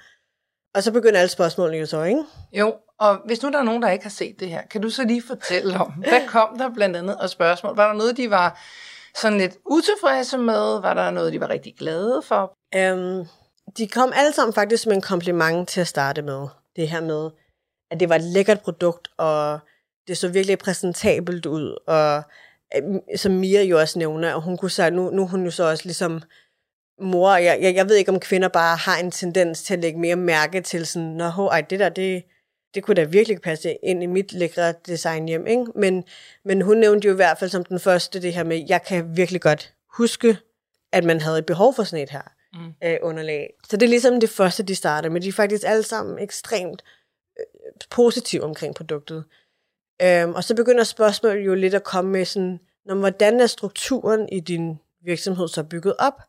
og 0.75 0.83
så 0.83 0.93
begyndte 0.93 1.19
alle 1.21 1.29
spørgsmålene 1.31 1.79
jo 1.79 1.87
så, 1.87 2.03
ikke? 2.03 2.23
Jo, 2.53 2.75
og 3.01 3.19
hvis 3.27 3.43
nu 3.43 3.51
der 3.51 3.59
er 3.59 3.63
nogen, 3.63 3.83
der 3.83 3.91
ikke 3.91 4.05
har 4.05 4.11
set 4.11 4.41
det 4.41 4.49
her, 4.49 4.63
kan 4.63 4.83
du 4.83 4.91
så 4.91 5.05
lige 5.05 5.23
fortælle 5.27 5.79
om, 5.79 5.93
hvad 5.93 6.29
kom 6.29 6.59
der 6.59 6.75
blandt 6.75 6.97
andet 6.97 7.17
og 7.17 7.31
spørgsmål? 7.31 7.77
Var 7.77 7.87
der 7.87 7.95
noget, 7.95 8.17
de 8.17 8.31
var 8.31 8.61
sådan 9.15 9.39
lidt 9.39 9.57
utilfredse 9.71 10.39
med? 10.39 10.81
Var 10.81 10.95
der 10.95 11.11
noget, 11.11 11.33
de 11.33 11.41
var 11.41 11.51
rigtig 11.51 11.75
glade 11.79 12.23
for? 12.23 12.55
Øhm, 12.75 13.27
de 13.79 13.89
kom 13.89 14.13
alle 14.15 14.33
sammen 14.33 14.55
faktisk 14.55 14.87
med 14.87 14.97
en 14.97 15.03
kompliment 15.03 15.69
til 15.69 15.81
at 15.81 15.89
starte 15.89 16.23
med. 16.23 16.49
Det 16.77 16.89
her 16.89 17.01
med, 17.01 17.31
at 17.91 18.01
det 18.01 18.09
var 18.09 18.15
et 18.15 18.25
lækkert 18.25 18.61
produkt, 18.61 19.09
og 19.17 19.59
det 20.09 20.19
så 20.19 20.29
virkelig 20.29 20.59
præsentabelt 20.59 21.47
ud. 21.47 21.77
Og 21.87 22.23
øhm, 22.77 23.01
som 23.17 23.33
Mia 23.33 23.63
jo 23.63 23.81
også 23.81 23.99
nævner, 23.99 24.35
og 24.35 24.43
hun 24.43 24.57
kunne 24.57 24.71
sige, 24.71 24.91
nu, 24.91 25.11
nu 25.11 25.23
er 25.23 25.27
hun 25.27 25.45
jo 25.45 25.51
så 25.51 25.71
også 25.71 25.85
ligesom 25.85 26.23
mor. 27.01 27.37
Jeg, 27.37 27.59
jeg, 27.63 27.75
jeg 27.75 27.89
ved 27.89 27.97
ikke, 27.97 28.13
om 28.13 28.21
kvinder 28.21 28.49
bare 28.49 28.77
har 28.77 28.97
en 28.97 29.11
tendens 29.11 29.63
til 29.63 29.75
at 29.75 29.81
lægge 29.81 29.99
mere 29.99 30.17
mærke 30.17 30.61
til 30.61 30.87
sådan, 30.87 31.09
nå, 31.09 31.25
ho, 31.25 31.47
ej, 31.47 31.61
det 31.61 31.81
der, 31.81 31.89
det, 31.89 32.23
det 32.75 32.83
kunne 32.83 32.95
da 32.95 33.05
virkelig 33.05 33.41
passe 33.41 33.77
ind 33.83 34.03
i 34.03 34.07
mit 34.07 34.33
lækre 34.33 34.75
design 34.87 35.29
hjem, 35.29 35.47
ikke? 35.47 35.65
Men, 35.75 36.05
men 36.45 36.63
hun 36.63 36.77
nævnte 36.77 37.07
jo 37.07 37.13
i 37.13 37.17
hvert 37.17 37.39
fald 37.39 37.51
som 37.51 37.65
den 37.65 37.81
første 37.81 38.23
det 38.23 38.35
her 38.35 38.45
med, 38.45 38.65
jeg 38.69 38.83
kan 38.83 39.17
virkelig 39.17 39.41
godt 39.41 39.75
huske, 39.97 40.39
at 40.93 41.05
man 41.05 41.21
havde 41.21 41.39
et 41.39 41.47
behov 41.47 41.75
for 41.75 41.85
sådan 41.85 42.03
et 42.03 42.11
her 42.11 42.23
mm. 42.55 42.73
øh, 42.85 42.97
underlag. 43.03 43.51
Så 43.69 43.77
det 43.77 43.87
er 43.87 43.91
ligesom 43.91 44.21
det 44.21 44.31
første, 44.31 44.63
de 44.63 44.75
starter 44.75 45.11
med. 45.11 45.21
De 45.21 45.29
er 45.29 45.33
faktisk 45.33 45.63
alle 45.67 45.83
sammen 45.83 46.19
ekstremt 46.19 46.83
øh, 47.41 47.45
positive 47.91 48.43
omkring 48.43 48.75
produktet. 48.75 49.25
Øhm, 50.03 50.35
og 50.35 50.45
så 50.45 50.55
begynder 50.55 50.85
spørgsmålet 50.85 51.47
jo 51.47 51.55
lidt 51.55 51.75
at 51.75 51.85
komme 51.85 52.11
med 52.11 52.25
sådan, 52.25 52.61
når, 52.87 52.95
hvordan 52.95 53.41
er 53.41 53.47
strukturen 53.47 54.29
i 54.29 54.41
din 54.41 54.79
virksomhed 55.05 55.49
så 55.49 55.63
bygget 55.63 55.95
op? 55.99 56.23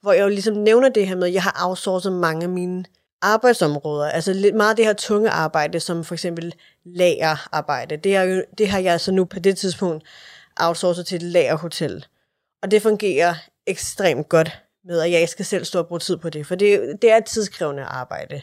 Hvor 0.00 0.12
jeg 0.12 0.22
jo 0.22 0.28
ligesom 0.28 0.54
nævner 0.54 0.88
det 0.88 1.06
her 1.06 1.16
med, 1.16 1.26
at 1.28 1.34
jeg 1.34 1.42
har 1.42 1.68
outsourcet 1.68 2.12
mange 2.12 2.42
af 2.42 2.48
mine 2.48 2.84
arbejdsområder. 3.22 4.10
Altså 4.10 4.32
lidt 4.32 4.54
meget 4.54 4.70
af 4.70 4.76
det 4.76 4.84
her 4.84 4.92
tunge 4.92 5.30
arbejde, 5.30 5.80
som 5.80 6.04
for 6.04 6.14
eksempel 6.14 6.54
lagerarbejde. 6.84 7.96
Det, 7.96 8.16
er 8.16 8.22
jo, 8.22 8.44
det 8.58 8.68
har 8.68 8.78
jeg 8.78 8.92
altså 8.92 9.12
nu 9.12 9.24
på 9.24 9.38
det 9.38 9.58
tidspunkt 9.58 10.04
outsourcet 10.56 11.06
til 11.06 11.16
et 11.16 11.22
lagerhotel. 11.22 12.06
Og 12.62 12.70
det 12.70 12.82
fungerer 12.82 13.34
ekstremt 13.66 14.28
godt 14.28 14.62
med, 14.84 15.00
at 15.00 15.10
jeg 15.10 15.28
skal 15.28 15.44
selv 15.44 15.64
stå 15.64 15.78
og 15.78 15.86
bruge 15.86 15.98
tid 15.98 16.16
på 16.16 16.30
det. 16.30 16.46
For 16.46 16.54
det, 16.54 16.98
det 17.02 17.10
er 17.10 17.16
et 17.16 17.24
tidskrævende 17.24 17.82
arbejde 17.82 18.42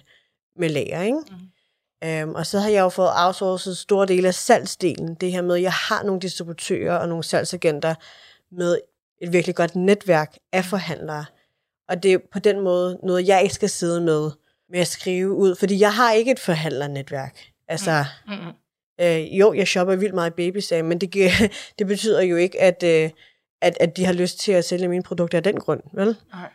med 0.59 0.69
lager, 0.69 1.01
ikke? 1.01 1.17
Mm. 1.29 2.07
Øhm, 2.07 2.35
og 2.35 2.45
så 2.45 2.59
har 2.59 2.69
jeg 2.69 2.81
jo 2.81 2.89
fået 2.89 3.09
outsourcet 3.15 3.77
store 3.77 4.05
dele 4.05 4.27
af 4.27 4.33
salgsdelen. 4.33 5.15
Det 5.15 5.31
her 5.31 5.41
med, 5.41 5.55
at 5.55 5.61
jeg 5.61 5.71
har 5.71 6.03
nogle 6.03 6.21
distributører 6.21 6.95
og 6.95 7.09
nogle 7.09 7.23
salgsagenter 7.23 7.95
med 8.51 8.77
et 9.21 9.33
virkelig 9.33 9.55
godt 9.55 9.75
netværk 9.75 10.37
af 10.51 10.65
forhandlere. 10.65 11.25
Og 11.89 12.03
det 12.03 12.13
er 12.13 12.17
på 12.33 12.39
den 12.39 12.59
måde 12.59 12.99
noget, 13.03 13.27
jeg 13.27 13.43
ikke 13.43 13.55
skal 13.55 13.69
sidde 13.69 14.01
med, 14.01 14.31
med 14.69 14.79
at 14.79 14.87
skrive 14.87 15.31
ud. 15.31 15.55
Fordi 15.55 15.79
jeg 15.79 15.93
har 15.93 16.11
ikke 16.11 16.31
et 16.31 16.39
forhandlernetværk. 16.39 17.37
Altså, 17.67 18.05
mm. 18.27 18.33
Mm. 18.33 18.53
Øh, 19.01 19.39
jo, 19.39 19.53
jeg 19.53 19.67
shopper 19.67 19.95
vildt 19.95 20.15
meget 20.15 20.33
babysag, 20.33 20.85
men 20.85 21.01
det, 21.01 21.13
det 21.79 21.87
betyder 21.87 22.21
jo 22.21 22.35
ikke, 22.35 22.61
at, 22.61 22.83
øh, 22.83 23.09
at, 23.61 23.77
at 23.79 23.97
de 23.97 24.05
har 24.05 24.13
lyst 24.13 24.39
til 24.39 24.51
at 24.51 24.65
sælge 24.65 24.87
mine 24.87 25.03
produkter 25.03 25.37
af 25.37 25.43
den 25.43 25.59
grund, 25.59 25.81
vel? 25.93 26.17
Nej. 26.33 26.49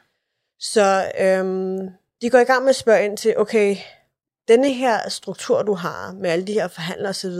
Så 0.60 1.12
øhm, 1.20 1.88
de 2.22 2.30
går 2.30 2.38
i 2.38 2.44
gang 2.44 2.62
med 2.62 2.70
at 2.70 2.76
spørge 2.76 3.04
ind 3.04 3.16
til, 3.16 3.38
okay, 3.38 3.76
denne 4.48 4.72
her 4.72 5.08
struktur, 5.08 5.62
du 5.62 5.74
har 5.74 6.12
med 6.12 6.30
alle 6.30 6.46
de 6.46 6.52
her 6.52 6.68
forhandlere 6.68 7.10
osv., 7.10 7.32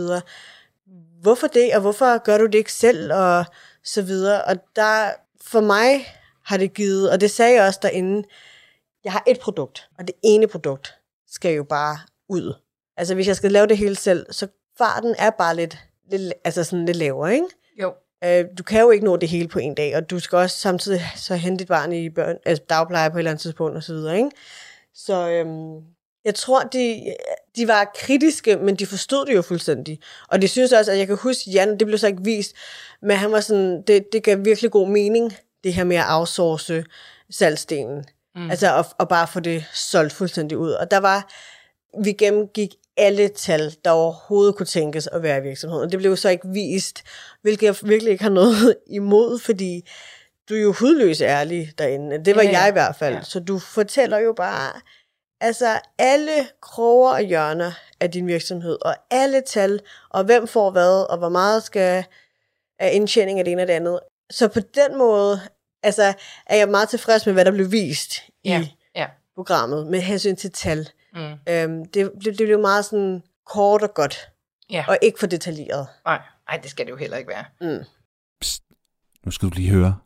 hvorfor 1.21 1.47
det, 1.47 1.75
og 1.75 1.81
hvorfor 1.81 2.23
gør 2.23 2.37
du 2.37 2.45
det 2.45 2.55
ikke 2.55 2.73
selv, 2.73 3.13
og 3.13 3.45
så 3.83 4.01
videre. 4.01 4.43
Og 4.43 4.55
der, 4.75 5.09
for 5.41 5.61
mig 5.61 6.07
har 6.45 6.57
det 6.57 6.73
givet, 6.73 7.11
og 7.11 7.21
det 7.21 7.31
sagde 7.31 7.53
jeg 7.55 7.67
også 7.67 7.79
derinde, 7.83 8.27
jeg 9.03 9.11
har 9.11 9.23
et 9.27 9.39
produkt, 9.39 9.89
og 9.99 10.07
det 10.07 10.15
ene 10.23 10.47
produkt 10.47 10.93
skal 11.27 11.55
jo 11.55 11.63
bare 11.63 11.97
ud. 12.29 12.53
Altså 12.97 13.15
hvis 13.15 13.27
jeg 13.27 13.35
skal 13.35 13.51
lave 13.51 13.67
det 13.67 13.77
hele 13.77 13.95
selv, 13.95 14.25
så 14.31 14.47
farten 14.77 15.15
er 15.17 15.29
bare 15.29 15.55
lidt, 15.55 15.77
lidt, 16.11 16.33
altså 16.43 16.63
sådan 16.63 16.85
lidt 16.85 16.97
lavere, 16.97 17.33
ikke? 17.33 17.47
Jo. 17.81 17.93
Øh, 18.23 18.45
du 18.57 18.63
kan 18.63 18.81
jo 18.81 18.91
ikke 18.91 19.05
nå 19.05 19.17
det 19.17 19.29
hele 19.29 19.47
på 19.47 19.59
en 19.59 19.75
dag, 19.75 19.95
og 19.95 20.09
du 20.09 20.19
skal 20.19 20.37
også 20.37 20.57
samtidig 20.57 21.01
så 21.15 21.35
hente 21.35 21.59
dit 21.59 21.67
barn 21.67 21.93
i 21.93 22.09
børn, 22.09 22.37
altså 22.45 22.63
dagpleje 22.69 23.11
på 23.11 23.17
et 23.17 23.19
eller 23.19 23.31
andet 23.31 23.41
tidspunkt 23.41 23.77
og 23.77 23.83
så 23.83 23.93
videre, 23.93 24.17
ikke? 24.17 24.29
Så 24.93 25.29
øhm, 25.29 25.81
jeg 26.25 26.35
tror, 26.35 26.61
de, 26.61 27.13
de 27.55 27.67
var 27.67 27.91
kritiske, 27.95 28.55
men 28.55 28.75
de 28.75 28.85
forstod 28.85 29.25
det 29.25 29.35
jo 29.35 29.41
fuldstændig. 29.41 29.99
Og 30.27 30.41
de 30.41 30.47
synes 30.47 30.71
også, 30.71 30.91
at 30.91 30.97
jeg 30.97 31.07
kan 31.07 31.17
huske, 31.17 31.51
Jan, 31.51 31.79
det 31.79 31.87
blev 31.87 31.97
så 31.97 32.07
ikke 32.07 32.23
vist, 32.23 32.55
men 33.01 33.17
han 33.17 33.31
var 33.31 33.39
sådan, 33.39 33.81
det, 33.81 34.05
det 34.13 34.23
gav 34.23 34.45
virkelig 34.45 34.71
god 34.71 34.87
mening, 34.87 35.33
det 35.63 35.73
her 35.73 35.83
med 35.83 35.97
at 35.97 36.05
outsource 36.07 36.85
salgsdelen. 37.29 38.05
Mm. 38.35 38.49
Altså, 38.49 38.75
og, 38.75 38.85
og 38.97 39.09
bare 39.09 39.27
få 39.27 39.39
det 39.39 39.65
solgt 39.73 40.13
fuldstændig 40.13 40.57
ud. 40.57 40.71
Og 40.71 40.91
der 40.91 40.97
var, 40.97 41.31
vi 42.03 42.11
gennemgik 42.11 42.75
alle 42.97 43.27
tal, 43.27 43.75
der 43.85 43.91
overhovedet 43.91 44.55
kunne 44.55 44.65
tænkes 44.65 45.07
at 45.07 45.23
være 45.23 45.37
i 45.37 45.41
virksomheden. 45.41 45.83
Og 45.83 45.91
det 45.91 45.99
blev 45.99 46.17
så 46.17 46.29
ikke 46.29 46.47
vist, 46.47 47.03
hvilket 47.41 47.65
jeg 47.65 47.75
virkelig 47.83 48.11
ikke 48.11 48.23
har 48.23 48.31
noget 48.31 48.77
imod, 48.87 49.39
fordi 49.39 49.89
du 50.49 50.55
er 50.55 50.61
jo 50.61 50.71
hudløs 50.71 51.21
ærlig 51.21 51.73
derinde. 51.77 52.25
Det 52.25 52.35
var 52.35 52.41
ja, 52.41 52.49
ja. 52.49 52.59
jeg 52.59 52.69
i 52.69 52.71
hvert 52.71 52.95
fald. 52.95 53.15
Ja. 53.15 53.21
Så 53.21 53.39
du 53.39 53.59
fortæller 53.59 54.17
jo 54.17 54.33
bare, 54.33 54.81
altså 55.41 55.79
alle 55.97 56.47
kroger 56.61 57.11
og 57.11 57.21
hjørner 57.21 57.71
af 57.99 58.11
din 58.11 58.27
virksomhed, 58.27 58.77
og 58.81 58.95
alle 59.11 59.41
tal, 59.41 59.79
og 60.09 60.23
hvem 60.23 60.47
får 60.47 60.71
hvad, 60.71 61.09
og 61.09 61.17
hvor 61.17 61.29
meget 61.29 61.63
skal 61.63 62.05
af 62.79 62.91
indtjening 62.93 63.39
af 63.39 63.45
det 63.45 63.51
ene 63.51 63.61
og 63.61 63.67
det 63.67 63.73
andet. 63.73 63.99
Så 64.31 64.47
på 64.47 64.59
den 64.59 64.97
måde, 64.97 65.41
altså, 65.83 66.13
er 66.45 66.55
jeg 66.55 66.69
meget 66.69 66.89
tilfreds 66.89 67.25
med, 67.25 67.33
hvad 67.33 67.45
der 67.45 67.51
blev 67.51 67.71
vist 67.71 68.13
ja. 68.45 68.61
i 68.61 68.75
ja. 68.95 69.07
programmet, 69.35 69.87
med 69.87 70.01
hensyn 70.01 70.35
til 70.35 70.51
tal. 70.51 70.89
Mm. 71.13 71.19
Øhm, 71.21 71.85
det, 71.85 72.11
det, 72.23 72.39
det 72.39 72.47
blev 72.47 72.59
meget 72.59 72.85
sådan 72.85 73.23
kort 73.45 73.81
og 73.81 73.93
godt, 73.93 74.29
ja. 74.69 74.85
og 74.87 74.97
ikke 75.01 75.19
for 75.19 75.27
detaljeret. 75.27 75.87
Nej, 76.05 76.21
nej, 76.49 76.57
det 76.57 76.71
skal 76.71 76.85
det 76.85 76.91
jo 76.91 76.97
heller 76.97 77.17
ikke 77.17 77.29
være. 77.29 77.45
Mm. 77.61 77.83
Psst, 78.41 78.63
nu 79.25 79.31
skal 79.31 79.49
du 79.49 79.55
lige 79.55 79.69
høre. 79.69 79.97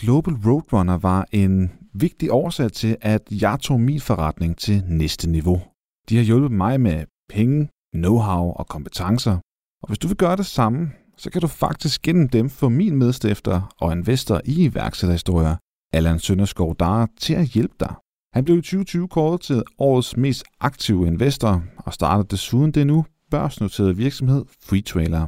Global 0.00 0.34
Roadrunner 0.46 0.98
var 0.98 1.26
en 1.32 1.72
vigtig 1.94 2.30
årsag 2.30 2.72
til, 2.72 2.96
at 3.00 3.22
jeg 3.30 3.58
tog 3.60 3.80
min 3.80 4.00
forretning 4.00 4.58
til 4.58 4.84
næste 4.86 5.30
niveau. 5.30 5.62
De 6.08 6.16
har 6.16 6.24
hjulpet 6.24 6.50
mig 6.50 6.80
med 6.80 7.04
penge, 7.28 7.68
know-how 7.96 8.58
og 8.58 8.66
kompetencer. 8.68 9.38
Og 9.82 9.88
hvis 9.88 9.98
du 9.98 10.08
vil 10.08 10.16
gøre 10.16 10.36
det 10.36 10.46
samme, 10.46 10.92
så 11.16 11.30
kan 11.30 11.40
du 11.40 11.46
faktisk 11.46 12.02
gennem 12.02 12.28
dem 12.28 12.50
få 12.50 12.68
min 12.68 12.96
medstifter 12.96 13.74
og 13.80 13.92
investor 13.92 14.40
i 14.44 14.64
iværksætterhistorier, 14.64 15.56
Allan 15.92 16.18
Sønderskov 16.18 16.76
Dara, 16.76 17.06
til 17.20 17.34
at 17.34 17.46
hjælpe 17.46 17.74
dig. 17.80 17.94
Han 18.32 18.44
blev 18.44 18.58
i 18.58 18.60
2020 18.60 19.08
kåret 19.08 19.40
til 19.40 19.62
årets 19.78 20.16
mest 20.16 20.44
aktive 20.60 21.06
investor 21.06 21.62
og 21.78 21.94
startede 21.94 22.28
desuden 22.28 22.72
det 22.72 22.86
nu 22.86 23.04
børsnoterede 23.30 23.96
virksomhed 23.96 24.44
FreeTrailer. 24.62 25.26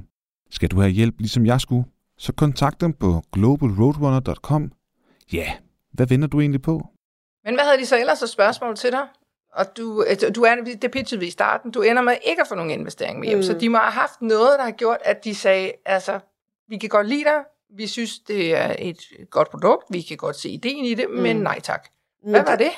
Skal 0.51 0.71
du 0.71 0.81
have 0.81 0.93
hjælp 0.93 1.15
ligesom 1.19 1.47
jeg 1.47 1.61
skulle, 1.61 1.85
så 2.19 2.33
kontakt 2.33 2.81
dem 2.81 2.93
på 2.93 3.23
globalroadrunner.com. 3.33 4.73
Ja, 5.33 5.53
hvad 5.93 6.07
vender 6.07 6.29
du 6.29 6.41
egentlig 6.41 6.63
på? 6.63 6.89
Men 7.45 7.55
hvad 7.55 7.65
havde 7.65 7.79
de 7.79 7.87
så 7.87 8.01
ellers 8.01 8.23
af 8.23 8.29
spørgsmål 8.29 8.77
til 8.77 8.91
dig? 8.91 9.07
Og 9.55 9.77
du, 9.77 10.03
altså, 10.03 10.31
du 10.31 10.43
er, 10.43 10.55
det 10.83 10.91
pitchede 10.91 11.21
vi 11.21 11.27
i 11.27 11.31
starten, 11.31 11.71
du 11.71 11.83
ender 11.83 12.03
med 12.03 12.17
ikke 12.23 12.43
at 12.43 12.49
få 12.49 12.55
nogen 12.55 12.71
investering 12.71 13.19
med 13.21 13.29
hjem. 13.29 13.39
Mm. 13.39 13.43
Så 13.43 13.53
de 13.53 13.69
må 13.69 13.79
have 13.79 13.93
haft 13.93 14.23
noget, 14.23 14.59
der 14.59 14.65
har 14.65 14.71
gjort, 14.71 14.99
at 15.05 15.25
de 15.25 15.35
sagde, 15.35 15.73
altså, 15.87 16.21
vi 16.69 16.79
kan 16.79 16.89
godt 16.89 17.09
lide 17.09 17.25
dig, 17.25 17.45
vi 17.77 17.87
synes, 17.87 18.19
det 18.19 18.57
er 18.57 18.77
et 18.79 19.01
godt 19.31 19.51
produkt, 19.51 19.85
vi 19.91 20.01
kan 20.03 20.17
godt 20.17 20.37
se 20.37 20.49
ideen 20.49 20.85
i 20.85 20.95
det, 20.95 21.11
mm. 21.11 21.17
men 21.17 21.37
nej 21.37 21.61
tak. 21.61 21.89
Hvad 22.23 22.45
var 22.45 22.57
det? 22.57 22.71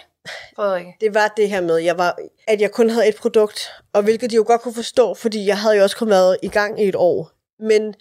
Frederik? 0.57 0.87
Det 1.01 1.15
var 1.15 1.29
det 1.37 1.49
her 1.49 1.61
med, 1.61 1.77
jeg 1.77 1.99
var, 1.99 2.19
at 2.47 2.61
jeg 2.61 2.73
kun 2.73 2.91
havde 2.91 3.09
et 3.09 3.17
produkt, 3.17 3.73
og 3.93 4.03
hvilket 4.03 4.31
de 4.31 4.37
jo 4.37 4.45
godt 4.47 4.61
kunne 4.61 4.75
forstå, 4.75 5.15
fordi 5.15 5.47
jeg 5.47 5.59
havde 5.59 5.77
jo 5.77 5.83
også 5.83 5.97
kun 5.97 6.09
været 6.09 6.37
i 6.43 6.49
gang 6.49 6.81
i 6.83 6.89
et 6.89 6.95
år. 6.95 7.31
Men 7.61 7.95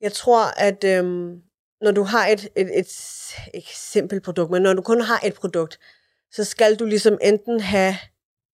jeg 0.00 0.12
tror, 0.12 0.60
at 0.60 0.84
øhm, 0.84 1.42
når 1.80 1.90
du 1.90 2.02
har 2.02 2.26
et, 2.26 2.48
et, 2.56 2.78
et, 2.78 2.88
et 3.54 3.64
simpelt 3.74 4.24
produkt, 4.24 4.50
men 4.50 4.62
når 4.62 4.74
du 4.74 4.82
kun 4.82 5.00
har 5.00 5.20
et 5.24 5.34
produkt, 5.34 5.78
så 6.32 6.44
skal 6.44 6.76
du 6.76 6.84
ligesom 6.84 7.18
enten 7.22 7.60
have 7.60 7.96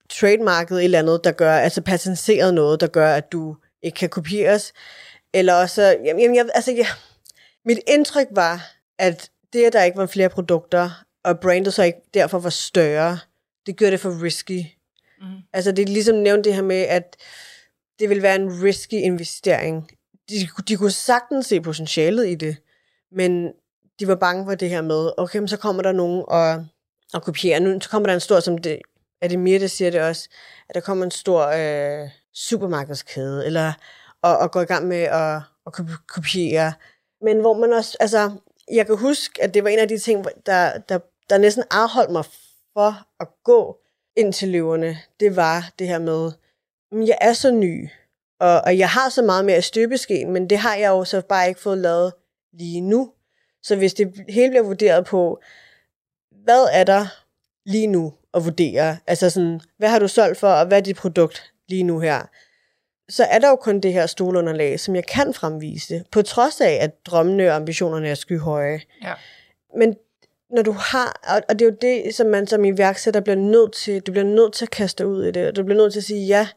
trademarket 0.09 0.79
et 0.79 0.85
eller 0.85 0.99
andet, 0.99 1.21
der 1.25 1.33
gør, 1.33 1.53
altså 1.53 1.81
patenteret 1.81 2.55
noget, 2.55 2.81
der 2.81 2.87
gør, 2.87 3.15
at 3.15 3.33
du 3.33 3.57
ikke 3.83 3.97
kan 3.97 4.09
kopieres, 4.09 4.73
eller 5.33 5.55
også, 5.55 5.97
jamen, 6.05 6.35
jeg, 6.35 6.49
altså, 6.55 6.73
jeg, 6.73 6.87
mit 7.65 7.79
indtryk 7.87 8.27
var, 8.31 8.73
at 8.99 9.31
det, 9.53 9.65
at 9.65 9.73
der 9.73 9.83
ikke 9.83 9.99
var 9.99 10.07
flere 10.07 10.29
produkter, 10.29 10.91
og 11.25 11.41
brandet 11.41 11.75
så 11.75 11.83
ikke 11.83 11.99
derfor 12.15 12.39
var 12.39 12.51
større, 12.51 13.19
det 13.67 13.77
gør 13.77 13.91
det 13.91 14.01
for 14.01 14.23
risky. 14.23 14.65
Mm. 15.21 15.27
Altså 15.53 15.73
det 15.73 15.83
er 15.83 15.93
ligesom 15.93 16.17
nævnt 16.17 16.45
det 16.45 16.55
her 16.55 16.63
med, 16.63 16.77
at 16.77 17.17
det 17.99 18.11
vil 18.11 18.23
være 18.23 18.37
en 18.37 18.63
risky 18.63 18.95
investering. 18.95 19.91
De, 20.29 20.35
de 20.69 20.77
kunne 20.77 20.91
sagtens 20.91 21.47
se 21.47 21.61
potentialet 21.61 22.29
i 22.29 22.35
det, 22.35 22.57
men 23.13 23.53
de 24.01 24.09
var 24.09 24.15
bange 24.15 24.45
for 24.45 24.55
det 24.55 24.71
her 24.71 24.83
med, 24.83 25.11
okay, 25.17 25.39
men 25.39 25.49
så 25.49 25.57
kommer 25.57 25.83
der 25.83 25.93
nogen 25.93 26.25
og, 26.29 26.67
og 27.13 27.23
kopierer. 27.23 27.61
Nu 27.61 27.81
så 27.81 27.91
kommer 27.91 28.07
der 28.07 28.15
en 28.15 28.21
stor, 28.21 28.41
som 28.41 28.59
det, 28.59 28.79
er 29.23 29.29
det 29.29 29.39
mere, 29.39 29.59
der 29.59 29.67
siger 29.67 29.91
det 29.91 30.01
også, 30.01 30.29
at 30.69 30.75
der 30.75 30.81
kommer 30.81 31.05
en 31.05 31.11
stor 31.11 31.47
øh, 31.47 32.09
supermarkedskæde, 32.35 33.47
eller 33.47 33.73
og, 34.23 34.39
og 34.39 34.51
går 34.51 34.61
i 34.61 34.65
gang 34.65 34.87
med 34.87 35.03
at, 35.03 35.37
at 35.67 35.73
kopiere. 36.09 36.73
Men 37.23 37.41
hvor 37.41 37.55
man 37.55 37.73
også, 37.73 37.97
altså, 38.01 38.31
jeg 38.73 38.87
kan 38.87 38.97
huske, 38.97 39.43
at 39.43 39.55
det 39.55 39.65
var 39.65 39.71
en 39.71 39.79
af 39.79 39.89
de 39.89 39.99
ting, 39.99 40.27
der, 40.47 40.79
der 40.79 40.99
der 41.31 41.39
næsten 41.39 41.65
afholdt 41.71 42.11
mig 42.11 42.25
for 42.73 43.07
at 43.21 43.29
gå 43.45 43.79
ind 44.17 44.33
til 44.33 44.49
løverne, 44.49 44.99
det 45.21 45.37
var 45.37 45.73
det 45.79 45.89
her 45.89 45.99
med, 45.99 46.33
at 46.93 47.09
jeg 47.09 47.19
er 47.21 47.33
så 47.33 47.51
ny, 47.51 47.89
og, 48.41 48.61
og 48.61 48.79
jeg 48.79 48.89
har 48.89 49.09
så 49.09 49.23
meget 49.23 49.45
mere 49.45 49.63
støbeskeen, 49.63 50.33
men 50.33 50.51
det 50.51 50.59
har 50.59 50.75
jeg 50.75 50.89
jo 50.89 51.05
så 51.05 51.21
bare 51.21 51.49
ikke 51.49 51.61
fået 51.61 51.79
lavet 51.79 52.13
lige 52.53 52.81
nu. 52.81 53.13
Så 53.63 53.77
hvis 53.77 53.95
det 53.95 54.25
hele 54.29 54.51
bliver 54.51 54.63
vurderet 54.63 55.07
på, 55.07 55.41
hvad 56.45 56.69
er 56.73 56.85
der 56.85 57.07
lige 57.65 57.87
nu 57.87 58.15
at 58.37 58.45
vurdere? 58.45 58.97
Altså 59.07 59.31
sådan, 59.31 59.61
hvad 59.79 59.89
har 59.89 59.99
du 59.99 60.09
solgt 60.09 60.39
for, 60.39 60.49
og 60.49 60.67
hvad 60.67 60.79
er 60.79 60.83
dit 60.83 60.97
produkt 60.97 61.53
lige 61.69 61.83
nu 61.83 62.01
her? 62.01 62.23
Så 63.09 63.25
er 63.25 63.39
der 63.39 63.49
jo 63.49 63.57
kun 63.57 63.81
det 63.81 63.93
her 63.93 64.07
stolunderlag, 64.07 64.81
som 64.81 64.95
jeg 64.95 65.07
kan 65.07 65.35
fremvise, 65.35 66.05
på 66.11 66.23
trods 66.23 66.61
af, 66.61 66.79
at 66.81 67.07
drømmene 67.07 67.49
og 67.49 67.57
ambitionerne 67.57 68.09
er 68.09 68.15
skyhøje. 68.15 68.81
Ja. 69.03 69.13
Men 69.77 69.97
når 70.51 70.63
du 70.63 70.73
har, 70.73 71.21
og 71.49 71.59
det 71.59 71.63
er 71.63 71.71
jo 71.71 71.77
det, 71.81 72.15
som 72.15 72.27
man 72.27 72.47
som 72.47 72.65
iværksætter 72.65 73.21
bliver 73.21 73.37
nødt 73.37 73.73
til, 73.73 74.01
du 74.01 74.13
bliver 74.13 74.25
nødt 74.25 74.53
til 74.53 74.65
at 74.65 74.71
kaste 74.71 75.07
ud 75.07 75.25
i 75.25 75.31
det, 75.31 75.49
og 75.49 75.57
du 75.57 75.65
bliver 75.65 75.79
nødt 75.79 75.93
til 75.93 76.01
at 76.01 76.05
sige, 76.05 76.27
ja, 76.27 76.49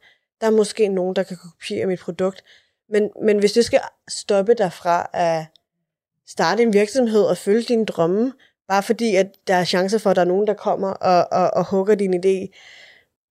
der 0.41 0.47
er 0.47 0.51
måske 0.51 0.87
nogen, 0.87 1.15
der 1.15 1.23
kan 1.23 1.37
kopiere 1.37 1.85
mit 1.85 1.99
produkt, 1.99 2.43
men, 2.89 3.09
men 3.23 3.39
hvis 3.39 3.51
det 3.51 3.65
skal 3.65 3.79
stoppe 4.09 4.53
dig 4.53 4.73
fra 4.73 5.09
at 5.13 5.45
starte 6.27 6.63
en 6.63 6.73
virksomhed 6.73 7.21
og 7.21 7.37
følge 7.37 7.63
dine 7.63 7.85
drømme, 7.85 8.33
bare 8.69 8.83
fordi, 8.83 9.15
at 9.15 9.27
der 9.47 9.55
er 9.55 9.63
chance 9.63 9.99
for, 9.99 10.09
at 10.09 10.15
der 10.15 10.21
er 10.21 10.25
nogen, 10.25 10.47
der 10.47 10.53
kommer 10.53 10.89
og, 10.89 11.27
og, 11.31 11.51
og 11.53 11.65
hugger 11.65 11.95
din 11.95 12.13
idé, 12.13 12.55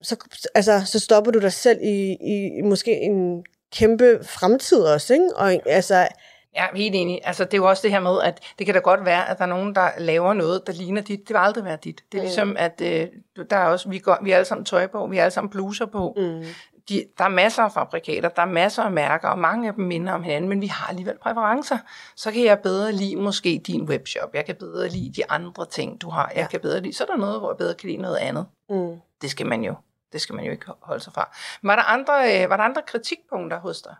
så, 0.03 0.17
altså, 0.55 0.83
så 0.87 0.99
stopper 0.99 1.33
du 1.33 1.39
dig 1.39 1.53
selv 1.53 1.79
i, 1.83 2.17
i, 2.21 2.63
måske 2.63 3.01
en 3.01 3.45
kæmpe 3.73 4.19
fremtid 4.23 4.81
også, 4.81 5.15
ikke? 5.15 5.37
Og 5.37 5.53
altså, 5.67 6.09
Ja, 6.55 6.67
helt 6.75 6.95
enig. 6.95 7.21
Altså, 7.25 7.45
det 7.45 7.55
er 7.55 7.59
jo 7.59 7.69
også 7.69 7.83
det 7.83 7.91
her 7.91 8.01
med, 8.01 8.23
at 8.23 8.41
det 8.59 8.67
kan 8.67 8.75
da 8.75 8.81
godt 8.81 9.05
være, 9.05 9.31
at 9.31 9.39
der 9.39 9.45
er 9.45 9.49
nogen, 9.49 9.75
der 9.75 9.89
laver 9.99 10.35
noget, 10.35 10.67
der 10.67 10.73
ligner 10.73 11.03
dit. 11.03 11.21
Det 11.21 11.29
vil 11.29 11.37
aldrig 11.37 11.65
være 11.65 11.79
dit. 11.85 12.03
Det 12.13 12.19
er 12.19 12.23
ligesom, 12.23 12.57
at 12.59 12.81
øh, 12.85 13.07
der 13.51 13.57
er 13.57 13.65
også, 13.65 13.89
vi, 13.89 13.99
går, 13.99 14.19
vi 14.23 14.31
er 14.31 14.35
alle 14.37 14.45
sammen 14.45 14.65
tøj 14.65 14.87
på, 14.87 15.07
vi 15.07 15.19
er 15.19 15.23
alle 15.23 15.31
sammen 15.31 15.51
bluser 15.51 15.87
på. 15.87 16.15
Mm. 16.17 16.45
De, 16.89 17.05
der 17.19 17.25
er 17.25 17.29
masser 17.29 17.63
af 17.63 17.73
fabrikater, 17.73 18.29
der 18.29 18.43
er 18.43 18.47
masser 18.47 18.83
af 18.83 18.91
mærker, 18.91 19.29
og 19.29 19.39
mange 19.39 19.69
af 19.69 19.75
dem 19.75 19.85
minder 19.85 20.13
om 20.13 20.23
hinanden, 20.23 20.49
men 20.49 20.61
vi 20.61 20.67
har 20.67 20.89
alligevel 20.89 21.19
præferencer. 21.19 21.79
Så 22.17 22.33
kan 22.33 22.45
jeg 22.45 22.59
bedre 22.59 22.93
lide 22.93 23.17
måske 23.17 23.63
din 23.67 23.83
webshop, 23.83 24.35
jeg 24.35 24.45
kan 24.45 24.57
bedre 24.57 24.89
lide 24.89 25.13
de 25.17 25.31
andre 25.31 25.67
ting, 25.67 26.01
du 26.01 26.11
har, 26.11 26.33
jeg 26.35 26.43
ja. 26.43 26.47
kan 26.47 26.61
bedre 26.61 26.81
lide. 26.81 26.93
Så 26.93 27.05
er 27.05 27.07
der 27.07 27.17
noget, 27.17 27.41
hvor 27.41 27.51
jeg 27.51 27.57
bedre 27.57 27.75
kan 27.75 27.89
lide 27.89 28.03
noget 28.03 28.17
andet. 28.17 28.47
Mm. 28.71 28.97
Det 29.23 29.31
skal 29.31 29.47
man 29.47 29.65
jo. 29.65 29.75
Det 30.13 30.21
skal 30.21 30.35
man 30.35 30.45
jo 30.45 30.51
ikke 30.51 30.67
holde 30.83 31.05
sig 31.05 31.13
fra. 31.13 31.37
Var 31.63 31.77
der 31.77 31.83
andre, 31.83 32.43
øh, 32.43 32.51
var 32.51 32.57
der 32.57 32.65
andre 32.65 32.83
kritikpunkter 32.87 33.61
hos 33.61 33.83
dig? 33.83 33.95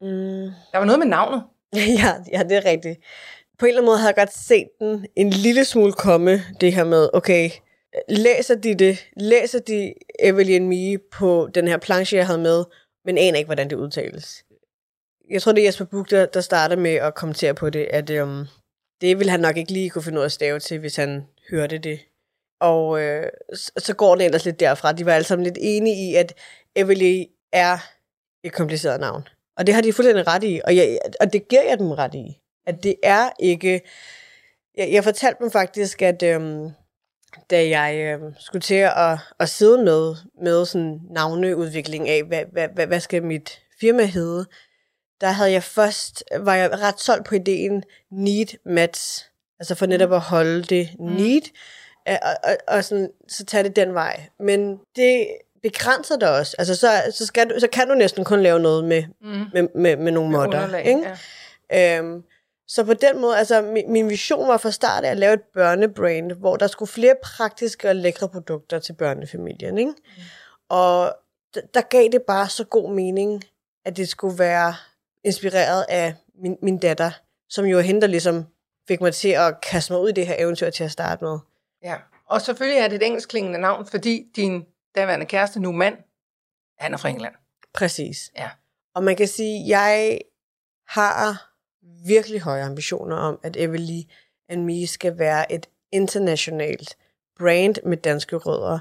Mm. 0.00 0.08
Der 0.72 0.78
var 0.78 0.84
noget 0.84 0.98
med 0.98 1.06
navnet. 1.06 1.44
ja, 2.02 2.14
ja, 2.32 2.42
det 2.42 2.56
er 2.56 2.64
rigtigt. 2.64 3.00
På 3.58 3.66
en 3.66 3.68
eller 3.68 3.80
anden 3.80 3.88
måde 3.88 3.98
havde 3.98 4.14
jeg 4.16 4.26
godt 4.26 4.34
set 4.34 4.68
den 4.80 5.06
en 5.16 5.30
lille 5.30 5.64
smule 5.64 5.92
komme, 5.92 6.42
det 6.60 6.72
her 6.72 6.84
med, 6.84 7.08
okay, 7.12 7.50
læser 8.08 8.54
de 8.54 8.74
det, 8.74 9.06
læser 9.16 9.58
de 9.58 9.94
Evelyn 10.18 10.68
Mie 10.68 10.98
på 10.98 11.48
den 11.54 11.68
her 11.68 11.76
planche, 11.76 12.16
jeg 12.16 12.26
havde 12.26 12.38
med, 12.38 12.64
men 13.04 13.18
aner 13.18 13.38
ikke, 13.38 13.48
hvordan 13.48 13.70
det 13.70 13.76
udtales. 13.76 14.44
Jeg 15.30 15.42
tror, 15.42 15.52
det 15.52 15.62
er 15.62 15.66
Jesper 15.66 15.84
Buch, 15.84 16.10
der, 16.10 16.26
der 16.26 16.40
starter 16.40 16.76
med 16.76 16.94
at 16.94 17.14
kommentere 17.14 17.54
på 17.54 17.70
det, 17.70 17.86
at 17.90 18.10
um, 18.10 18.46
det 19.00 19.18
ville 19.18 19.30
han 19.30 19.40
nok 19.40 19.56
ikke 19.56 19.72
lige 19.72 19.90
kunne 19.90 20.02
finde 20.02 20.18
ud 20.18 20.22
af 20.22 20.26
at 20.26 20.32
stave 20.32 20.60
til, 20.60 20.78
hvis 20.78 20.96
han 20.96 21.26
hørte 21.50 21.78
det. 21.78 22.00
Og 22.60 23.00
øh, 23.02 23.30
så, 23.54 23.72
så 23.78 23.94
går 23.94 24.14
det 24.14 24.24
ellers 24.24 24.44
lidt 24.44 24.60
derfra. 24.60 24.92
De 24.92 25.06
var 25.06 25.12
alle 25.12 25.24
sammen 25.24 25.44
lidt 25.44 25.58
enige 25.60 26.10
i, 26.10 26.14
at 26.14 26.34
Evelyn 26.76 27.26
er 27.52 27.78
et 28.44 28.52
kompliceret 28.52 29.00
navn. 29.00 29.28
Og 29.56 29.66
det 29.66 29.74
har 29.74 29.82
de 29.82 29.92
fuldstændig 29.92 30.26
ret 30.26 30.44
i, 30.44 30.60
og, 30.64 30.76
jeg, 30.76 30.98
og 31.20 31.32
det 31.32 31.48
giver 31.48 31.62
jeg 31.62 31.78
dem 31.78 31.90
ret 31.90 32.14
i. 32.14 32.40
At 32.66 32.82
det 32.82 32.94
er 33.02 33.30
ikke... 33.40 33.80
Jeg, 34.76 34.92
jeg 34.92 35.04
fortalte 35.04 35.42
dem 35.42 35.50
faktisk, 35.50 36.02
at 36.02 36.22
øhm, 36.22 36.70
da 37.50 37.68
jeg 37.68 37.96
øhm, 37.96 38.34
skulle 38.38 38.62
til 38.62 38.74
at, 38.74 39.18
at 39.40 39.48
sidde 39.48 39.84
med, 39.84 40.14
med 40.42 40.66
sådan 40.66 41.00
navneudvikling 41.10 42.08
af, 42.08 42.22
hvad, 42.24 42.44
hvad, 42.52 42.68
hvad, 42.68 42.86
hvad 42.86 43.00
skal 43.00 43.22
mit 43.22 43.60
firma 43.80 44.04
hedde, 44.04 44.46
der 45.20 45.26
havde 45.30 45.52
jeg 45.52 45.62
først, 45.62 46.24
var 46.38 46.54
jeg 46.54 46.80
ret 46.80 47.00
solgt 47.00 47.26
på 47.26 47.34
ideen 47.34 47.82
need 48.10 48.58
match, 48.64 49.24
altså 49.60 49.74
for 49.74 49.86
netop 49.86 50.12
at 50.12 50.20
holde 50.20 50.62
det 50.62 50.90
mm. 50.98 51.06
need, 51.06 51.42
og, 52.06 52.18
og, 52.44 52.56
og 52.68 52.84
sådan, 52.84 53.10
så 53.28 53.44
tage 53.44 53.64
det 53.64 53.76
den 53.76 53.94
vej. 53.94 54.20
Men 54.38 54.80
det 54.96 55.26
begrænser 55.62 56.16
det 56.16 56.28
også. 56.28 56.56
Altså, 56.58 56.76
så, 56.76 56.88
så, 57.10 57.26
skal 57.26 57.50
du, 57.50 57.60
så 57.60 57.68
kan 57.68 57.88
du 57.88 57.94
næsten 57.94 58.24
kun 58.24 58.42
lave 58.42 58.60
noget 58.60 58.84
med, 58.84 59.04
mm. 59.20 59.44
med, 59.52 59.68
med, 59.74 59.96
med 59.96 60.12
nogle 60.12 60.30
modder. 60.30 60.76
Ikke? 60.76 61.08
Ja. 61.70 61.98
Øhm, 61.98 62.24
så 62.66 62.84
på 62.84 62.94
den 62.94 63.20
måde, 63.20 63.38
altså 63.38 63.62
min, 63.62 63.92
min 63.92 64.08
vision 64.08 64.48
var 64.48 64.56
fra 64.56 64.70
start 64.70 65.04
af 65.04 65.10
at 65.10 65.16
lave 65.16 65.34
et 65.34 65.42
børnebrand, 65.54 66.32
hvor 66.32 66.56
der 66.56 66.66
skulle 66.66 66.88
flere 66.88 67.14
praktiske 67.22 67.88
og 67.88 67.96
lækre 67.96 68.28
produkter 68.28 68.78
til 68.78 68.92
børnefamilien. 68.92 69.78
Ikke? 69.78 69.90
Mm. 69.90 70.22
Og 70.68 71.08
d- 71.56 71.70
der 71.74 71.80
gav 71.80 72.08
det 72.12 72.22
bare 72.22 72.48
så 72.48 72.64
god 72.64 72.94
mening, 72.94 73.44
at 73.84 73.96
det 73.96 74.08
skulle 74.08 74.38
være 74.38 74.74
inspireret 75.24 75.86
af 75.88 76.14
min, 76.34 76.56
min 76.62 76.78
datter, 76.78 77.10
som 77.48 77.64
jo 77.64 77.78
er 77.78 77.82
hende, 77.82 78.00
der 78.00 78.06
ligesom 78.06 78.46
fik 78.88 79.00
mig 79.00 79.14
til 79.14 79.28
at 79.28 79.60
kaste 79.60 79.92
mig 79.92 80.02
ud 80.02 80.08
i 80.08 80.12
det 80.12 80.26
her 80.26 80.34
eventyr 80.38 80.70
til 80.70 80.84
at 80.84 80.90
starte 80.90 81.24
med. 81.24 81.38
Ja, 81.82 81.96
og 82.26 82.40
selvfølgelig 82.42 82.80
er 82.80 82.88
det 82.88 82.96
et 82.96 83.06
engelskklingende 83.06 83.58
navn, 83.58 83.86
fordi 83.86 84.26
din 84.36 84.64
daværende 84.94 85.26
kæreste, 85.26 85.60
nu 85.60 85.72
mand, 85.72 85.96
han 86.78 86.94
er 86.94 86.96
fra 86.96 87.08
England. 87.08 87.34
Præcis. 87.74 88.30
Ja. 88.36 88.50
Og 88.94 89.04
man 89.04 89.16
kan 89.16 89.28
sige, 89.28 89.68
jeg 89.68 90.18
har 90.88 91.53
virkelig 92.06 92.40
høje 92.40 92.62
ambitioner 92.62 93.16
om, 93.16 93.38
at 93.42 93.56
Everly 93.56 94.00
and 94.48 94.64
Me 94.64 94.86
skal 94.86 95.18
være 95.18 95.52
et 95.52 95.66
internationalt 95.92 96.96
brand 97.38 97.74
med 97.84 97.96
danske 97.96 98.36
rødder, 98.36 98.78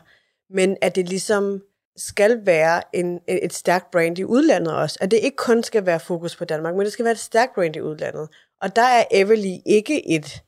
men 0.50 0.78
at 0.82 0.96
det 0.96 1.10
ligesom 1.10 1.62
skal 1.98 2.46
være 2.46 2.82
en, 2.94 3.20
et 3.28 3.54
stærkt 3.54 3.92
brand 3.92 4.20
i 4.20 4.24
udlandet 4.24 4.76
også. 4.76 4.98
At 5.02 5.12
det 5.12 5.20
ikke 5.24 5.38
kun 5.38 5.64
skal 5.64 5.86
være 5.86 6.00
fokus 6.00 6.36
på 6.36 6.46
Danmark, 6.46 6.76
men 6.76 6.86
det 6.86 6.94
skal 6.94 7.06
være 7.06 7.12
et 7.12 7.20
stærkt 7.20 7.56
brand 7.56 7.76
i 7.76 7.82
udlandet. 7.82 8.30
Og 8.62 8.76
der 8.76 8.82
er 8.82 9.04
Everly 9.12 9.58
ikke 9.66 10.16
et 10.16 10.44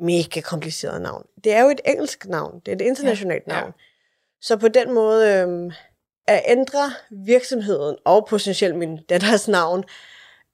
mega 0.00 0.40
kompliceret 0.40 1.02
navn. 1.02 1.26
Det 1.44 1.52
er 1.52 1.62
jo 1.62 1.68
et 1.68 1.80
engelsk 1.84 2.26
navn. 2.26 2.60
Det 2.66 2.72
er 2.72 2.76
et 2.76 2.80
internationalt 2.80 3.44
ja, 3.46 3.52
navn. 3.52 3.66
Ja. 3.66 3.82
Så 4.40 4.56
på 4.56 4.68
den 4.68 4.92
måde 4.92 5.28
øh, 5.28 5.72
at 6.26 6.42
ændre 6.46 6.92
virksomheden 7.10 7.96
og 8.04 8.26
potentielt 8.26 8.76
min 8.76 8.96
datters 8.96 9.48
navn, 9.48 9.84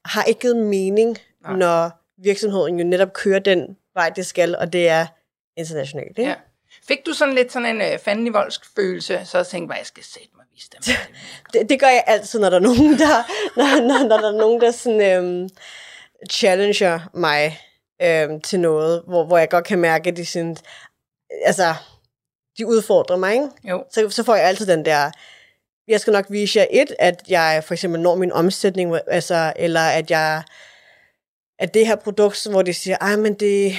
har 0.05 0.25
ikke 0.25 0.41
givet 0.41 0.57
mening, 0.57 1.19
Nej. 1.43 1.57
når 1.57 1.91
virksomheden 2.23 2.79
jo 2.79 2.85
netop 2.85 3.13
kører 3.13 3.39
den 3.39 3.77
vej, 3.95 4.09
det 4.09 4.27
skal, 4.27 4.57
og 4.57 4.73
det 4.73 4.89
er 4.89 5.07
internationalt. 5.57 6.19
Ikke? 6.19 6.31
Ja. 6.31 6.35
Fik 6.89 7.07
du 7.07 7.13
sådan 7.13 7.35
lidt 7.35 7.53
sådan 7.53 7.77
en 7.77 7.93
øh, 7.93 7.99
fandelig 7.99 8.33
voldsk 8.33 8.75
følelse, 8.77 9.21
så 9.25 9.39
jeg 9.39 9.47
tænkte, 9.47 9.77
jeg 9.77 9.87
skal 9.87 10.05
sætte 10.05 10.29
mig 10.37 10.43
vise 10.55 10.69
dem. 10.73 10.97
det, 11.53 11.69
det 11.69 11.81
gør 11.81 11.87
jeg 11.87 12.05
altid, 12.07 12.41
når 12.41 12.51
der 12.51 12.57
er 12.57 12.61
nogen, 12.61 12.99
der, 12.99 13.23
når, 13.57 13.81
når, 13.81 14.09
når 14.09 14.17
der 14.17 14.33
er 14.33 14.39
nogen, 14.39 14.61
der 14.61 14.71
sådan, 14.71 15.01
øhm, 15.01 15.49
challenger 16.31 17.01
mig 17.15 17.61
øhm, 18.03 18.41
til 18.41 18.61
noget, 18.61 19.03
hvor, 19.07 19.25
hvor 19.25 19.39
jeg 19.39 19.51
godt 19.51 19.65
kan 19.65 19.79
mærke, 19.79 20.11
at 20.11 20.17
de 20.17 20.27
sådan, 20.27 20.57
altså, 21.45 21.75
de 22.59 22.67
udfordrer 22.67 23.17
mig, 23.17 23.33
ikke? 23.33 23.49
Jo. 23.65 23.85
Så, 23.91 24.11
så 24.11 24.23
får 24.23 24.35
jeg 24.35 24.45
altid 24.45 24.67
den 24.67 24.85
der, 24.85 25.11
jeg 25.89 26.01
skal 26.01 26.13
nok 26.13 26.27
vise 26.29 26.59
jer 26.59 26.67
et, 26.71 26.95
at 26.99 27.23
jeg 27.29 27.63
for 27.67 27.75
eksempel 27.75 28.01
når 28.01 28.15
min 28.15 28.33
omsætning, 28.33 28.99
altså, 29.07 29.53
eller 29.57 29.81
at 29.81 30.11
jeg, 30.11 30.43
at 31.59 31.75
det 31.75 31.87
her 31.87 31.97
produkt, 31.97 32.47
hvor 32.51 32.63
de 32.63 32.75
siger, 32.75 32.97
ej, 33.01 33.17
men 33.17 33.35
det, 33.35 33.73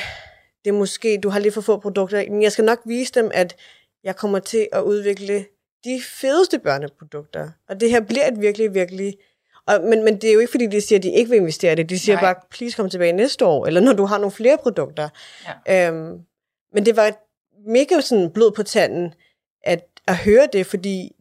det 0.64 0.70
er 0.70 0.74
måske, 0.74 1.20
du 1.24 1.30
har 1.30 1.40
lige 1.40 1.52
for 1.52 1.62
få 1.62 1.78
produkter, 1.80 2.30
men 2.30 2.42
jeg 2.42 2.52
skal 2.52 2.66
nok 2.66 2.80
vise 2.86 3.14
dem, 3.14 3.32
at 3.34 3.56
jeg 4.04 4.16
kommer 4.16 4.40
til 4.40 4.68
at 4.72 4.82
udvikle 4.82 5.46
de 5.84 6.02
fedeste 6.22 6.60
børneprodukter. 6.60 7.50
Og 7.70 7.80
det 7.80 7.90
her 7.90 8.02
bliver 8.02 8.28
et 8.28 8.42
virkelig, 8.42 8.74
virkelig... 8.74 9.18
Og, 9.68 9.82
men, 9.84 10.04
men 10.04 10.22
det 10.22 10.30
er 10.30 10.34
jo 10.34 10.40
ikke, 10.40 10.52
fordi 10.52 10.68
de 10.68 10.82
siger, 10.82 11.00
at 11.00 11.04
de 11.04 11.12
ikke 11.12 11.30
vil 11.30 11.38
investere 11.38 11.76
det. 11.76 11.90
De 11.90 12.00
siger 12.00 12.16
Nej. 12.16 12.24
bare, 12.24 12.36
please 12.52 12.76
kom 12.76 12.90
tilbage 12.90 13.12
næste 13.12 13.46
år, 13.46 13.66
eller 13.66 13.82
når 13.82 13.94
du 13.94 14.06
har 14.06 14.18
nogle 14.18 14.32
flere 14.32 14.58
produkter. 14.58 15.10
Ja. 15.68 15.88
Øhm, 15.88 16.20
men 16.74 16.86
det 16.86 16.96
var 16.96 17.12
mega 17.68 18.02
sådan 18.02 18.32
blod 18.32 18.52
på 18.52 18.64
tanden, 18.64 19.14
at, 19.64 19.86
at 20.08 20.18
høre 20.18 20.48
det, 20.54 20.66
fordi 20.66 21.12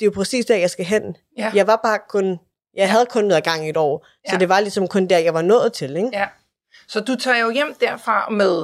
det 0.00 0.06
er 0.06 0.06
jo 0.06 0.10
præcis 0.10 0.46
der, 0.46 0.56
jeg 0.56 0.70
skal 0.70 0.84
hen. 0.84 1.16
Ja. 1.38 1.52
Jeg 1.54 1.66
var 1.66 1.80
bare 1.84 1.98
kun, 2.08 2.38
jeg 2.74 2.90
havde 2.90 3.06
kun 3.06 3.24
noget 3.24 3.44
gang 3.44 3.66
i 3.66 3.70
et 3.70 3.76
år, 3.76 4.06
ja. 4.26 4.32
så 4.32 4.38
det 4.38 4.48
var 4.48 4.60
ligesom 4.60 4.88
kun 4.88 5.06
der, 5.06 5.18
jeg 5.18 5.34
var 5.34 5.42
nået 5.42 5.72
til. 5.72 5.96
Ikke? 5.96 6.08
Ja. 6.12 6.26
Så 6.88 7.00
du 7.00 7.16
tager 7.16 7.38
jo 7.38 7.50
hjem 7.50 7.74
derfra 7.80 8.28
med 8.28 8.62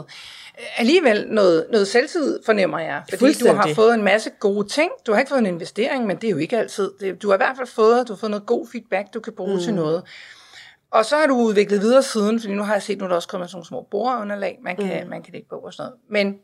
øh, 0.58 0.80
alligevel 0.80 1.26
noget, 1.28 1.66
noget 1.70 1.88
selvtid, 1.88 2.40
fornemmer 2.46 2.78
jeg. 2.78 3.02
Fordi 3.10 3.32
du 3.32 3.52
har 3.52 3.70
fået 3.74 3.94
en 3.94 4.02
masse 4.02 4.30
gode 4.30 4.68
ting. 4.68 4.90
Du 5.06 5.12
har 5.12 5.18
ikke 5.18 5.28
fået 5.28 5.38
en 5.38 5.46
investering, 5.46 6.06
men 6.06 6.16
det 6.16 6.26
er 6.26 6.30
jo 6.30 6.36
ikke 6.36 6.58
altid. 6.58 6.90
Det, 7.00 7.22
du 7.22 7.28
har 7.28 7.34
i 7.34 7.36
hvert 7.36 7.56
fald 7.56 7.68
fået, 7.68 8.08
du 8.08 8.12
har 8.12 8.18
fået 8.18 8.30
noget 8.30 8.46
god 8.46 8.66
feedback, 8.72 9.14
du 9.14 9.20
kan 9.20 9.32
bruge 9.32 9.54
mm. 9.54 9.60
til 9.60 9.74
noget. 9.74 10.02
Og 10.90 11.04
så 11.04 11.16
har 11.16 11.26
du 11.26 11.34
udviklet 11.36 11.80
videre 11.80 12.02
siden, 12.02 12.40
fordi 12.40 12.54
nu 12.54 12.62
har 12.62 12.72
jeg 12.72 12.82
set, 12.82 12.98
nu 12.98 13.04
er 13.04 13.08
der 13.08 13.16
også 13.16 13.28
kommet 13.28 13.50
sådan 13.50 13.56
nogle 13.56 13.66
små 13.66 13.86
bordunderlag, 13.90 14.58
man 14.62 14.76
kan, 14.76 15.04
mm. 15.04 15.10
man 15.10 15.22
kan 15.22 15.32
lægge 15.32 15.48
på 15.48 15.56
og 15.56 15.72
sådan 15.72 15.90
noget. 15.90 16.00
Men 16.10 16.38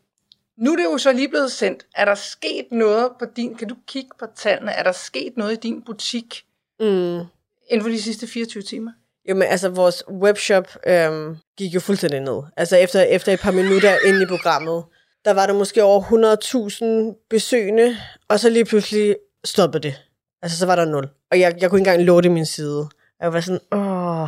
nu 0.57 0.71
er 0.71 0.75
det 0.75 0.83
jo 0.83 0.97
så 0.97 1.11
lige 1.11 1.29
blevet 1.29 1.51
sendt. 1.51 1.85
Er 1.95 2.05
der 2.05 2.15
sket 2.15 2.65
noget 2.71 3.09
på 3.19 3.25
din, 3.35 3.55
kan 3.55 3.67
du 3.67 3.75
kigge 3.87 4.09
på 4.19 4.25
tallene, 4.35 4.71
er 4.71 4.83
der 4.83 4.91
sket 4.91 5.37
noget 5.37 5.51
i 5.51 5.55
din 5.55 5.81
butik 5.81 6.45
mm 6.79 7.19
inden 7.67 7.83
for 7.83 7.89
de 7.89 8.01
sidste 8.01 8.27
24 8.27 8.63
timer? 8.63 8.91
Jamen, 9.27 9.43
altså, 9.43 9.69
vores 9.69 10.03
webshop 10.09 10.77
øhm, 10.87 11.37
gik 11.57 11.75
jo 11.75 11.79
fuldstændig 11.79 12.19
ned. 12.19 12.41
Altså, 12.57 12.77
efter, 12.77 13.01
efter 13.01 13.33
et 13.33 13.39
par 13.39 13.51
minutter 13.51 13.97
inde 14.05 14.23
i 14.23 14.25
programmet, 14.25 14.83
der 15.25 15.33
var 15.33 15.45
der 15.45 15.53
måske 15.53 15.83
over 15.83 16.01
100.000 17.13 17.27
besøgende, 17.29 17.97
og 18.27 18.39
så 18.39 18.49
lige 18.49 18.65
pludselig 18.65 19.15
stoppede 19.43 19.83
det. 19.83 19.95
Altså, 20.41 20.57
så 20.57 20.65
var 20.65 20.75
der 20.75 20.85
nul. 20.85 21.09
Og 21.31 21.39
jeg, 21.39 21.55
jeg 21.61 21.69
kunne 21.69 21.79
ikke 21.79 21.89
engang 21.89 22.05
låte 22.05 22.29
min 22.29 22.45
side. 22.45 22.89
Jeg 23.21 23.33
var 23.33 23.41
sådan, 23.41 23.61
åh, 23.71 24.27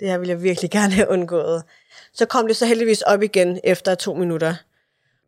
det 0.00 0.08
her 0.08 0.18
ville 0.18 0.30
jeg 0.30 0.42
virkelig 0.42 0.70
gerne 0.70 0.92
have 0.92 1.08
undgået. 1.08 1.62
Så 2.14 2.26
kom 2.26 2.46
det 2.46 2.56
så 2.56 2.66
heldigvis 2.66 3.02
op 3.02 3.22
igen 3.22 3.60
efter 3.64 3.94
to 3.94 4.14
minutter 4.14 4.54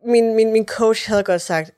min, 0.05 0.35
min, 0.35 0.51
min 0.51 0.65
coach 0.65 1.09
havde 1.09 1.23
godt 1.23 1.41
sagt, 1.41 1.71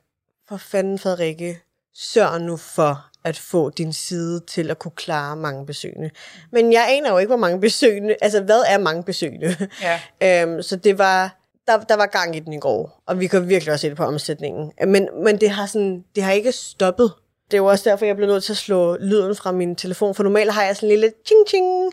for 0.48 0.56
fanden 0.56 0.98
Frederikke, 0.98 1.60
sørg 1.94 2.40
nu 2.40 2.56
for 2.56 3.07
at 3.24 3.38
få 3.38 3.70
din 3.70 3.92
side 3.92 4.40
til 4.40 4.70
at 4.70 4.78
kunne 4.78 4.92
klare 4.96 5.36
mange 5.36 5.66
besøgende. 5.66 6.10
Men 6.52 6.72
jeg 6.72 6.86
aner 6.88 7.10
jo 7.10 7.18
ikke, 7.18 7.28
hvor 7.28 7.36
mange 7.36 7.60
besøgende, 7.60 8.16
altså 8.20 8.40
hvad 8.40 8.62
er 8.68 8.78
mange 8.78 9.02
besøgende? 9.02 9.68
Ja. 9.82 10.00
øhm, 10.42 10.62
så 10.62 10.76
det 10.76 10.98
var, 10.98 11.38
der, 11.66 11.78
der 11.78 11.96
var 11.96 12.06
gang 12.06 12.36
i 12.36 12.40
den 12.40 12.52
i 12.52 12.58
går, 12.58 13.02
og 13.06 13.20
vi 13.20 13.26
kan 13.26 13.48
virkelig 13.48 13.72
også 13.72 13.82
se 13.82 13.88
det 13.88 13.96
på 13.96 14.04
omsætningen. 14.04 14.72
Men, 14.86 15.08
men 15.24 15.40
det, 15.40 15.50
har 15.50 15.66
sådan, 15.66 16.04
det 16.14 16.22
har 16.22 16.32
ikke 16.32 16.52
stoppet. 16.52 17.12
Det 17.50 17.56
er 17.56 17.58
jo 17.58 17.66
også 17.66 17.90
derfor, 17.90 18.06
jeg 18.06 18.16
blev 18.16 18.28
nødt 18.28 18.44
til 18.44 18.52
at 18.52 18.56
slå 18.56 18.96
lyden 18.96 19.36
fra 19.36 19.52
min 19.52 19.76
telefon, 19.76 20.14
for 20.14 20.22
normalt 20.22 20.52
har 20.52 20.64
jeg 20.64 20.76
sådan 20.76 20.86
en 20.86 20.90
lille 20.90 21.12
ching-ching, 21.28 21.90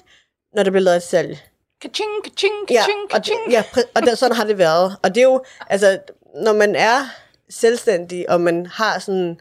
når 0.54 0.64
der 0.64 0.72
bliver 0.72 0.84
lavet 0.84 0.98
et 0.98 1.04
salg. 1.04 1.38
Ka-ching, 1.82 2.24
ka-ching, 2.26 2.68
ka-ching, 2.68 3.12
ja, 3.12 3.16
og, 3.18 3.26
det, 3.26 3.34
ja, 3.50 3.64
og 3.96 4.02
det, 4.02 4.18
sådan 4.18 4.36
har 4.36 4.44
det 4.44 4.58
været. 4.58 4.96
Og 5.04 5.16
det 5.16 5.22
er 5.22 5.26
jo, 5.26 5.44
altså, 5.70 6.00
når 6.36 6.54
man 6.54 6.76
er 6.76 7.00
selvstændig, 7.50 8.30
og 8.30 8.42
man 8.42 8.66
har 8.66 9.00
sådan 9.00 9.40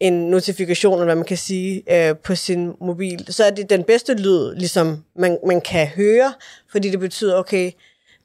en 0.00 0.30
notifikation, 0.30 0.94
eller 0.94 1.04
hvad 1.04 1.14
man 1.14 1.24
kan 1.24 1.36
sige, 1.36 1.82
øh, 2.08 2.16
på 2.16 2.34
sin 2.34 2.72
mobil, 2.80 3.26
så 3.28 3.44
er 3.44 3.50
det 3.50 3.70
den 3.70 3.84
bedste 3.84 4.14
lyd, 4.14 4.54
ligesom 4.54 5.04
man, 5.16 5.38
man 5.46 5.60
kan 5.60 5.86
høre, 5.86 6.34
fordi 6.72 6.90
det 6.90 7.00
betyder, 7.00 7.36
okay, 7.36 7.72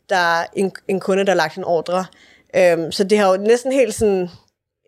der 0.09 0.15
er 0.15 0.45
en, 0.55 0.71
en 0.87 0.99
kunde, 0.99 1.25
der 1.25 1.31
har 1.31 1.37
lagt 1.37 1.57
en 1.57 1.63
ordre. 1.63 2.05
Øhm, 2.55 2.91
så 2.91 3.03
det 3.03 3.17
har 3.17 3.29
jo 3.31 3.37
næsten 3.37 3.71
helt 3.71 3.93
sådan 3.93 4.29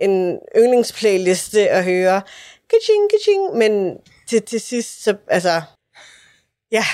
en 0.01 0.39
yndlingsplayliste 0.57 1.69
at 1.69 1.83
høre, 1.83 2.21
kaching, 2.69 3.09
kaching, 3.11 3.57
men 3.57 3.97
til, 4.27 4.41
til 4.41 4.61
sidst, 4.61 5.03
så, 5.03 5.15
altså, 5.27 5.61
ja, 6.71 6.85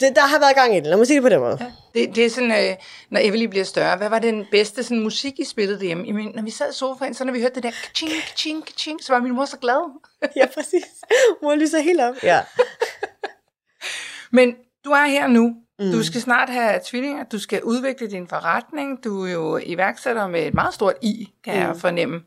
det, 0.00 0.16
der 0.16 0.26
har 0.26 0.38
været 0.38 0.54
gang 0.54 0.76
i 0.76 0.80
det, 0.80 0.86
lad 0.86 0.96
mig 0.96 1.06
sige 1.06 1.14
det 1.14 1.22
på 1.22 1.28
den 1.28 1.40
måde. 1.40 1.58
Ja. 1.60 1.72
Det, 1.94 2.16
det 2.16 2.26
er 2.26 2.30
sådan, 2.30 2.50
øh, 2.50 2.76
når 3.10 3.20
Evelyn 3.22 3.50
bliver 3.50 3.64
større, 3.64 3.96
hvad 3.96 4.08
var 4.08 4.18
den 4.18 4.46
bedste 4.50 4.82
sådan, 4.82 5.02
musik, 5.02 5.38
I 5.38 5.44
spillede 5.44 5.78
derhjemme? 5.78 6.04
Jamen, 6.06 6.32
når 6.34 6.42
vi 6.42 6.50
sad 6.50 6.70
i 6.70 6.74
sofaen, 6.74 7.14
så 7.14 7.24
når 7.24 7.32
vi 7.32 7.40
hørte 7.40 7.54
det 7.54 7.62
der 7.62 7.70
kaching, 7.70 8.10
kaching, 8.28 8.66
kaching, 8.66 9.04
så 9.04 9.12
var 9.12 9.20
min 9.20 9.32
mor 9.32 9.44
så 9.44 9.56
glad. 9.56 10.00
ja, 10.36 10.46
præcis. 10.54 10.84
Mor 11.42 11.54
lyser 11.54 11.80
helt 11.80 12.00
op. 12.00 12.14
Ja. 12.22 12.40
Men 14.36 14.56
du 14.84 14.90
er 14.90 15.06
her 15.06 15.26
nu. 15.26 15.56
Mm. 15.78 15.90
Du 15.92 16.02
skal 16.02 16.20
snart 16.20 16.48
have 16.48 16.80
tvillinger. 16.84 17.24
Du 17.24 17.38
skal 17.38 17.62
udvikle 17.62 18.10
din 18.10 18.28
forretning. 18.28 19.04
Du 19.04 19.24
er 19.24 19.32
jo 19.32 19.60
iværksætter 19.62 20.28
med 20.28 20.46
et 20.46 20.54
meget 20.54 20.74
stort 20.74 20.94
I, 21.02 21.32
kan 21.44 21.54
mm. 21.54 21.60
jeg 21.60 21.76
fornemme. 21.76 22.20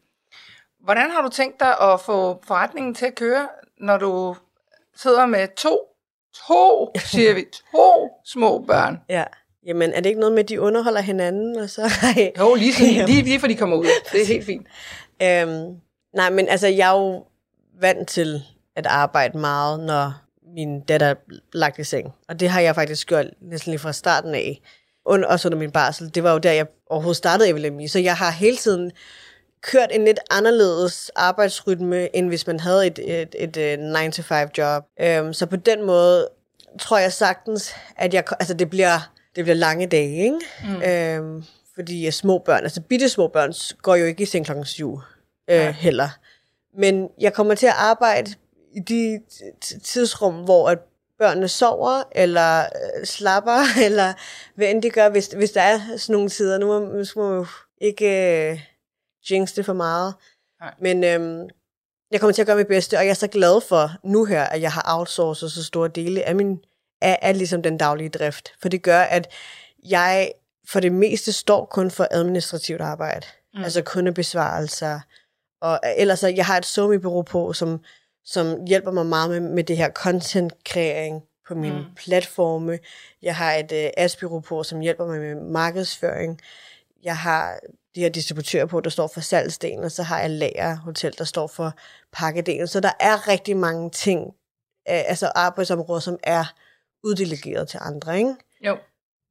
Hvordan 0.84 1.12
har 1.12 1.22
du 1.22 1.30
tænkt 1.30 1.60
dig 1.60 1.80
at 1.80 2.02
få 2.02 2.42
forretningen 2.48 2.96
til 2.96 3.06
at 3.06 3.16
køre, 3.16 3.48
når 3.78 3.98
du 3.98 4.36
sidder 4.96 5.26
med 5.26 5.48
to, 5.58 5.89
to, 6.48 6.92
siger 6.96 7.34
vi, 7.34 7.46
to 7.74 8.10
små 8.26 8.64
børn? 8.68 9.00
Ja. 9.10 9.24
Jamen, 9.66 9.94
er 9.94 10.02
det 10.02 10.10
ikke 10.10 10.20
noget 10.20 10.34
med, 10.34 10.44
at 10.44 10.50
de 10.50 10.62
underholder 10.62 11.02
hinanden? 11.02 11.58
Og 11.58 11.70
så, 11.70 11.82
jo, 12.40 12.56
lige, 12.56 12.74
sådan, 12.74 13.06
lige, 13.06 13.24
lige 13.24 13.40
for 13.40 13.48
de 13.48 13.56
kommer 13.56 13.78
ud. 13.78 13.86
Det 14.12 14.22
er 14.22 14.26
helt 14.26 14.46
fint. 14.46 14.68
Øhm, 15.22 15.76
nej, 16.16 16.30
men 16.30 16.48
altså, 16.48 16.68
jeg 16.68 16.90
er 16.90 17.00
jo 17.00 17.26
vant 17.82 18.08
til 18.10 18.42
at 18.76 18.86
arbejde 18.86 19.38
meget, 19.38 19.80
når 19.80 20.14
min 20.56 20.82
datter 20.82 21.08
er 21.08 21.16
lagt 21.54 21.80
i 21.80 21.84
seng. 21.84 22.14
Og 22.30 22.40
det 22.40 22.50
har 22.50 22.60
jeg 22.62 22.76
faktisk 22.76 23.08
gjort 23.08 23.26
næsten 23.42 23.72
lige 23.72 23.80
fra 23.80 23.94
starten 23.94 24.36
af. 24.36 24.62
Und, 25.06 25.24
også 25.24 25.48
under 25.48 25.58
min 25.58 25.72
barsel. 25.72 26.16
Det 26.16 26.24
var 26.24 26.32
jo 26.32 26.38
der, 26.38 26.52
jeg 26.52 26.68
overhovedet 26.90 27.18
startede 27.18 27.50
Evelemi. 27.50 27.88
Så 27.88 28.00
jeg 28.00 28.16
har 28.16 28.32
hele 28.32 28.58
tiden 28.58 28.92
kørt 29.62 29.90
en 29.92 30.06
lidt 30.06 30.20
anderledes 30.30 31.12
arbejdsrytme, 31.16 32.16
end 32.16 32.28
hvis 32.28 32.48
man 32.48 32.60
havde 32.60 32.88
et, 32.88 33.00
et, 33.00 33.36
et, 33.40 33.58
et 33.58 33.96
9-to-5 33.96 34.50
job. 34.58 34.84
Um, 35.22 35.34
så 35.34 35.46
på 35.46 35.56
den 35.56 35.84
måde 35.84 36.30
tror 36.80 36.98
jeg 36.98 37.14
sagtens, 37.14 37.76
at 37.98 38.14
jeg, 38.14 38.24
altså 38.40 38.54
det 38.54 38.70
bliver, 38.70 39.12
det 39.36 39.44
bliver 39.44 39.56
lange 39.56 39.88
dage, 39.88 40.24
ikke? 40.24 40.40
Mm. 41.18 41.26
Um, 41.26 41.44
fordi 41.76 42.12
små 42.12 42.38
børn, 42.38 42.64
altså 42.64 42.82
bitte 42.82 43.10
små 43.10 43.28
børn, 43.28 43.54
går 43.82 43.96
jo 43.96 44.06
ikke 44.06 44.24
i 44.24 44.26
seng 44.26 44.46
klokken 44.46 44.66
syv 44.66 45.00
øh, 45.50 45.68
heller. 45.68 46.10
Men 46.78 47.10
jeg 47.20 47.34
kommer 47.34 47.56
til 47.56 47.68
at 47.68 47.76
arbejde 47.78 48.32
i 48.74 48.80
de 48.80 49.20
tidsrum, 49.84 50.36
hvor 50.36 50.70
at 50.70 50.80
børnene 51.20 51.48
sover, 51.48 52.04
eller 52.12 52.60
øh, 52.60 53.06
slapper, 53.06 53.60
eller 53.86 54.14
hvad 54.56 54.68
end 54.68 54.82
de 54.82 54.90
gør, 54.90 55.10
hvis, 55.10 55.28
hvis 55.28 55.52
der 55.52 55.62
er 55.62 55.80
sådan 55.98 56.14
nogle 56.14 56.30
tider. 56.30 56.58
Nu 56.58 56.68
må, 56.68 56.80
nu 56.80 57.04
må 57.16 57.36
jo 57.36 57.46
ikke 57.82 58.52
øh, 58.52 58.60
jinx 59.32 59.54
det 59.56 59.66
for 59.66 59.74
meget. 59.74 60.14
Nej. 60.62 60.74
Men 60.82 61.04
øhm, 61.04 61.50
jeg 62.12 62.20
kommer 62.20 62.34
til 62.34 62.42
at 62.42 62.46
gøre 62.46 62.58
mit 62.58 62.68
bedste, 62.68 62.98
og 62.98 63.04
jeg 63.04 63.10
er 63.10 63.14
så 63.14 63.28
glad 63.28 63.62
for 63.62 63.92
nu 64.04 64.26
her, 64.26 64.44
at 64.44 64.62
jeg 64.62 64.72
har 64.72 64.84
outsourcet 64.98 65.52
så 65.52 65.64
store 65.64 65.88
dele 65.88 66.24
af 66.24 66.36
min 66.36 66.60
af, 67.02 67.20
af 67.22 67.38
ligesom 67.38 67.62
den 67.62 67.78
daglige 67.78 68.10
drift. 68.10 68.54
For 68.62 68.70
det 68.70 68.82
gør, 68.82 69.00
at 69.00 69.28
jeg 69.90 70.32
for 70.68 70.80
det 70.80 70.92
meste 70.92 71.34
står 71.34 71.66
kun 71.66 71.92
for 71.92 72.08
administrativt 72.12 72.82
arbejde. 72.82 73.26
Mm. 73.54 73.64
Altså 73.64 73.82
kundebesvarelser. 73.82 75.00
Og 75.62 75.80
ellers, 75.98 76.24
jeg 76.24 76.46
har 76.46 76.58
et 76.58 76.66
somi-bureau 76.66 77.22
på, 77.22 77.54
som 77.54 77.80
som 78.26 78.66
hjælper 78.66 78.92
mig 78.92 79.06
meget 79.06 79.30
med, 79.30 79.40
med 79.40 79.64
det 79.64 79.78
her 79.78 79.90
content-kreering 79.90 81.24
på 81.48 81.56
min 81.56 81.74
mm. 81.74 81.84
platforme. 81.96 82.80
Jeg 83.22 83.36
har 83.36 83.54
et 83.54 83.72
uh, 83.72 84.04
asbyrå 84.04 84.40
på, 84.40 84.64
som 84.64 84.80
hjælper 84.80 85.06
mig 85.06 85.20
med 85.20 85.36
markedsføring. 85.36 86.40
Jeg 87.04 87.18
har 87.18 87.60
de 87.96 88.02
her 88.02 88.10
distributører 88.10 88.66
på, 88.66 88.82
der 88.82 88.90
står 88.90 89.08
for 89.08 89.22
salgsdelen, 89.22 89.84
og 89.84 89.92
så 89.92 90.04
har 90.04 90.20
jeg 90.20 90.30
lager 90.30 90.76
hotel, 90.76 91.14
der 91.18 91.24
står 91.24 91.48
for 91.48 91.74
pakkedelen. 92.12 92.68
Så 92.68 92.80
der 92.80 92.92
er 93.00 93.28
rigtig 93.28 93.58
mange 93.58 93.90
ting, 93.90 94.26
uh, 94.26 94.34
altså 94.86 95.32
arbejdsområder, 95.36 96.00
som 96.00 96.18
er 96.24 96.54
uddelegeret 97.04 97.68
til 97.68 97.80
andre, 97.82 98.18
ikke? 98.18 98.36
Jo. 98.62 98.78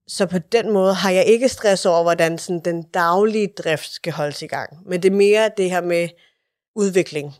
Så 0.06 0.26
på 0.26 0.38
den 0.38 0.72
måde 0.72 0.94
har 0.94 1.10
jeg 1.10 1.24
ikke 1.24 1.48
stress 1.48 1.86
over, 1.86 2.02
hvordan 2.02 2.38
sådan, 2.38 2.60
den 2.64 2.82
daglige 2.82 3.46
drift 3.58 3.90
skal 3.90 4.12
holdes 4.12 4.42
i 4.42 4.46
gang. 4.46 4.88
Men 4.88 5.02
det 5.02 5.12
er 5.12 5.16
mere 5.16 5.50
det 5.56 5.70
her 5.70 5.80
med 5.80 6.08
udvikling. 6.74 7.34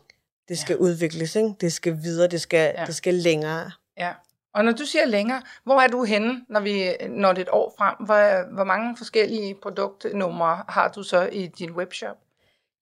Det 0.49 0.59
skal 0.59 0.73
ja. 0.73 0.79
udvikles, 0.79 1.35
ikke? 1.35 1.53
det 1.61 1.73
skal 1.73 2.03
videre, 2.03 2.27
det 2.27 2.41
skal, 2.41 2.73
ja. 2.77 2.85
det 2.85 2.95
skal 2.95 3.13
længere. 3.13 3.71
Ja. 3.97 4.11
Og 4.59 4.65
når 4.65 4.71
du 4.71 4.85
siger 4.85 5.05
længere, 5.05 5.41
hvor 5.63 5.81
er 5.81 5.87
du 5.87 6.03
henne, 6.03 6.45
når 6.49 6.59
vi 6.59 6.91
når 7.09 7.33
det 7.33 7.41
et 7.41 7.49
år 7.51 7.73
frem? 7.77 7.95
Hvor, 8.05 8.53
hvor 8.53 8.63
mange 8.63 8.97
forskellige 8.97 9.55
produktnumre 9.55 10.63
har 10.69 10.87
du 10.95 11.03
så 11.03 11.29
i 11.31 11.47
din 11.47 11.71
webshop? 11.71 12.17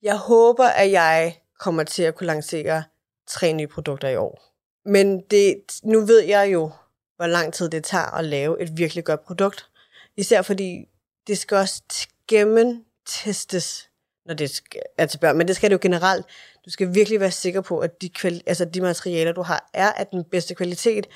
Jeg 0.01 0.17
håber, 0.17 0.67
at 0.67 0.91
jeg 0.91 1.37
kommer 1.59 1.83
til 1.83 2.03
at 2.03 2.15
kunne 2.15 2.27
lancere 2.27 2.83
tre 3.27 3.53
nye 3.53 3.67
produkter 3.67 4.07
i 4.09 4.15
år. 4.15 4.41
Men 4.85 5.21
det, 5.21 5.61
nu 5.83 6.05
ved 6.05 6.19
jeg 6.19 6.53
jo, 6.53 6.71
hvor 7.15 7.27
lang 7.27 7.53
tid 7.53 7.69
det 7.69 7.83
tager 7.83 8.15
at 8.15 8.25
lave 8.25 8.61
et 8.61 8.77
virkelig 8.77 9.03
godt 9.03 9.25
produkt. 9.25 9.69
Især 10.15 10.41
fordi 10.41 10.85
det 11.27 11.37
skal 11.37 11.57
også 11.57 11.81
gennemtestes, 12.27 13.89
når 14.27 14.33
det 14.33 14.61
er 14.97 15.05
til 15.05 15.17
børn. 15.17 15.37
Men 15.37 15.47
det 15.47 15.55
skal 15.55 15.69
det 15.69 15.73
jo 15.73 15.79
generelt. 15.81 16.25
Du 16.65 16.69
skal 16.69 16.93
virkelig 16.95 17.19
være 17.19 17.31
sikker 17.31 17.61
på, 17.61 17.79
at 17.79 18.01
de, 18.01 18.09
kvali- 18.17 18.41
altså 18.45 18.65
de 18.65 18.81
materialer, 18.81 19.31
du 19.31 19.41
har, 19.41 19.69
er 19.73 19.91
af 19.91 20.07
den 20.07 20.23
bedste 20.23 20.55
kvalitet. 20.55 21.07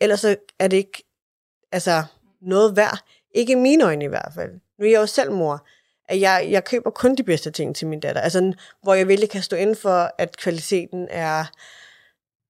Ellers 0.00 0.20
så 0.20 0.36
er 0.58 0.68
det 0.68 0.76
ikke 0.76 1.04
altså, 1.72 2.04
noget 2.42 2.76
værd. 2.76 2.98
Ikke 3.34 3.52
i 3.52 3.56
mine 3.56 3.84
øjne 3.84 4.04
i 4.04 4.08
hvert 4.08 4.32
fald. 4.34 4.50
Nu 4.78 4.84
er 4.84 4.90
jeg 4.90 5.00
jo 5.00 5.06
selv 5.06 5.32
mor. 5.32 5.66
At 6.08 6.20
jeg, 6.20 6.46
jeg 6.50 6.64
køber 6.64 6.90
kun 6.90 7.14
de 7.14 7.22
bedste 7.22 7.50
ting 7.50 7.76
til 7.76 7.86
min 7.86 8.00
datter. 8.00 8.20
Altså, 8.20 8.52
hvor 8.82 8.94
jeg 8.94 9.08
virkelig 9.08 9.30
kan 9.30 9.42
stå 9.42 9.56
ind 9.56 9.74
for, 9.74 10.14
at 10.18 10.36
kvaliteten 10.36 11.08
er, 11.10 11.44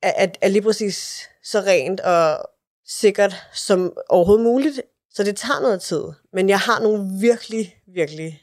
er, 0.03 0.27
er 0.41 0.49
lige 0.49 0.63
præcis 0.63 1.29
så 1.43 1.61
rent 1.61 2.01
og 2.01 2.51
sikkert 2.87 3.47
som 3.53 3.93
overhovedet 4.09 4.45
muligt. 4.45 4.81
Så 5.11 5.25
det 5.25 5.37
tager 5.37 5.61
noget 5.61 5.83
tid. 5.83 6.03
Men 6.33 6.49
jeg 6.49 6.59
har 6.59 6.81
nogle 6.81 7.21
virkelig, 7.21 7.77
virkelig 7.87 8.43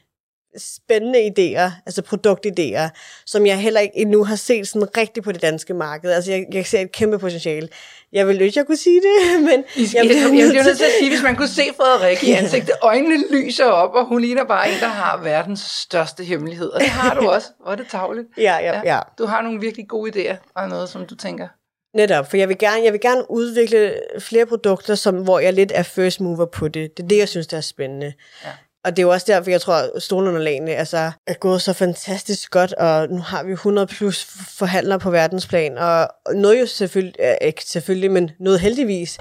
spændende 0.58 1.18
idéer, 1.18 1.70
altså 1.86 2.02
produktidéer, 2.02 2.88
som 3.26 3.46
jeg 3.46 3.58
heller 3.58 3.80
ikke 3.80 3.96
endnu 3.96 4.24
har 4.24 4.36
set 4.36 4.68
sådan 4.68 4.96
rigtigt 4.96 5.24
på 5.24 5.32
det 5.32 5.42
danske 5.42 5.74
marked. 5.74 6.10
Altså 6.10 6.32
jeg, 6.32 6.46
jeg 6.52 6.66
ser 6.66 6.80
et 6.80 6.92
kæmpe 6.92 7.18
potentiale. 7.18 7.68
Jeg 8.12 8.28
vil 8.28 8.42
ønske, 8.42 8.58
jeg 8.58 8.66
kunne 8.66 8.76
sige 8.76 9.00
det, 9.00 9.40
men... 9.48 9.64
I, 9.76 9.88
jeg, 9.94 10.04
bliver, 10.04 10.16
jeg, 10.16 10.38
jeg 10.38 10.48
bliver 10.48 10.64
nødt 10.64 10.78
til 10.78 10.84
at 10.84 10.90
sige, 10.98 11.10
hvis 11.10 11.22
man 11.22 11.36
kunne 11.36 11.48
se 11.48 11.62
Frederik 11.76 12.22
i 12.22 12.32
ansigtet, 12.32 12.74
øjnene 12.82 13.24
lyser 13.30 13.64
op, 13.64 13.94
og 13.94 14.06
hun 14.06 14.20
ligner 14.20 14.44
bare 14.44 14.68
en, 14.68 14.80
der 14.80 14.86
har 14.86 15.16
verdens 15.22 15.60
største 15.60 16.24
hemmelighed. 16.24 16.68
Og 16.68 16.80
det 16.80 16.88
har 16.88 17.20
du 17.20 17.28
også. 17.34 17.48
Hvor 17.62 17.72
er 17.72 17.76
det 17.76 17.86
tavligt. 17.88 18.28
Ja, 18.36 18.56
ja, 18.56 18.80
ja. 18.84 19.00
Du 19.18 19.26
har 19.26 19.42
nogle 19.42 19.60
virkelig 19.60 19.88
gode 19.88 20.10
idéer, 20.10 20.36
og 20.54 20.68
noget, 20.68 20.88
som 20.88 21.06
du 21.06 21.14
tænker... 21.14 21.48
Netop, 21.94 22.30
for 22.30 22.36
jeg 22.36 22.48
vil 22.48 22.58
gerne, 22.58 22.84
jeg 22.84 22.92
vil 22.92 23.00
gerne 23.00 23.30
udvikle 23.30 23.94
flere 24.18 24.46
produkter, 24.46 24.94
som, 24.94 25.14
hvor 25.16 25.38
jeg 25.38 25.52
lidt 25.52 25.72
er 25.74 25.82
first 25.82 26.20
mover 26.20 26.46
på 26.46 26.68
det. 26.68 26.96
Det 26.96 27.02
er 27.02 27.08
det, 27.08 27.18
jeg 27.18 27.28
synes, 27.28 27.46
der 27.46 27.56
er 27.56 27.60
spændende. 27.60 28.12
Ja. 28.44 28.50
Og 28.84 28.96
det 28.96 29.02
er 29.02 29.06
jo 29.06 29.12
også 29.12 29.26
derfor, 29.32 29.50
jeg 29.50 29.60
tror, 29.60 29.74
at 29.74 30.02
stolunderlagene 30.02 30.74
altså, 30.74 31.12
er 31.26 31.34
gået 31.34 31.62
så 31.62 31.72
fantastisk 31.72 32.50
godt, 32.50 32.72
og 32.72 33.08
nu 33.08 33.18
har 33.18 33.42
vi 33.42 33.52
100 33.52 33.86
plus 33.86 34.24
forhandlere 34.58 34.98
på 34.98 35.10
verdensplan, 35.10 35.78
og 35.78 36.08
noget 36.34 36.60
jo 36.60 36.66
selvfølgelig, 36.66 37.38
ikke 37.40 37.64
selvfølgelig, 37.64 38.10
men 38.10 38.30
noget 38.40 38.60
heldigvis, 38.60 39.18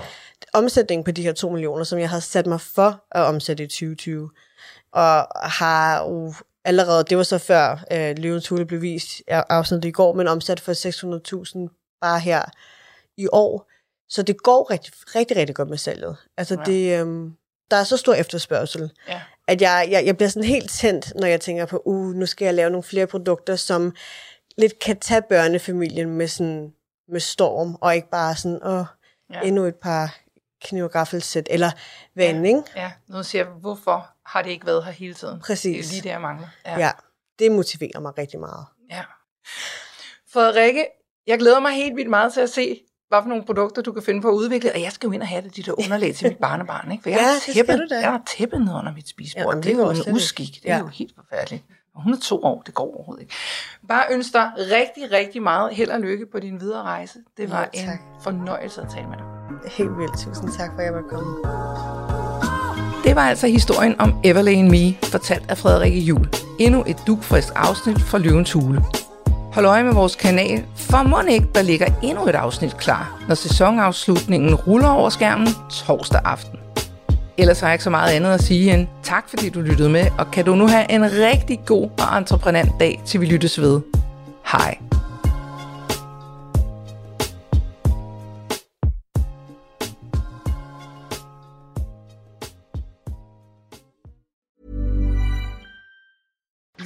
omsætning 0.54 1.06
på 1.06 1.12
de 1.12 1.22
her 1.22 1.34
2 1.34 1.50
millioner, 1.50 1.84
som 1.84 2.00
jeg 2.00 2.10
har 2.10 2.20
sat 2.20 2.46
mig 2.46 2.62
for 2.62 3.04
at 3.12 3.22
omsætte 3.22 3.64
i 3.64 3.68
2020. 3.68 4.30
Og 4.92 5.28
har 5.50 6.04
uh, 6.04 6.36
allerede, 6.66 7.04
det 7.04 7.18
var 7.18 7.24
så 7.24 7.38
før 7.38 7.74
uh, 7.92 8.18
Løvens 8.18 8.48
Hule 8.48 8.66
blev 8.66 8.82
vist 8.82 9.22
afsnittet 9.28 9.90
i 9.90 9.92
går, 9.92 10.14
men 10.14 10.28
omsat 10.28 10.60
for 10.60 10.74
600.000 11.68 11.98
bare 12.02 12.20
her 12.20 12.42
i 13.18 13.28
år. 13.32 13.72
Så 14.10 14.24
det 14.24 14.44
går 14.44 14.72
rigtig, 14.72 14.94
rigtig, 15.16 15.38
rigtig 15.38 15.56
godt 15.56 15.70
med 15.70 15.78
salget. 15.78 16.18
Altså 16.38 16.56
ja. 16.60 16.72
det, 16.72 17.02
um, 17.02 17.36
der 17.72 17.78
er 17.78 17.84
så 17.84 17.98
stor 17.98 18.14
efterspørgsel, 18.14 18.92
ja 19.08 19.22
at 19.48 19.62
jeg, 19.62 19.88
jeg, 19.92 20.06
jeg 20.06 20.18
bliver 20.18 20.30
sådan 20.30 20.48
helt 20.48 20.72
tændt, 20.72 21.14
når 21.16 21.28
jeg 21.28 21.42
tænker 21.42 21.66
på, 21.66 21.82
uh, 21.86 22.14
nu 22.14 22.26
skal 22.26 22.46
jeg 22.46 22.54
lave 22.54 22.70
nogle 22.70 22.84
flere 22.84 23.08
produkter, 23.08 23.56
som 23.56 23.96
lidt 24.58 24.80
kan 24.80 25.00
tage 25.00 25.22
børnefamilien 25.22 26.10
med, 26.10 26.28
sådan, 26.28 26.74
med 27.08 27.20
storm, 27.20 27.76
og 27.82 27.96
ikke 27.96 28.10
bare 28.10 28.36
sådan, 28.36 28.64
åh, 28.64 28.86
ja. 29.34 29.42
endnu 29.42 29.64
et 29.64 29.76
par 29.76 30.18
knivgaffelsæt, 30.62 31.48
eller 31.50 31.72
hvad 32.14 32.30
ja. 32.34 32.44
ikke? 32.44 32.64
Ja, 32.76 32.92
nu 33.08 33.24
siger 33.24 33.44
jeg, 33.44 33.52
hvorfor 33.54 34.10
har 34.26 34.42
det 34.42 34.50
ikke 34.50 34.66
været 34.66 34.86
her 34.86 34.92
hele 34.92 35.14
tiden? 35.14 35.40
Præcis. 35.40 35.88
Det 35.88 35.90
er 35.90 35.94
lige 35.94 36.02
det, 36.02 36.10
jeg 36.10 36.22
mangler. 36.22 36.48
Ja. 36.66 36.80
ja, 36.80 36.92
det 37.40 37.52
motiverer 37.52 38.00
mig 38.00 38.18
rigtig 38.18 38.40
meget. 38.40 38.66
Ja. 38.90 39.04
Frederikke, 40.34 40.86
jeg 41.28 41.40
glæder 41.40 41.60
mig 41.60 41.72
helt 41.72 41.96
vildt 41.96 42.10
meget 42.10 42.34
til 42.34 42.42
at 42.42 42.50
se 42.50 42.82
hvad 43.10 43.20
for 43.22 43.30
nogle 43.30 43.44
produkter, 43.46 43.82
du 43.82 43.92
kan 43.92 44.04
finde 44.04 44.22
på 44.22 44.28
at 44.28 44.34
udvikle, 44.34 44.72
og 44.76 44.82
jeg 44.82 44.92
skal 44.92 45.08
jo 45.08 45.12
ind 45.14 45.22
og 45.22 45.28
have 45.28 45.42
det, 45.42 45.56
de 45.56 45.64
der 45.64 45.80
underlag 45.80 46.16
til 46.16 46.28
mit 46.28 46.38
barnebarn, 46.48 46.92
ikke? 46.92 47.02
For 47.04 47.10
jeg 47.10 47.20
ja, 47.20 47.26
har 47.26 47.54
tæppet, 47.54 47.88
jeg 47.92 48.12
har 48.12 48.22
tæppet 48.38 48.62
ned 48.62 48.74
under 48.74 48.94
mit 48.94 49.10
spisebord. 49.10 49.54
Ja, 49.54 49.56
det, 49.56 49.64
det 49.64 49.74
er 49.74 49.78
jo 49.78 49.90
en 50.08 50.16
uskik. 50.16 50.60
Det 50.64 50.72
er 50.72 50.76
ja. 50.76 50.80
jo 50.80 50.88
helt 50.88 51.14
forfærdeligt. 51.16 51.64
Og 51.96 52.04
hun 52.04 52.14
er 52.14 52.18
to 52.24 52.44
år, 52.44 52.62
det 52.66 52.74
går 52.74 52.96
overhovedet 52.96 53.22
ikke. 53.22 53.34
Bare 53.88 54.04
ønsker 54.12 54.40
dig 54.40 54.52
rigtig, 54.58 55.12
rigtig 55.12 55.42
meget 55.44 55.76
held 55.76 55.90
og 55.90 56.00
lykke 56.00 56.26
på 56.32 56.40
din 56.40 56.60
videre 56.62 56.82
rejse. 56.84 57.20
Det 57.38 57.52
var 57.52 57.70
Ja, 57.74 57.84
en 57.84 57.90
fornøjelse 58.24 58.82
at 58.82 58.88
tale 58.96 59.08
med 59.08 59.18
dig. 59.18 59.26
Helt 59.72 59.98
vildt. 59.98 60.18
Tusind 60.20 60.52
tak 60.58 60.70
for, 60.74 60.80
at 60.80 60.86
jeg 60.86 60.94
måtte 60.94 61.10
komme. 61.10 61.38
Det 63.04 63.16
var 63.16 63.22
altså 63.30 63.48
historien 63.48 64.02
om 64.02 64.14
Everlane 64.24 64.70
Me, 64.70 64.94
fortalt 65.04 65.50
af 65.52 65.58
Frederikke 65.58 66.00
Jul. 66.00 66.30
Endnu 66.60 66.84
et 66.88 66.98
dugfrisk 67.08 67.48
afsnit 67.56 68.02
fra 68.02 68.18
Løvens 68.18 68.52
Hule. 68.52 68.84
Hold 69.58 69.68
øje 69.68 69.84
med 69.84 69.94
vores 69.94 70.16
kanal, 70.16 70.64
for 70.76 71.04
må 71.04 71.22
ikke, 71.30 71.48
der 71.56 71.62
ligger 71.62 71.88
endnu 72.04 72.28
et 72.28 72.36
afsnit 72.36 72.78
klar, 72.78 73.22
når 73.28 73.36
sæsonafslutningen 73.36 74.56
ruller 74.56 74.90
over 74.90 75.10
skærmen 75.10 75.48
torsdag 75.70 76.22
aften. 76.26 76.60
Ellers 77.38 77.60
har 77.60 77.68
jeg 77.68 77.74
ikke 77.74 77.84
så 77.84 77.90
meget 77.90 78.12
andet 78.12 78.34
at 78.34 78.44
sige 78.44 78.74
end 78.74 78.88
tak, 79.04 79.30
fordi 79.30 79.50
du 79.50 79.62
lyttede 79.62 79.90
med, 79.90 80.06
og 80.18 80.32
kan 80.32 80.46
du 80.46 80.56
nu 80.56 80.68
have 80.68 80.92
en 80.92 81.04
rigtig 81.04 81.60
god 81.66 81.90
og 82.12 82.18
entreprenant 82.18 82.72
dag, 82.80 83.02
til 83.06 83.22
vi 83.22 83.26
lyttes 83.26 83.62
ved. 83.62 83.82
Hej. 84.52 84.87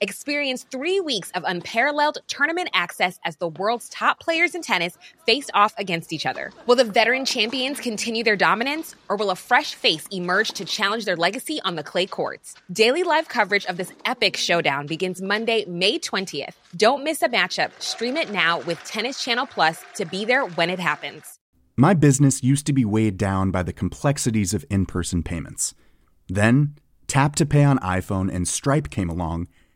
Experience 0.00 0.66
three 0.70 1.00
weeks 1.00 1.30
of 1.30 1.42
unparalleled 1.46 2.18
tournament 2.26 2.68
access 2.74 3.18
as 3.24 3.36
the 3.36 3.48
world's 3.48 3.88
top 3.88 4.20
players 4.20 4.54
in 4.54 4.60
tennis 4.60 4.98
face 5.24 5.48
off 5.54 5.72
against 5.78 6.12
each 6.12 6.26
other. 6.26 6.52
Will 6.66 6.76
the 6.76 6.84
veteran 6.84 7.24
champions 7.24 7.80
continue 7.80 8.22
their 8.22 8.36
dominance, 8.36 8.94
or 9.08 9.16
will 9.16 9.30
a 9.30 9.36
fresh 9.36 9.74
face 9.74 10.06
emerge 10.10 10.50
to 10.50 10.66
challenge 10.66 11.06
their 11.06 11.16
legacy 11.16 11.60
on 11.64 11.76
the 11.76 11.82
clay 11.82 12.04
courts? 12.04 12.54
Daily 12.70 13.04
live 13.04 13.28
coverage 13.28 13.64
of 13.66 13.78
this 13.78 13.90
epic 14.04 14.36
showdown 14.36 14.86
begins 14.86 15.22
Monday, 15.22 15.64
May 15.64 15.98
20th. 15.98 16.52
Don't 16.76 17.02
miss 17.02 17.22
a 17.22 17.28
matchup. 17.30 17.70
Stream 17.80 18.18
it 18.18 18.30
now 18.30 18.60
with 18.60 18.78
Tennis 18.84 19.24
Channel 19.24 19.46
Plus 19.46 19.82
to 19.94 20.04
be 20.04 20.26
there 20.26 20.44
when 20.44 20.68
it 20.68 20.78
happens. 20.78 21.38
My 21.74 21.94
business 21.94 22.42
used 22.42 22.66
to 22.66 22.74
be 22.74 22.84
weighed 22.84 23.16
down 23.16 23.50
by 23.50 23.62
the 23.62 23.72
complexities 23.72 24.52
of 24.52 24.66
in 24.68 24.84
person 24.84 25.22
payments. 25.22 25.74
Then, 26.28 26.74
Tap 27.06 27.36
to 27.36 27.46
Pay 27.46 27.64
on 27.64 27.78
iPhone 27.78 28.34
and 28.34 28.48
Stripe 28.48 28.90
came 28.90 29.08
along 29.08 29.48